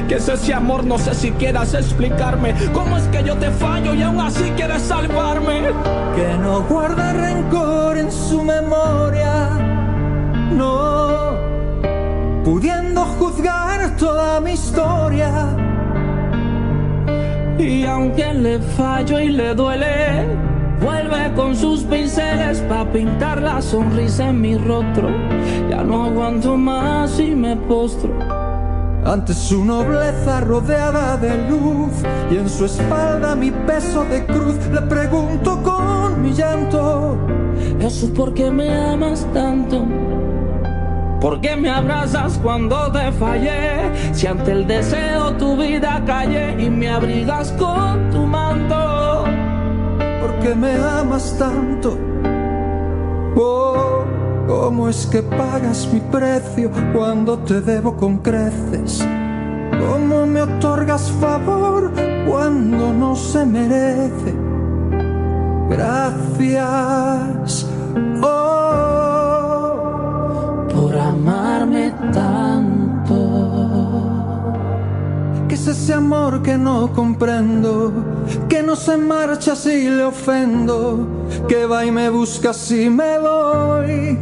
Que 0.09 0.16
es 0.16 0.28
ese 0.28 0.55
amor, 0.55 0.84
no 0.84 0.99
sé 0.99 1.14
si 1.14 1.30
quieras 1.32 1.74
explicarme. 1.74 2.55
¿Cómo 2.72 2.97
es 2.97 3.05
que 3.09 3.22
yo 3.22 3.36
te 3.36 3.51
fallo 3.51 3.95
y 3.95 4.03
aún 4.03 4.20
así 4.20 4.51
quieres 4.57 4.82
salvarme? 4.82 5.68
que 6.14 6.39
no 6.43 6.62
guarda 6.62 7.12
rencor 7.12 7.97
en 7.99 8.11
su 8.11 8.43
memoria, 8.43 9.51
no, 10.53 11.36
pudiendo 12.45 13.05
juzgar 13.05 13.97
toda 13.97 14.41
mi 14.41 14.53
historia. 14.53 15.67
Y 17.59 17.84
aunque 17.84 18.32
le 18.34 18.61
fallo 18.61 19.18
y 19.18 19.30
le 19.30 19.54
duele, 19.54 20.26
vuelve 20.80 21.32
con 21.34 21.56
sus 21.56 21.82
pinceles 21.82 22.61
para 22.68 22.90
pintar 22.92 23.42
la 23.42 23.61
sonrisa 23.61 24.28
en 24.28 24.40
mi 24.40 24.56
rostro. 24.56 25.09
Ya 25.68 25.82
no 25.82 26.04
aguanto 26.04 26.56
más 26.56 27.18
y 27.18 27.34
me 27.34 27.56
postro. 27.56 28.16
Ante 29.04 29.34
su 29.34 29.64
nobleza 29.64 30.40
rodeada 30.40 31.16
de 31.16 31.48
luz 31.48 31.92
y 32.30 32.36
en 32.36 32.48
su 32.48 32.66
espalda 32.66 33.34
mi 33.34 33.50
peso 33.50 34.04
de 34.04 34.24
cruz, 34.26 34.54
le 34.72 34.82
pregunto 34.82 35.61
con 35.62 36.22
mi 36.22 36.32
llanto. 36.32 37.16
Eso 37.80 38.06
es 38.06 38.12
porque 38.12 38.50
me 38.50 38.70
amas 38.70 39.26
tanto. 39.32 39.84
¿Por 41.20 41.40
qué 41.40 41.56
me 41.56 41.68
abrazas 41.68 42.38
cuando 42.40 42.92
te 42.92 43.10
fallé? 43.12 43.90
Si 44.12 44.26
ante 44.26 44.52
el 44.52 44.66
deseo 44.66 45.32
tu 45.32 45.56
vida 45.56 46.00
callé 46.06 46.62
y 46.62 46.70
me 46.70 46.88
abrigas 46.88 47.52
con 47.52 48.08
tu 48.10 48.24
manto. 48.24 49.24
¿Por 50.20 50.38
qué 50.40 50.54
me 50.54 50.76
amas 50.76 51.36
tanto? 51.36 51.98
Oh, 53.36 54.04
¿cómo 54.46 54.88
es 54.88 55.06
que 55.06 55.22
pagas 55.22 55.88
mi 55.92 56.00
precio 56.00 56.70
cuando 56.94 57.38
te 57.38 57.60
debo 57.62 57.96
con 57.96 58.18
creces? 58.18 59.04
¿Cómo 59.90 60.24
me 60.24 60.42
otorgas 60.42 61.10
favor 61.20 61.92
cuando 62.28 62.92
no 62.92 63.16
se 63.16 63.44
merece? 63.44 64.34
Gracias. 65.68 67.66
Oh, 68.22 68.87
amarme 71.18 71.92
tanto. 72.12 73.16
¿Qué 75.49 75.54
es 75.54 75.66
ese 75.66 75.95
amor 75.95 76.42
que 76.42 76.57
no 76.57 76.92
comprendo? 76.92 77.92
Que 78.49 78.62
no 78.62 78.76
se 78.76 78.96
marcha 78.96 79.57
si 79.57 79.88
le 79.88 80.04
ofendo, 80.04 81.26
que 81.49 81.66
va 81.66 81.84
y 81.84 81.90
me 81.90 82.08
busca 82.11 82.53
si 82.53 82.88
me 82.90 83.18
voy. 83.18 84.18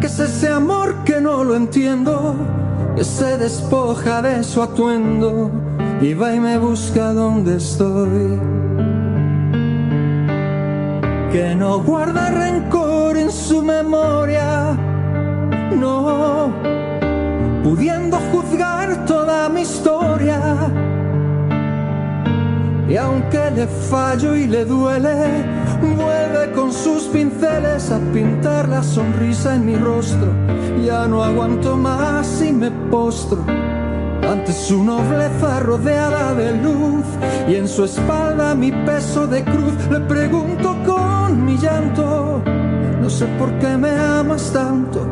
¿Qué 0.00 0.06
es 0.06 0.18
ese 0.18 0.48
amor 0.48 1.04
que 1.04 1.20
no 1.20 1.44
lo 1.44 1.54
entiendo? 1.54 2.34
Que 2.96 3.04
se 3.04 3.38
despoja 3.38 4.20
de 4.20 4.44
su 4.44 4.60
atuendo 4.62 5.50
y 6.00 6.12
va 6.14 6.34
y 6.34 6.40
me 6.40 6.58
busca 6.58 7.12
donde 7.12 7.56
estoy. 7.56 8.61
Que 11.32 11.54
no 11.54 11.78
guarda 11.78 12.28
rencor 12.28 13.16
en 13.16 13.32
su 13.32 13.62
memoria, 13.62 14.76
no 15.74 16.52
pudiendo 17.64 18.18
juzgar 18.30 19.06
toda 19.06 19.48
mi 19.48 19.62
historia. 19.62 20.38
Y 22.86 22.96
aunque 22.98 23.50
le 23.52 23.66
fallo 23.66 24.36
y 24.36 24.46
le 24.46 24.66
duele, 24.66 25.46
vuelve 25.80 26.52
con 26.54 26.70
sus 26.70 27.04
pinceles 27.04 27.90
a 27.90 27.98
pintar 28.12 28.68
la 28.68 28.82
sonrisa 28.82 29.54
en 29.54 29.64
mi 29.64 29.76
rostro. 29.76 30.28
Ya 30.84 31.08
no 31.08 31.24
aguanto 31.24 31.78
más 31.78 32.42
y 32.42 32.52
me 32.52 32.70
postro 32.90 33.42
ante 34.30 34.52
su 34.52 34.84
nobleza 34.84 35.60
rodeada 35.60 36.34
de 36.34 36.56
luz 36.56 37.04
y 37.48 37.54
en 37.54 37.68
su 37.68 37.84
espalda 37.84 38.54
mi 38.54 38.70
peso 38.70 39.26
de 39.26 39.42
cruz. 39.44 39.74
Le 39.90 40.00
pregunto 40.00 40.76
mi 41.34 41.56
llanto, 41.56 42.42
no 43.00 43.10
sé 43.10 43.26
por 43.38 43.50
qué 43.58 43.76
me 43.76 43.90
amas 43.90 44.52
tanto. 44.52 45.06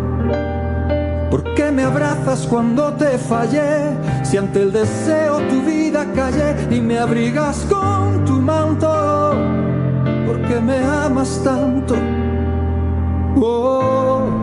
¿Por 1.31 1.55
qué 1.55 1.71
me 1.71 1.85
abrazas 1.85 2.47
cuando 2.47 2.93
te 2.95 3.17
fallé? 3.19 3.97
Si 4.25 4.37
ante 4.37 4.63
el 4.63 4.73
deseo 4.73 5.39
tu 5.49 5.63
vida 5.63 6.05
callé 6.15 6.57
y 6.71 6.81
me 6.81 6.99
abrigas 6.99 7.67
con 7.69 8.25
tu 8.25 8.33
manto. 8.33 9.35
¿Por 10.27 10.41
qué 10.49 10.61
me 10.61 10.79
amas 10.79 11.41
tanto? 11.45 11.95
Oh. 13.37 14.40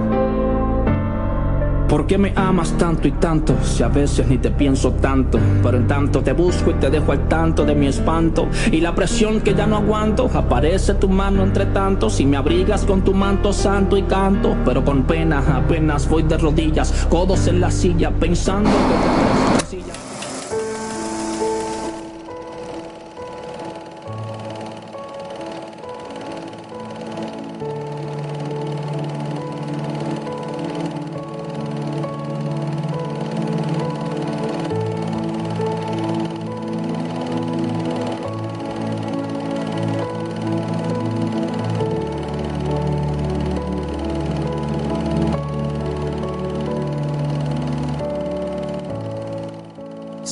¿Por 1.90 2.06
qué 2.06 2.18
me 2.18 2.34
amas 2.36 2.74
tanto 2.78 3.08
y 3.08 3.12
tanto? 3.14 3.56
Si 3.64 3.82
a 3.82 3.88
veces 3.88 4.28
ni 4.28 4.38
te 4.38 4.52
pienso 4.52 4.92
tanto, 4.94 5.40
pero 5.64 5.78
en 5.78 5.88
tanto 5.88 6.22
te 6.22 6.34
busco 6.34 6.72
y 6.72 6.74
te 6.74 6.90
dejo 6.90 7.14
al 7.14 7.30
tanto 7.30 7.64
de 7.64 7.76
mi 7.76 7.88
espanto 7.88 8.50
y 8.72 8.82
la 8.82 8.94
presión 8.94 9.40
que 9.40 9.54
ya 9.54 9.66
no 9.66 9.78
aguanto. 9.78 10.30
Aparece 10.34 10.96
tu 10.96 11.08
mano 11.08 11.44
entre 11.44 11.68
tantos 11.68 12.16
si 12.16 12.26
me 12.26 12.36
abrigas 12.36 12.84
con 12.84 13.04
tu 13.04 13.14
manto 13.14 13.54
santo 13.54 13.96
y 13.96 14.04
canto, 14.04 14.58
pero 14.66 14.84
con 14.84 15.04
pena 15.04 15.42
apenas 15.56 16.10
voy 16.10 16.24
de 16.24 16.38
rodillas, 16.38 17.08
codos 17.10 17.48
en 17.48 17.62
la 17.62 17.72
silla, 17.72 18.12
pensando 18.12 18.70
que 18.70 20.07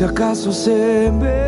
si 0.00 0.04
acaso 0.04 0.50
se 0.50 1.12
me 1.12 1.39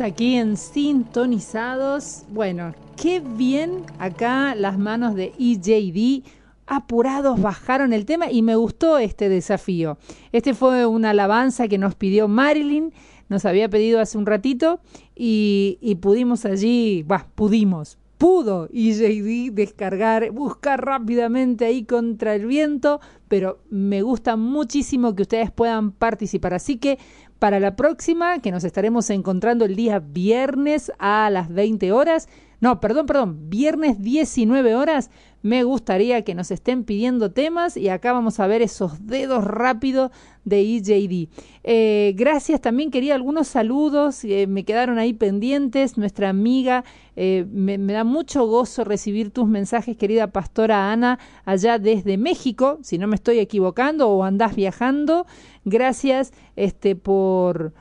aquí 0.00 0.34
en 0.34 0.56
Sintonizados. 0.56 2.24
Bueno, 2.28 2.74
qué 2.96 3.20
bien 3.20 3.84
acá 3.98 4.54
las 4.54 4.78
manos 4.78 5.14
de 5.14 5.32
EJD. 5.38 6.26
Apurados 6.66 7.40
bajaron 7.40 7.92
el 7.92 8.04
tema 8.04 8.30
y 8.30 8.42
me 8.42 8.56
gustó 8.56 8.98
este 8.98 9.28
desafío. 9.28 9.98
Este 10.32 10.54
fue 10.54 10.86
una 10.86 11.10
alabanza 11.10 11.68
que 11.68 11.78
nos 11.78 11.94
pidió 11.94 12.28
Marilyn, 12.28 12.92
nos 13.28 13.44
había 13.44 13.68
pedido 13.68 14.00
hace 14.00 14.18
un 14.18 14.26
ratito 14.26 14.80
y, 15.14 15.98
pudimos 16.00 16.44
allí, 16.44 17.04
bah, 17.06 17.28
pudimos, 17.34 17.98
pudo 18.18 18.68
EJD 18.72 19.52
descargar, 19.52 20.30
buscar 20.30 20.84
rápidamente 20.84 21.64
ahí 21.64 21.84
contra 21.84 22.34
el 22.34 22.46
viento, 22.46 23.00
pero 23.28 23.60
me 23.70 24.02
gusta 24.02 24.36
muchísimo 24.36 25.14
que 25.14 25.22
ustedes 25.22 25.50
puedan 25.50 25.92
participar. 25.92 26.54
Así 26.54 26.76
que 26.76 26.98
para 27.38 27.60
la 27.60 27.76
próxima, 27.76 28.40
que 28.40 28.50
nos 28.50 28.64
estaremos 28.64 29.10
encontrando 29.10 29.64
el 29.64 29.76
día 29.76 29.98
viernes 29.98 30.92
a 30.98 31.28
las 31.30 31.52
20 31.52 31.92
horas. 31.92 32.28
No, 32.60 32.80
perdón, 32.80 33.06
perdón, 33.06 33.50
viernes 33.50 34.00
19 34.02 34.74
horas. 34.74 35.10
Me 35.42 35.62
gustaría 35.62 36.22
que 36.22 36.34
nos 36.34 36.50
estén 36.50 36.82
pidiendo 36.82 37.30
temas 37.30 37.76
y 37.76 37.88
acá 37.88 38.12
vamos 38.12 38.40
a 38.40 38.46
ver 38.48 38.62
esos 38.62 39.06
dedos 39.06 39.44
rápidos 39.44 40.10
de 40.44 40.60
EJD. 40.60 41.28
Eh, 41.62 42.14
gracias, 42.16 42.60
también 42.60 42.90
quería 42.90 43.14
algunos 43.14 43.46
saludos, 43.46 44.24
eh, 44.24 44.46
me 44.48 44.64
quedaron 44.64 44.98
ahí 44.98 45.12
pendientes. 45.12 45.98
Nuestra 45.98 46.30
amiga, 46.30 46.84
eh, 47.14 47.46
me, 47.52 47.78
me, 47.78 47.92
da 47.92 48.02
mucho 48.02 48.46
gozo 48.46 48.82
recibir 48.82 49.30
tus 49.30 49.46
mensajes, 49.46 49.96
querida 49.96 50.32
pastora 50.32 50.90
Ana, 50.90 51.18
allá 51.44 51.78
desde 51.78 52.16
México, 52.16 52.78
si 52.82 52.98
no 52.98 53.06
me 53.06 53.14
estoy 53.14 53.38
equivocando 53.38 54.08
o 54.08 54.24
andás 54.24 54.56
viajando. 54.56 55.26
Gracias 55.64 56.32
este, 56.56 56.96
por, 56.96 57.72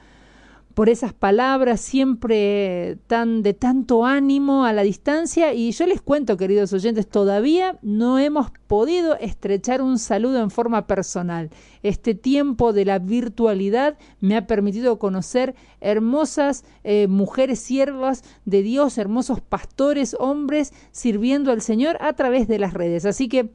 por 0.76 0.89
esas 0.89 1.14
palabras 1.14 1.80
siempre 1.80 2.97
tan 3.07 3.41
de 3.43 3.53
tanto 3.53 4.06
ánimo 4.06 4.65
a 4.65 4.73
la 4.73 4.84
distancia. 4.84 5.53
Y 5.53 5.72
yo 5.72 5.88
les 5.88 6.02
cuento 6.02 6.35
queridos 6.38 6.73
oyentes 6.73 7.07
todavía 7.07 7.80
no 7.81 8.19
hemos 8.19 8.52
podido 8.68 9.18
estrechar 9.18 9.81
un 9.81 9.97
saludo 9.97 10.41
en 10.41 10.52
forma 10.52 10.85
personal. 10.85 11.49
Este 11.81 12.14
tiempo 12.14 12.73
de 12.73 12.84
la 12.84 12.99
virtualidad 12.99 13.97
me 14.19 14.35
ha 14.35 14.47
permitido 14.47 14.99
conocer 14.99 15.56
hermosas 15.80 16.65
eh, 16.84 17.07
mujeres 17.07 17.60
siervas 17.60 18.23
de 18.43 18.61
Dios 18.61 18.97
hermosos 18.97 19.39
pastores 19.39 20.15
hombres 20.19 20.73
sirviendo 20.91 21.52
al 21.52 21.61
Señor 21.61 21.97
a 22.02 22.14
través 22.14 22.49
de 22.49 22.60
las 22.60 22.73
redes. 22.73 23.06
Así 23.06 23.30
que 23.30 23.49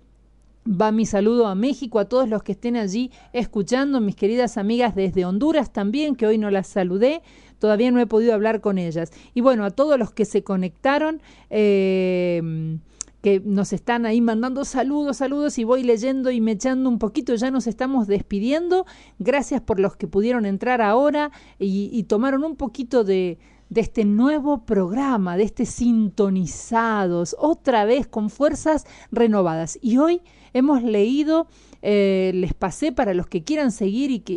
Va 0.68 0.92
mi 0.92 1.06
saludo 1.06 1.46
a 1.46 1.54
México, 1.54 1.98
a 1.98 2.04
todos 2.04 2.28
los 2.28 2.42
que 2.42 2.52
estén 2.52 2.76
allí 2.76 3.10
escuchando, 3.32 4.00
mis 4.00 4.14
queridas 4.14 4.58
amigas 4.58 4.94
desde 4.94 5.24
Honduras 5.24 5.72
también, 5.72 6.16
que 6.16 6.26
hoy 6.26 6.36
no 6.36 6.50
las 6.50 6.66
saludé, 6.66 7.22
todavía 7.58 7.90
no 7.90 7.98
he 7.98 8.06
podido 8.06 8.34
hablar 8.34 8.60
con 8.60 8.76
ellas. 8.76 9.10
Y 9.32 9.40
bueno, 9.40 9.64
a 9.64 9.70
todos 9.70 9.98
los 9.98 10.12
que 10.12 10.26
se 10.26 10.44
conectaron, 10.44 11.22
eh, 11.48 12.78
que 13.22 13.40
nos 13.40 13.72
están 13.72 14.04
ahí 14.04 14.20
mandando 14.20 14.64
saludos, 14.64 15.18
saludos 15.18 15.58
y 15.58 15.64
voy 15.64 15.82
leyendo 15.82 16.30
y 16.30 16.40
me 16.40 16.52
echando 16.52 16.88
un 16.88 16.98
poquito, 16.98 17.34
ya 17.34 17.50
nos 17.50 17.66
estamos 17.66 18.06
despidiendo. 18.06 18.86
Gracias 19.18 19.60
por 19.62 19.80
los 19.80 19.96
que 19.96 20.08
pudieron 20.08 20.44
entrar 20.44 20.82
ahora 20.82 21.30
y, 21.58 21.90
y 21.92 22.04
tomaron 22.04 22.44
un 22.44 22.56
poquito 22.56 23.04
de, 23.04 23.38
de 23.70 23.80
este 23.80 24.04
nuevo 24.04 24.64
programa, 24.64 25.36
de 25.36 25.44
este 25.44 25.64
sintonizados, 25.64 27.36
otra 27.38 27.84
vez 27.84 28.06
con 28.06 28.28
fuerzas 28.28 28.84
renovadas. 29.12 29.78
Y 29.80 29.98
hoy 29.98 30.22
hemos 30.52 30.82
leído, 30.82 31.46
eh, 31.82 32.32
les 32.34 32.54
pasé 32.54 32.92
para 32.92 33.14
los 33.14 33.26
que 33.26 33.42
quieran 33.42 33.72
seguir 33.72 34.10
y, 34.10 34.20
que, 34.20 34.34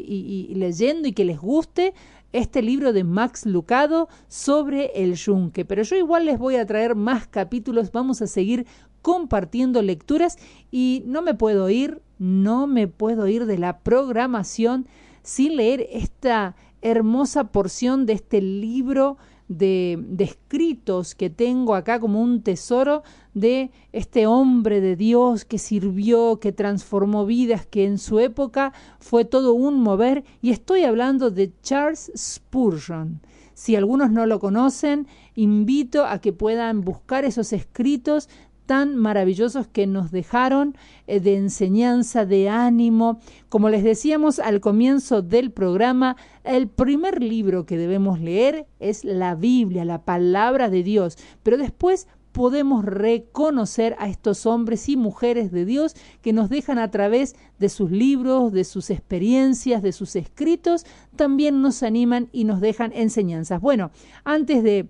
leyendo 0.55 1.07
y 1.07 1.13
que 1.13 1.25
les 1.25 1.39
guste, 1.39 1.93
este 2.31 2.63
libro 2.63 2.93
de 2.93 3.03
Max 3.03 3.45
Lucado 3.45 4.09
sobre 4.27 4.91
el 4.95 5.13
yunque. 5.15 5.65
Pero 5.65 5.83
yo 5.83 5.95
igual 5.95 6.25
les 6.25 6.39
voy 6.39 6.55
a 6.55 6.65
traer 6.65 6.95
más 6.95 7.27
capítulos, 7.27 7.91
vamos 7.91 8.21
a 8.21 8.27
seguir 8.27 8.65
compartiendo 9.03 9.81
lecturas 9.81 10.37
y 10.71 11.03
no 11.05 11.21
me 11.21 11.35
puedo 11.35 11.69
ir, 11.69 12.01
no 12.17 12.67
me 12.67 12.87
puedo 12.87 13.27
ir 13.27 13.45
de 13.45 13.59
la 13.59 13.79
programación 13.79 14.87
sin 15.21 15.57
leer 15.57 15.87
esta 15.91 16.55
hermosa 16.81 17.51
porción 17.51 18.05
de 18.05 18.13
este 18.13 18.41
libro 18.41 19.17
de, 19.47 20.03
escritos 20.19 21.15
que 21.15 21.29
tengo 21.29 21.75
acá 21.75 21.99
como 21.99 22.21
un 22.21 22.41
tesoro 22.41 23.03
de 23.33 23.71
este 23.91 24.27
hombre 24.27 24.81
de 24.81 24.95
Dios 24.95 25.45
que 25.45 25.57
sirvió, 25.57 26.39
que 26.39 26.51
transformó 26.51 27.25
vidas, 27.25 27.65
que 27.65 27.85
en 27.85 27.97
su 27.97 28.19
época 28.19 28.73
fue 28.99 29.25
todo 29.25 29.53
un 29.53 29.81
mover. 29.81 30.23
Y 30.41 30.51
estoy 30.51 30.83
hablando 30.83 31.31
de 31.31 31.51
Charles 31.61 32.11
Spurgeon. 32.15 33.21
Si 33.53 33.75
algunos 33.75 34.11
no 34.11 34.25
lo 34.25 34.39
conocen, 34.39 35.07
invito 35.35 36.05
a 36.05 36.19
que 36.19 36.33
puedan 36.33 36.81
buscar 36.81 37.23
esos 37.23 37.53
escritos 37.53 38.29
tan 38.65 38.95
maravillosos 38.95 39.67
que 39.67 39.87
nos 39.87 40.11
dejaron 40.11 40.75
eh, 41.07 41.19
de 41.19 41.35
enseñanza, 41.35 42.25
de 42.25 42.49
ánimo. 42.49 43.19
Como 43.49 43.69
les 43.69 43.83
decíamos 43.83 44.39
al 44.39 44.61
comienzo 44.61 45.21
del 45.21 45.51
programa, 45.51 46.15
el 46.43 46.67
primer 46.67 47.21
libro 47.21 47.65
que 47.65 47.77
debemos 47.77 48.19
leer 48.19 48.67
es 48.79 49.03
la 49.03 49.35
Biblia, 49.35 49.85
la 49.85 50.03
palabra 50.03 50.69
de 50.69 50.83
Dios, 50.83 51.17
pero 51.43 51.57
después 51.57 52.07
podemos 52.33 52.83
reconocer 52.83 53.95
a 53.99 54.09
estos 54.09 54.45
hombres 54.45 54.89
y 54.89 54.97
mujeres 54.97 55.51
de 55.51 55.65
Dios 55.65 55.95
que 56.21 56.33
nos 56.33 56.49
dejan 56.49 56.79
a 56.79 56.91
través 56.91 57.35
de 57.59 57.69
sus 57.69 57.91
libros, 57.91 58.51
de 58.51 58.63
sus 58.63 58.89
experiencias, 58.89 59.83
de 59.83 59.91
sus 59.91 60.15
escritos, 60.15 60.85
también 61.15 61.61
nos 61.61 61.83
animan 61.83 62.29
y 62.31 62.43
nos 62.43 62.59
dejan 62.59 62.91
enseñanzas. 62.93 63.61
Bueno, 63.61 63.91
antes 64.25 64.63
de 64.63 64.89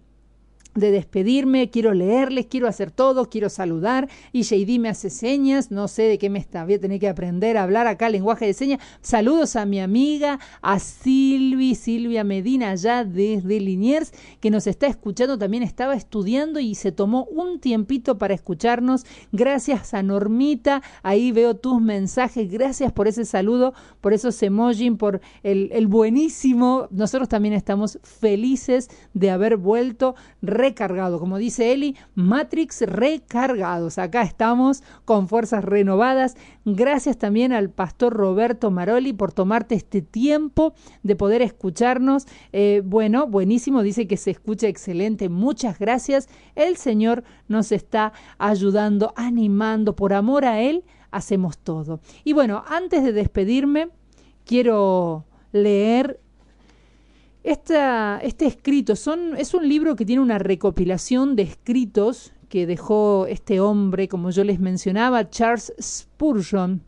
de 0.76 0.92
despedirme, 0.92 1.70
quiero 1.70 1.94
leerles, 1.94 2.48
quiero 2.48 2.68
hacer 2.68 2.92
todo, 2.92 3.30
quiero 3.30 3.50
saludar 3.50 4.10
y 4.32 4.44
JD 4.44 4.80
me 4.80 4.90
hace 4.90 5.10
señas, 5.10 5.72
no 5.72 5.88
sé 5.88 6.04
de 6.04 6.18
qué 6.18 6.30
me 6.30 6.40
está, 6.40 6.64
voy 6.66 6.76
a 6.76 6.80
tener 6.80 7.00
que 7.00 7.08
aprender 7.08 7.58
a 7.58 7.64
hablar 7.64 7.88
acá 7.88 8.10
lenguaje 8.10 8.46
de 8.46 8.54
señas. 8.54 8.80
Saludos 9.02 9.56
a 9.56 9.66
mi 9.66 9.80
amiga, 9.80 10.40
a 10.62 10.80
Silvi, 10.80 11.76
Silvia 11.76 12.24
Medina 12.24 12.72
allá 12.72 13.04
desde 13.04 13.60
Liniers, 13.60 14.14
que 14.40 14.50
nos 14.50 14.68
está 14.68 14.88
escuchando, 14.88 15.38
también 15.38 15.64
estaba 15.64 15.96
estudiando 15.96 16.60
y 16.60 16.76
se 16.76 16.92
tomó 16.92 17.26
un 17.26 17.60
tiempito 17.60 18.18
para 18.18 18.34
escucharnos. 18.34 19.06
Gracias 19.32 19.94
a 19.94 20.02
Normita, 20.02 20.82
ahí 21.04 21.32
veo 21.32 21.56
tus 21.56 21.82
mensajes, 21.82 22.52
gracias 22.52 22.92
por 22.92 23.08
ese 23.08 23.26
saludo, 23.26 23.74
por 24.02 24.14
esos 24.14 24.42
emojis, 24.42 24.92
por 24.98 25.22
el, 25.44 25.70
el 25.72 25.88
buenísimo. 25.88 26.88
Nosotros 26.92 27.30
también 27.30 27.54
estamos 27.54 28.00
felices 28.04 28.90
de 29.14 29.30
haber 29.30 29.58
vuelto 29.58 30.16
recargado. 30.64 31.20
Como 31.20 31.38
dice 31.38 31.74
Eli, 31.74 31.96
Matrix 32.16 32.82
recargados. 32.82 33.98
Acá 33.98 34.22
estamos 34.22 34.82
con 35.04 35.28
fuerzas 35.28 35.64
renovadas. 35.64 36.36
Gracias 36.64 37.18
también 37.18 37.52
al 37.52 37.70
pastor 37.70 38.14
Roberto 38.14 38.72
Maroli 38.72 39.12
por 39.12 39.34
tomarte 39.34 39.76
este 39.76 40.02
tiempo 40.02 40.74
de 41.04 41.18
poder 41.18 41.42
escucharnos. 41.42 42.26
Eh, 42.54 42.82
bueno, 42.86 43.28
buenísimo, 43.28 43.84
dice 43.84 44.08
que 44.08 44.16
se 44.16 44.32
escucha 44.32 44.68
excelente. 44.68 45.28
Muchas 45.28 45.80
gracias. 45.80 46.30
El 46.56 46.78
Señor 46.78 47.26
nos 47.50 47.74
está 47.74 48.14
ayudando, 48.38 49.14
animando. 49.18 49.98
Por 49.98 50.14
amor 50.14 50.46
a 50.46 50.62
Él, 50.62 50.86
hacemos 51.12 51.58
todo. 51.58 52.00
Y 52.24 52.32
bueno, 52.32 52.64
antes 52.68 53.04
de 53.04 53.12
despedirme, 53.12 53.90
quiero 54.46 55.26
leer 55.52 56.23
este 57.44 58.46
escrito 58.46 58.96
son, 58.96 59.36
es 59.38 59.54
un 59.54 59.68
libro 59.68 59.96
que 59.96 60.06
tiene 60.06 60.22
una 60.22 60.40
recopilación 60.40 61.36
de 61.36 61.44
escritos 61.44 62.34
que 62.48 62.66
dejó 62.66 63.26
este 63.28 63.60
hombre, 63.60 64.08
como 64.08 64.30
yo 64.30 64.44
les 64.44 64.60
mencionaba, 64.60 65.30
Charles 65.30 65.74
Spurgeon, 65.82 66.82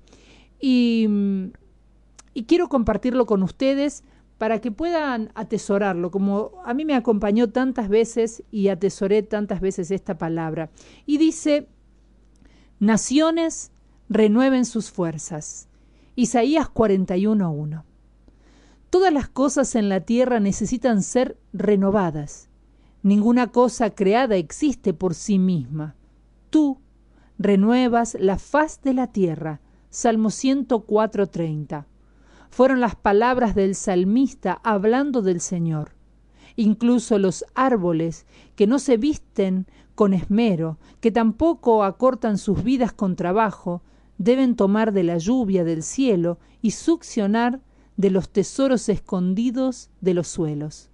y, 0.60 1.07
y 2.34 2.44
quiero 2.44 2.69
compartirlo 2.69 3.26
con 3.26 3.44
ustedes 3.44 4.03
para 4.38 4.60
que 4.60 4.72
puedan 4.72 5.32
atesorarlo, 5.36 6.11
como 6.11 6.52
a 6.65 6.73
mí 6.73 6.86
me 6.86 6.95
acompañó 6.95 7.49
tantas 7.49 7.90
veces 7.90 8.44
y 8.52 8.68
atesoré 8.68 9.23
tantas 9.23 9.61
veces 9.61 9.91
esta 9.91 10.18
palabra. 10.18 10.69
Y 11.06 11.18
dice, 11.18 11.68
naciones 12.80 13.72
renueven 14.10 14.65
sus 14.65 14.91
fuerzas. 14.91 15.68
Isaías 16.15 16.68
41.1. 16.68 17.84
Todas 18.90 19.12
las 19.12 19.28
cosas 19.28 19.76
en 19.76 19.90
la 19.90 20.02
tierra 20.02 20.40
necesitan 20.40 21.03
ser 21.03 21.38
renovadas. 21.53 22.49
Ninguna 23.03 23.48
cosa 23.52 23.91
creada 23.91 24.36
existe 24.36 24.94
por 24.94 25.14
sí 25.14 25.38
misma. 25.38 25.95
Tú 26.49 26.80
renuevas 27.38 28.18
la 28.20 28.38
faz 28.40 28.82
de 28.82 28.94
la 28.94 29.07
tierra. 29.07 29.62
Salmo 29.90 30.30
104.30. 30.30 31.86
Fueron 32.49 32.80
las 32.80 32.95
palabras 32.95 33.53
del 33.53 33.76
salmista 33.76 34.60
hablando 34.64 35.22
del 35.22 35.41
Señor. 35.41 35.91
Incluso 36.56 37.20
los 37.20 37.45
árboles 37.53 38.26
que 38.56 38.66
no 38.66 38.80
se 38.80 38.98
visten 38.98 39.68
con 39.94 40.14
esmero, 40.14 40.78
que 40.99 41.12
tampoco 41.12 41.84
acortan 41.84 42.38
sus 42.38 42.64
vidas 42.64 42.94
con 42.94 43.16
trabajo, 43.16 43.82
deben 44.18 44.56
tomar 44.56 44.94
de 44.94 45.03
la 45.03 45.18
lluvia 45.18 45.64
del 45.64 45.84
cielo 45.84 46.40
y 46.62 46.72
succionar 46.72 47.62
de 47.98 48.10
los 48.10 48.30
tesoros 48.30 48.90
escondidos 48.90 49.90
de 50.02 50.14
los 50.14 50.28
suelos. 50.28 50.90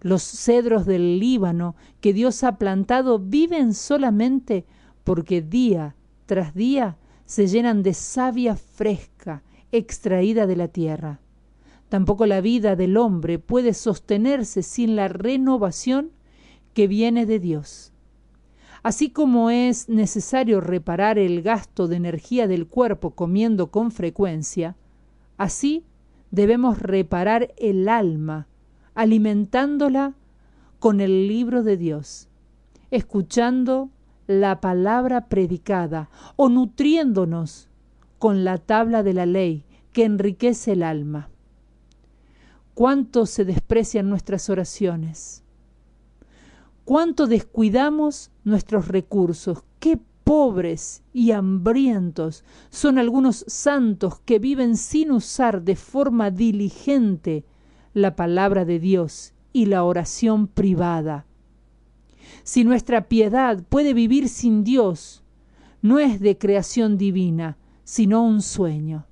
Los 0.00 0.22
cedros 0.22 0.86
del 0.86 1.18
Líbano 1.20 1.76
que 2.00 2.12
Dios 2.12 2.42
ha 2.44 2.56
plantado 2.58 3.18
viven 3.18 3.74
solamente 3.74 4.64
porque 5.04 5.42
día 5.42 5.94
tras 6.26 6.54
día 6.54 6.96
se 7.24 7.46
llenan 7.46 7.82
de 7.82 7.94
savia 7.94 8.56
fresca 8.56 9.42
extraída 9.70 10.46
de 10.46 10.56
la 10.56 10.68
tierra. 10.68 11.20
Tampoco 11.88 12.26
la 12.26 12.40
vida 12.40 12.74
del 12.74 12.96
hombre 12.96 13.38
puede 13.38 13.74
sostenerse 13.74 14.62
sin 14.62 14.96
la 14.96 15.08
renovación 15.08 16.10
que 16.72 16.86
viene 16.86 17.26
de 17.26 17.38
Dios. 17.38 17.92
Así 18.82 19.10
como 19.10 19.50
es 19.50 19.88
necesario 19.88 20.60
reparar 20.60 21.18
el 21.18 21.42
gasto 21.42 21.86
de 21.88 21.96
energía 21.96 22.48
del 22.48 22.66
cuerpo 22.66 23.10
comiendo 23.10 23.70
con 23.70 23.92
frecuencia, 23.92 24.76
así 25.36 25.84
debemos 26.32 26.80
reparar 26.80 27.54
el 27.58 27.88
alma, 27.88 28.48
alimentándola 28.94 30.14
con 30.80 31.00
el 31.00 31.28
libro 31.28 31.62
de 31.62 31.76
Dios, 31.76 32.28
escuchando 32.90 33.90
la 34.26 34.60
palabra 34.60 35.28
predicada 35.28 36.10
o 36.34 36.48
nutriéndonos 36.48 37.68
con 38.18 38.44
la 38.44 38.58
tabla 38.58 39.02
de 39.02 39.12
la 39.12 39.26
ley 39.26 39.64
que 39.92 40.04
enriquece 40.04 40.72
el 40.72 40.82
alma. 40.82 41.28
Cuánto 42.74 43.26
se 43.26 43.44
desprecian 43.44 44.08
nuestras 44.08 44.48
oraciones. 44.48 45.44
Cuánto 46.84 47.26
descuidamos 47.26 48.30
nuestros 48.44 48.88
recursos. 48.88 49.62
Qué 49.78 50.00
pobres 50.32 51.02
y 51.12 51.32
hambrientos 51.32 52.42
son 52.70 52.96
algunos 52.96 53.44
santos 53.48 54.18
que 54.24 54.38
viven 54.38 54.78
sin 54.78 55.10
usar 55.10 55.60
de 55.60 55.76
forma 55.76 56.30
diligente 56.30 57.44
la 57.92 58.16
palabra 58.16 58.64
de 58.64 58.78
Dios 58.78 59.34
y 59.52 59.66
la 59.66 59.84
oración 59.84 60.46
privada. 60.46 61.26
Si 62.44 62.64
nuestra 62.64 63.08
piedad 63.08 63.62
puede 63.68 63.92
vivir 63.92 64.30
sin 64.30 64.64
Dios, 64.64 65.22
no 65.82 65.98
es 65.98 66.18
de 66.18 66.38
creación 66.38 66.96
divina, 66.96 67.58
sino 67.84 68.24
un 68.24 68.40
sueño. 68.40 69.04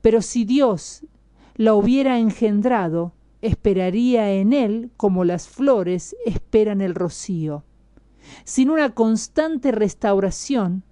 Pero 0.00 0.22
si 0.22 0.46
Dios 0.46 1.04
la 1.56 1.74
hubiera 1.74 2.18
engendrado, 2.18 3.12
esperaría 3.42 4.32
en 4.32 4.54
él 4.54 4.90
como 4.96 5.22
las 5.26 5.48
flores 5.48 6.16
esperan 6.24 6.80
el 6.80 6.94
rocío. 6.94 7.62
Sin 8.44 8.70
una 8.70 8.94
constante 8.94 9.72
restauración, 9.72 10.84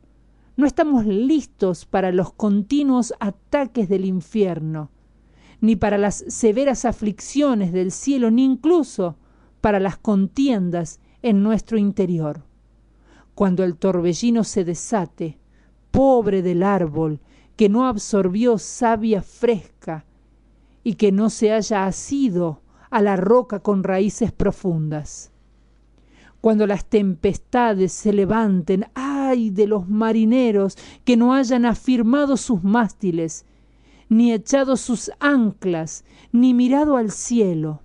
no 0.57 0.67
estamos 0.67 1.05
listos 1.05 1.85
para 1.85 2.13
los 2.13 2.33
continuos 2.33 3.13
ataques 3.21 3.89
del 3.89 4.05
infierno, 4.05 4.91
ni 5.61 5.77
para 5.77 5.99
las 5.99 6.25
severas 6.29 6.85
aflicciones 6.85 7.73
del 7.73 7.91
cielo, 7.91 8.31
ni 8.31 8.45
incluso 8.45 9.17
para 9.61 9.81
las 9.81 9.97
contiendas 9.97 11.01
en 11.23 11.43
nuestro 11.43 11.79
interior. 11.79 12.45
Cuando 13.35 13.65
el 13.65 13.77
torbellino 13.77 14.45
se 14.45 14.65
desate, 14.65 15.39
pobre 15.91 16.43
del 16.43 16.63
árbol 16.63 17.21
que 17.57 17.69
no 17.69 17.87
absorbió 17.87 18.59
savia 18.59 19.23
fresca 19.23 20.05
y 20.83 20.95
que 20.95 21.13
no 21.13 21.31
se 21.31 21.53
haya 21.53 21.87
asido 21.87 22.63
a 22.91 23.01
la 23.01 23.17
roca 23.17 23.61
con 23.61 23.83
raíces 23.83 24.33
profundas 24.33 25.34
cuando 26.45 26.67
las 26.67 26.85
tempestades 26.85 27.91
se 27.91 28.13
levanten, 28.13 28.85
ay 28.93 29.49
de 29.49 29.67
los 29.67 29.89
marineros 29.89 30.77
que 31.07 31.17
no 31.17 31.33
hayan 31.33 31.65
afirmado 31.65 32.37
sus 32.37 32.63
mástiles, 32.63 33.47
ni 34.11 34.31
echado 34.31 34.77
sus 34.77 35.11
anclas, 35.21 36.05
ni 36.33 36.53
mirado 36.53 36.99
al 36.99 37.13
cielo. 37.13 37.81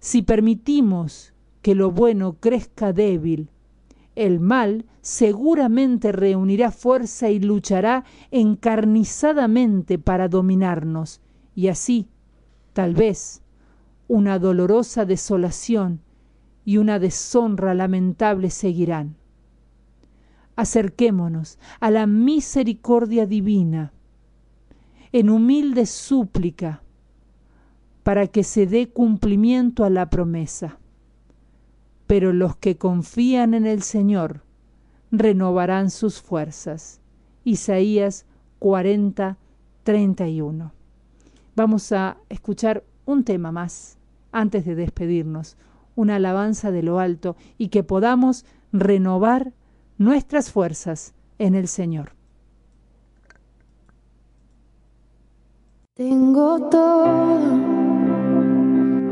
Si 0.00 0.22
permitimos 0.22 1.34
que 1.62 1.76
lo 1.76 1.92
bueno 1.92 2.34
crezca 2.40 2.92
débil, 2.92 3.48
el 4.16 4.40
mal 4.40 4.86
seguramente 5.00 6.10
reunirá 6.10 6.72
fuerza 6.72 7.30
y 7.30 7.38
luchará 7.38 8.02
encarnizadamente 8.32 10.00
para 10.00 10.26
dominarnos, 10.26 11.20
y 11.54 11.68
así, 11.68 12.08
tal 12.72 12.94
vez, 12.94 13.40
una 14.08 14.40
dolorosa 14.40 15.04
desolación 15.04 16.00
y 16.64 16.76
una 16.76 16.98
deshonra 16.98 17.74
lamentable 17.74 18.50
seguirán. 18.50 19.16
Acerquémonos 20.56 21.58
a 21.80 21.90
la 21.90 22.06
misericordia 22.06 23.26
divina 23.26 23.92
en 25.12 25.28
humilde 25.28 25.86
súplica 25.86 26.82
para 28.02 28.26
que 28.26 28.42
se 28.44 28.66
dé 28.66 28.88
cumplimiento 28.88 29.84
a 29.84 29.90
la 29.90 30.10
promesa. 30.10 30.78
Pero 32.06 32.32
los 32.32 32.56
que 32.56 32.76
confían 32.76 33.54
en 33.54 33.66
el 33.66 33.82
Señor 33.82 34.42
renovarán 35.10 35.90
sus 35.90 36.20
fuerzas. 36.20 37.00
Isaías 37.44 38.26
40, 38.58 39.36
31. 39.84 40.72
Vamos 41.54 41.92
a 41.92 42.16
escuchar 42.28 42.84
un 43.04 43.24
tema 43.24 43.52
más 43.52 43.98
antes 44.32 44.64
de 44.64 44.74
despedirnos 44.74 45.56
una 45.94 46.16
alabanza 46.16 46.70
de 46.70 46.82
lo 46.82 46.98
alto 46.98 47.36
y 47.58 47.68
que 47.68 47.82
podamos 47.82 48.44
renovar 48.72 49.52
nuestras 49.98 50.50
fuerzas 50.50 51.14
en 51.38 51.54
el 51.54 51.68
Señor. 51.68 52.12
Tengo 55.94 56.68
todo, 56.70 57.60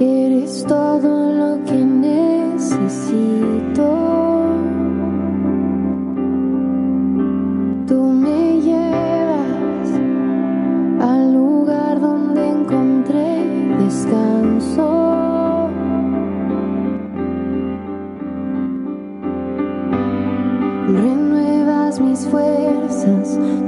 eres 0.00 0.64
todo 0.66 1.32
lo 1.34 1.62
que 1.64 1.84
necesito. 1.84 3.30
us. 23.38 23.59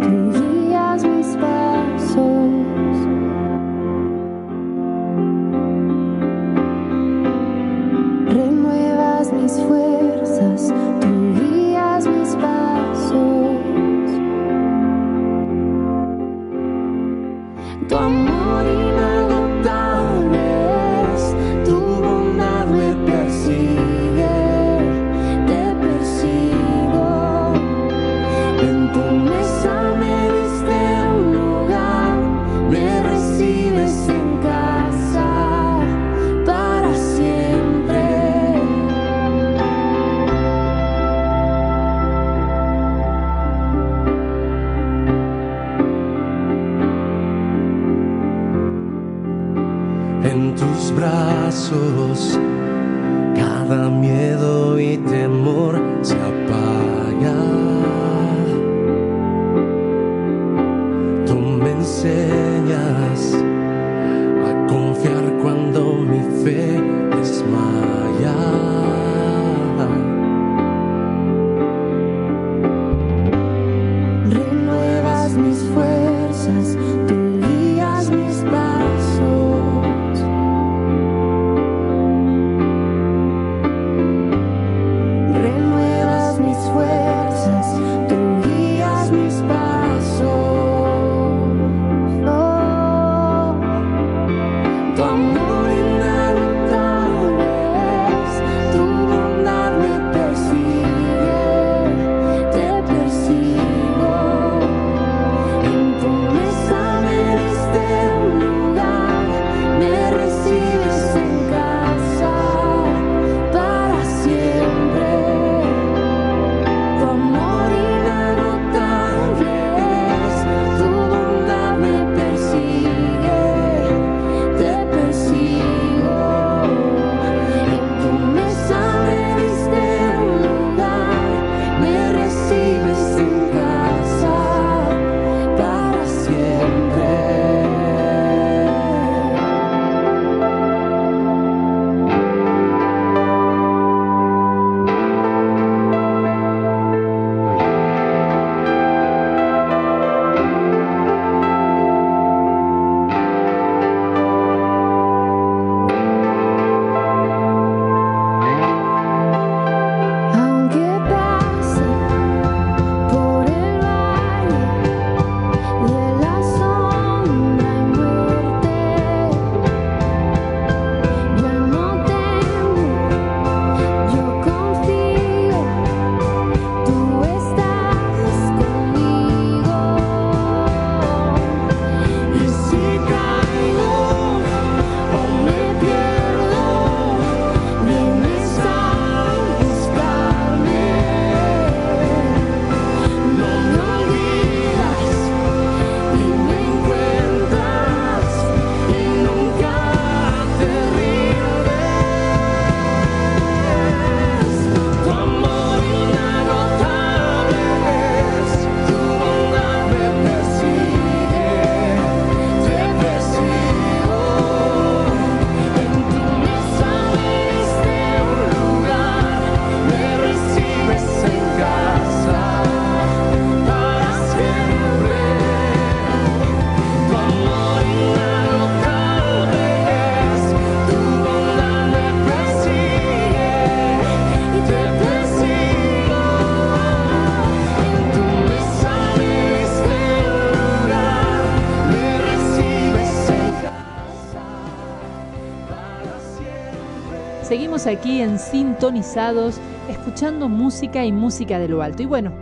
Aquí 247.87 248.21
en 248.21 248.39
Sintonizados, 248.39 249.57
escuchando 249.89 250.49
música 250.49 251.05
y 251.05 251.11
música 251.11 251.59
de 251.59 251.69
lo 251.69 251.83
alto. 251.83 252.03
Y 252.03 252.07
bueno, 252.07 252.33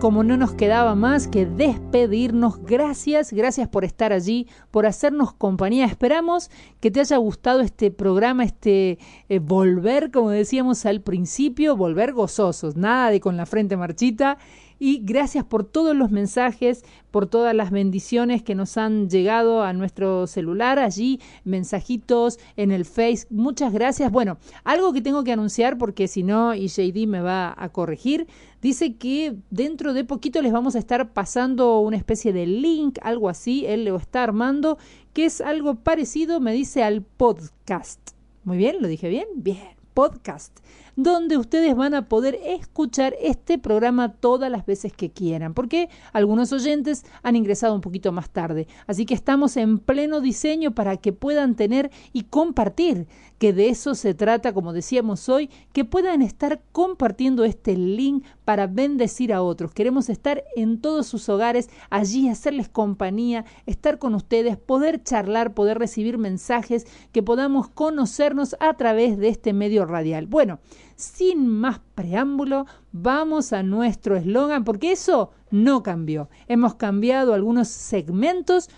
como 0.00 0.22
no 0.22 0.36
nos 0.36 0.54
quedaba 0.54 0.94
más 0.94 1.26
que 1.26 1.46
despedirnos, 1.46 2.62
gracias, 2.62 3.32
gracias 3.32 3.68
por 3.68 3.84
estar 3.84 4.12
allí, 4.12 4.46
por 4.70 4.86
hacernos 4.86 5.32
compañía. 5.32 5.86
Esperamos 5.86 6.50
que 6.80 6.90
te 6.90 7.00
haya 7.00 7.16
gustado 7.16 7.60
este 7.60 7.90
programa, 7.90 8.44
este 8.64 8.98
eh, 9.28 9.40
volver, 9.40 10.10
como 10.10 10.30
decíamos 10.30 10.86
al 10.86 11.02
principio, 11.02 11.76
volver 11.76 12.12
gozosos, 12.14 12.76
nada 12.76 13.10
de 13.10 13.20
con 13.20 13.36
la 13.36 13.44
frente 13.44 13.76
marchita 13.76 14.38
y 14.78 15.00
gracias 15.04 15.44
por 15.44 15.64
todos 15.64 15.94
los 15.94 16.10
mensajes, 16.10 16.82
por 17.10 17.26
todas 17.26 17.54
las 17.54 17.70
bendiciones 17.70 18.42
que 18.42 18.54
nos 18.54 18.76
han 18.76 19.08
llegado 19.08 19.62
a 19.62 19.72
nuestro 19.72 20.26
celular 20.26 20.78
allí, 20.78 21.20
mensajitos 21.44 22.38
en 22.56 22.72
el 22.72 22.84
Face. 22.84 23.26
Muchas 23.30 23.72
gracias. 23.72 24.10
Bueno, 24.10 24.38
algo 24.64 24.92
que 24.92 25.02
tengo 25.02 25.24
que 25.24 25.32
anunciar 25.32 25.78
porque 25.78 26.08
si 26.08 26.22
no, 26.22 26.54
y 26.54 26.68
JD 26.68 27.06
me 27.06 27.20
va 27.20 27.54
a 27.56 27.68
corregir, 27.68 28.26
dice 28.62 28.96
que 28.96 29.36
dentro 29.50 29.92
de 29.92 30.04
poquito 30.04 30.42
les 30.42 30.52
vamos 30.52 30.74
a 30.74 30.80
estar 30.80 31.12
pasando 31.12 31.80
una 31.80 31.98
especie 31.98 32.32
de 32.32 32.46
link, 32.46 32.98
algo 33.02 33.28
así, 33.28 33.66
él 33.66 33.84
lo 33.84 33.96
está 33.96 34.22
armando, 34.22 34.78
que 35.12 35.26
es 35.26 35.42
algo 35.42 35.76
parecido, 35.76 36.40
me 36.40 36.52
dice, 36.52 36.82
al 36.82 37.02
podcast. 37.02 38.13
Muy 38.44 38.58
bien, 38.58 38.76
lo 38.80 38.88
dije 38.88 39.08
bien, 39.08 39.26
bien, 39.36 39.74
podcast 39.94 40.60
donde 40.96 41.36
ustedes 41.36 41.74
van 41.74 41.94
a 41.94 42.08
poder 42.08 42.38
escuchar 42.44 43.14
este 43.20 43.58
programa 43.58 44.12
todas 44.12 44.50
las 44.50 44.64
veces 44.64 44.92
que 44.92 45.10
quieran, 45.10 45.54
porque 45.54 45.88
algunos 46.12 46.52
oyentes 46.52 47.04
han 47.22 47.36
ingresado 47.36 47.74
un 47.74 47.80
poquito 47.80 48.12
más 48.12 48.30
tarde. 48.30 48.68
Así 48.86 49.06
que 49.06 49.14
estamos 49.14 49.56
en 49.56 49.78
pleno 49.78 50.20
diseño 50.20 50.74
para 50.74 50.96
que 50.96 51.12
puedan 51.12 51.56
tener 51.56 51.90
y 52.12 52.22
compartir, 52.24 53.06
que 53.44 53.52
de 53.52 53.68
eso 53.68 53.94
se 53.94 54.14
trata, 54.14 54.54
como 54.54 54.72
decíamos 54.72 55.28
hoy, 55.28 55.50
que 55.74 55.84
puedan 55.84 56.22
estar 56.22 56.62
compartiendo 56.72 57.44
este 57.44 57.76
link 57.76 58.24
para 58.46 58.66
bendecir 58.66 59.34
a 59.34 59.42
otros. 59.42 59.74
Queremos 59.74 60.08
estar 60.08 60.42
en 60.56 60.80
todos 60.80 61.06
sus 61.06 61.28
hogares, 61.28 61.68
allí 61.90 62.30
hacerles 62.30 62.70
compañía, 62.70 63.44
estar 63.66 63.98
con 63.98 64.14
ustedes, 64.14 64.56
poder 64.56 65.02
charlar, 65.02 65.52
poder 65.52 65.78
recibir 65.78 66.16
mensajes, 66.16 66.86
que 67.12 67.22
podamos 67.22 67.68
conocernos 67.68 68.56
a 68.60 68.78
través 68.78 69.18
de 69.18 69.28
este 69.28 69.52
medio 69.52 69.84
radial. 69.84 70.26
Bueno, 70.26 70.60
sin 70.96 71.46
más 71.46 71.80
preámbulo, 71.94 72.64
vamos 72.92 73.52
a 73.52 73.62
nuestro 73.62 74.16
eslogan, 74.16 74.64
porque 74.64 74.92
eso 74.92 75.32
no 75.50 75.82
cambió. 75.82 76.30
Hemos 76.48 76.76
cambiado 76.76 77.34
algunos 77.34 77.68
segmentos, 77.68 78.70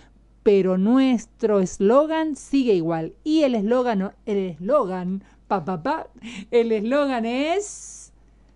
pero 0.46 0.78
nuestro 0.78 1.58
eslogan 1.58 2.36
sigue 2.36 2.72
igual. 2.72 3.14
Y 3.24 3.42
el 3.42 3.56
eslogan, 3.56 4.12
el 4.26 4.36
eslogan, 4.50 5.24
pa, 5.48 5.64
pa, 5.64 5.82
pa, 5.82 6.06
el 6.52 6.70
eslogan 6.70 7.26
es... 7.26 8.12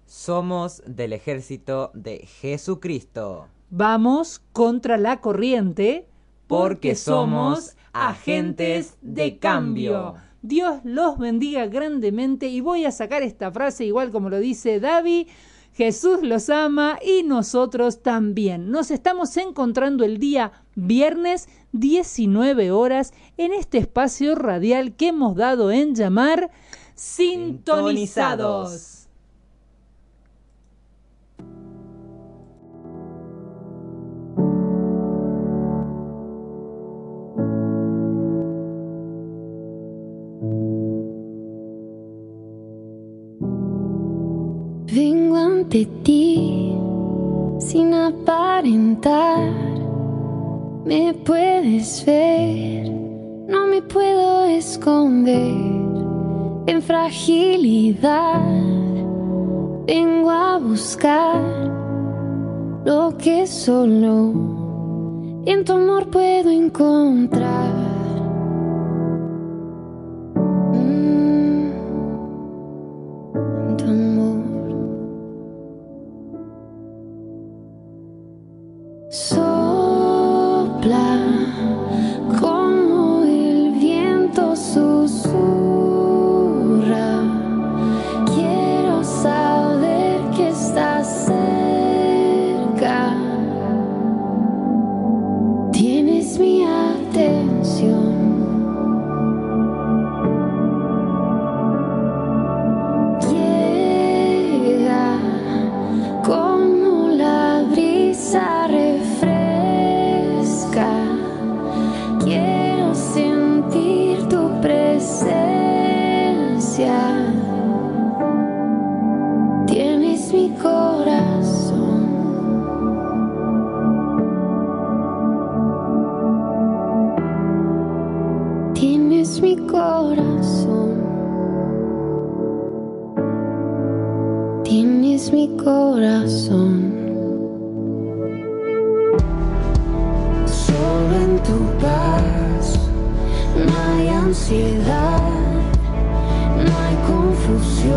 Somos 0.07 0.85
del 0.87 1.13
ejército 1.13 1.91
de 1.93 2.19
Jesucristo. 2.19 3.49
Vamos 3.71 4.41
contra 4.53 4.99
la 4.99 5.21
corriente 5.21 6.07
porque 6.47 6.95
somos 6.95 7.77
agentes 7.93 8.97
de 9.01 9.39
cambio. 9.39 10.15
Dios 10.43 10.79
los 10.85 11.19
bendiga 11.19 11.67
grandemente 11.67 12.47
y 12.47 12.61
voy 12.61 12.85
a 12.85 12.93
sacar 12.93 13.25
esta 13.25 13.51
frase 13.51 13.85
igual 13.85 14.13
como 14.13 14.31
lo 14.31 14.39
dice 14.39 14.79
David. 14.79 15.27
Jesús 15.81 16.19
los 16.21 16.51
ama 16.51 16.99
y 17.03 17.23
nosotros 17.23 18.03
también. 18.03 18.71
Nos 18.71 18.91
estamos 18.91 19.35
encontrando 19.39 20.05
el 20.05 20.19
día 20.19 20.53
viernes 20.75 21.49
19 21.73 22.71
horas 22.71 23.15
en 23.39 23.55
este 23.55 23.79
espacio 23.79 24.35
radial 24.35 24.95
que 24.95 25.09
hemos 25.09 25.37
dado 25.37 25.71
en 25.71 25.95
llamar 25.95 26.51
Sintonizados. 26.95 29.00
Ante 45.73 45.87
ti 46.03 46.75
sin 47.61 47.95
aparentar. 47.95 49.53
Me 50.85 51.15
puedes 51.15 52.05
ver, 52.05 52.91
no 53.47 53.69
me 53.69 53.81
puedo 53.81 54.47
esconder 54.47 55.55
en 56.67 56.83
fragilidad. 56.83 58.43
Vengo 59.87 60.31
a 60.31 60.59
buscar 60.59 61.41
lo 62.85 63.17
que 63.17 63.47
solo 63.47 64.33
en 65.47 65.65
tu 65.65 65.75
amor 65.75 66.11
puedo 66.11 66.51
encontrar. 66.51 67.80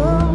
Oh 0.06 0.34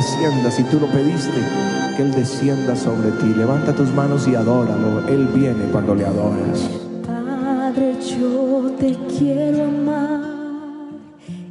descienda 0.00 0.50
si 0.50 0.62
tú 0.64 0.80
lo 0.80 0.86
pediste, 0.86 1.38
que 1.94 2.02
Él 2.02 2.10
descienda 2.12 2.74
sobre 2.74 3.10
ti. 3.10 3.34
Levanta 3.36 3.74
tus 3.74 3.92
manos 3.92 4.26
y 4.26 4.34
adóralo. 4.34 5.06
Él 5.06 5.28
viene 5.34 5.64
cuando 5.70 5.94
le 5.94 6.06
adoras. 6.06 6.70
Padre, 7.06 7.96
yo 8.00 8.72
te 8.78 8.96
quiero 9.18 9.64
amar 9.64 10.22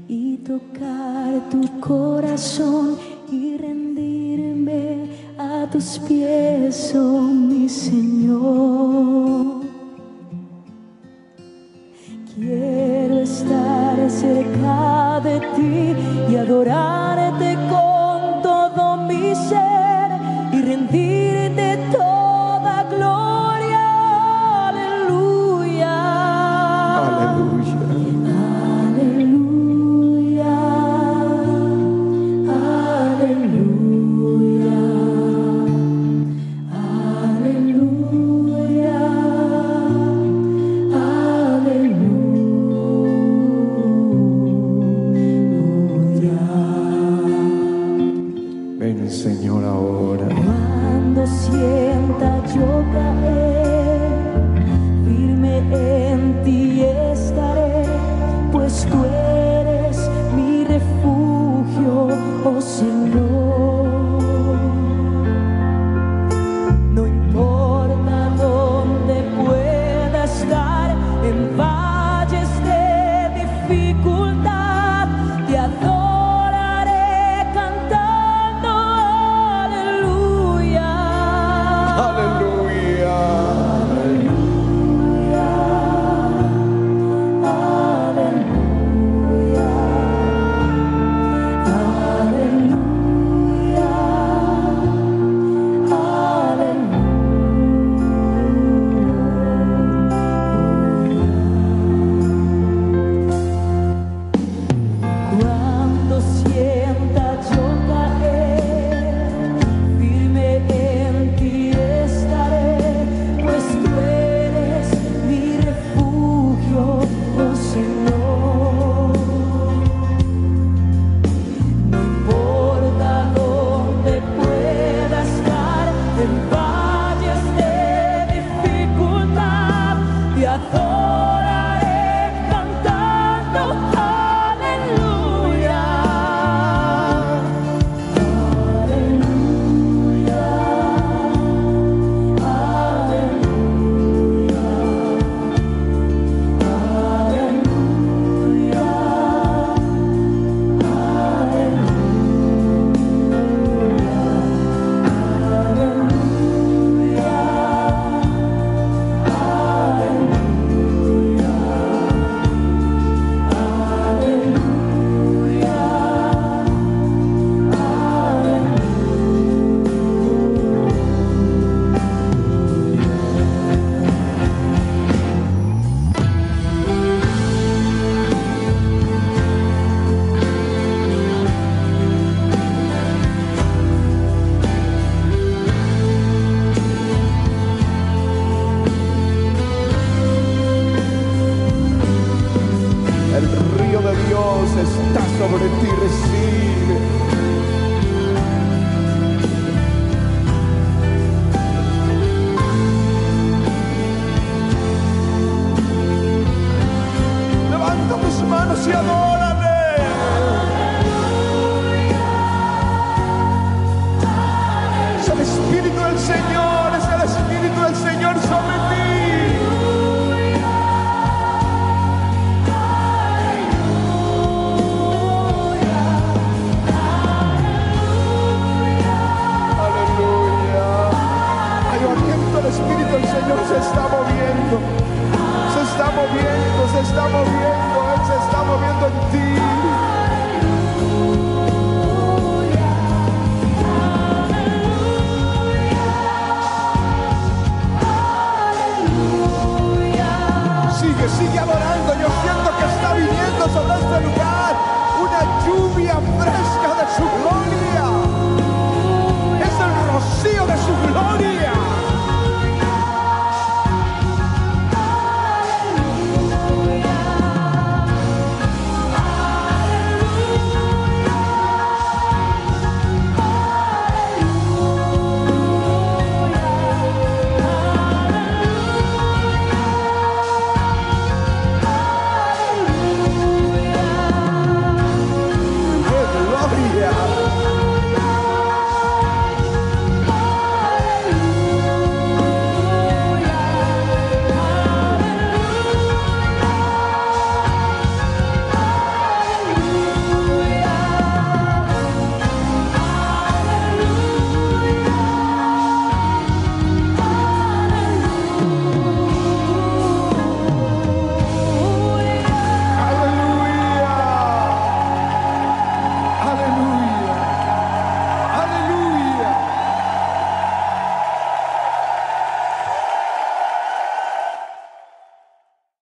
y 0.08 0.38
tocar 0.38 1.48
tu 1.52 1.80
corazón 1.80 2.98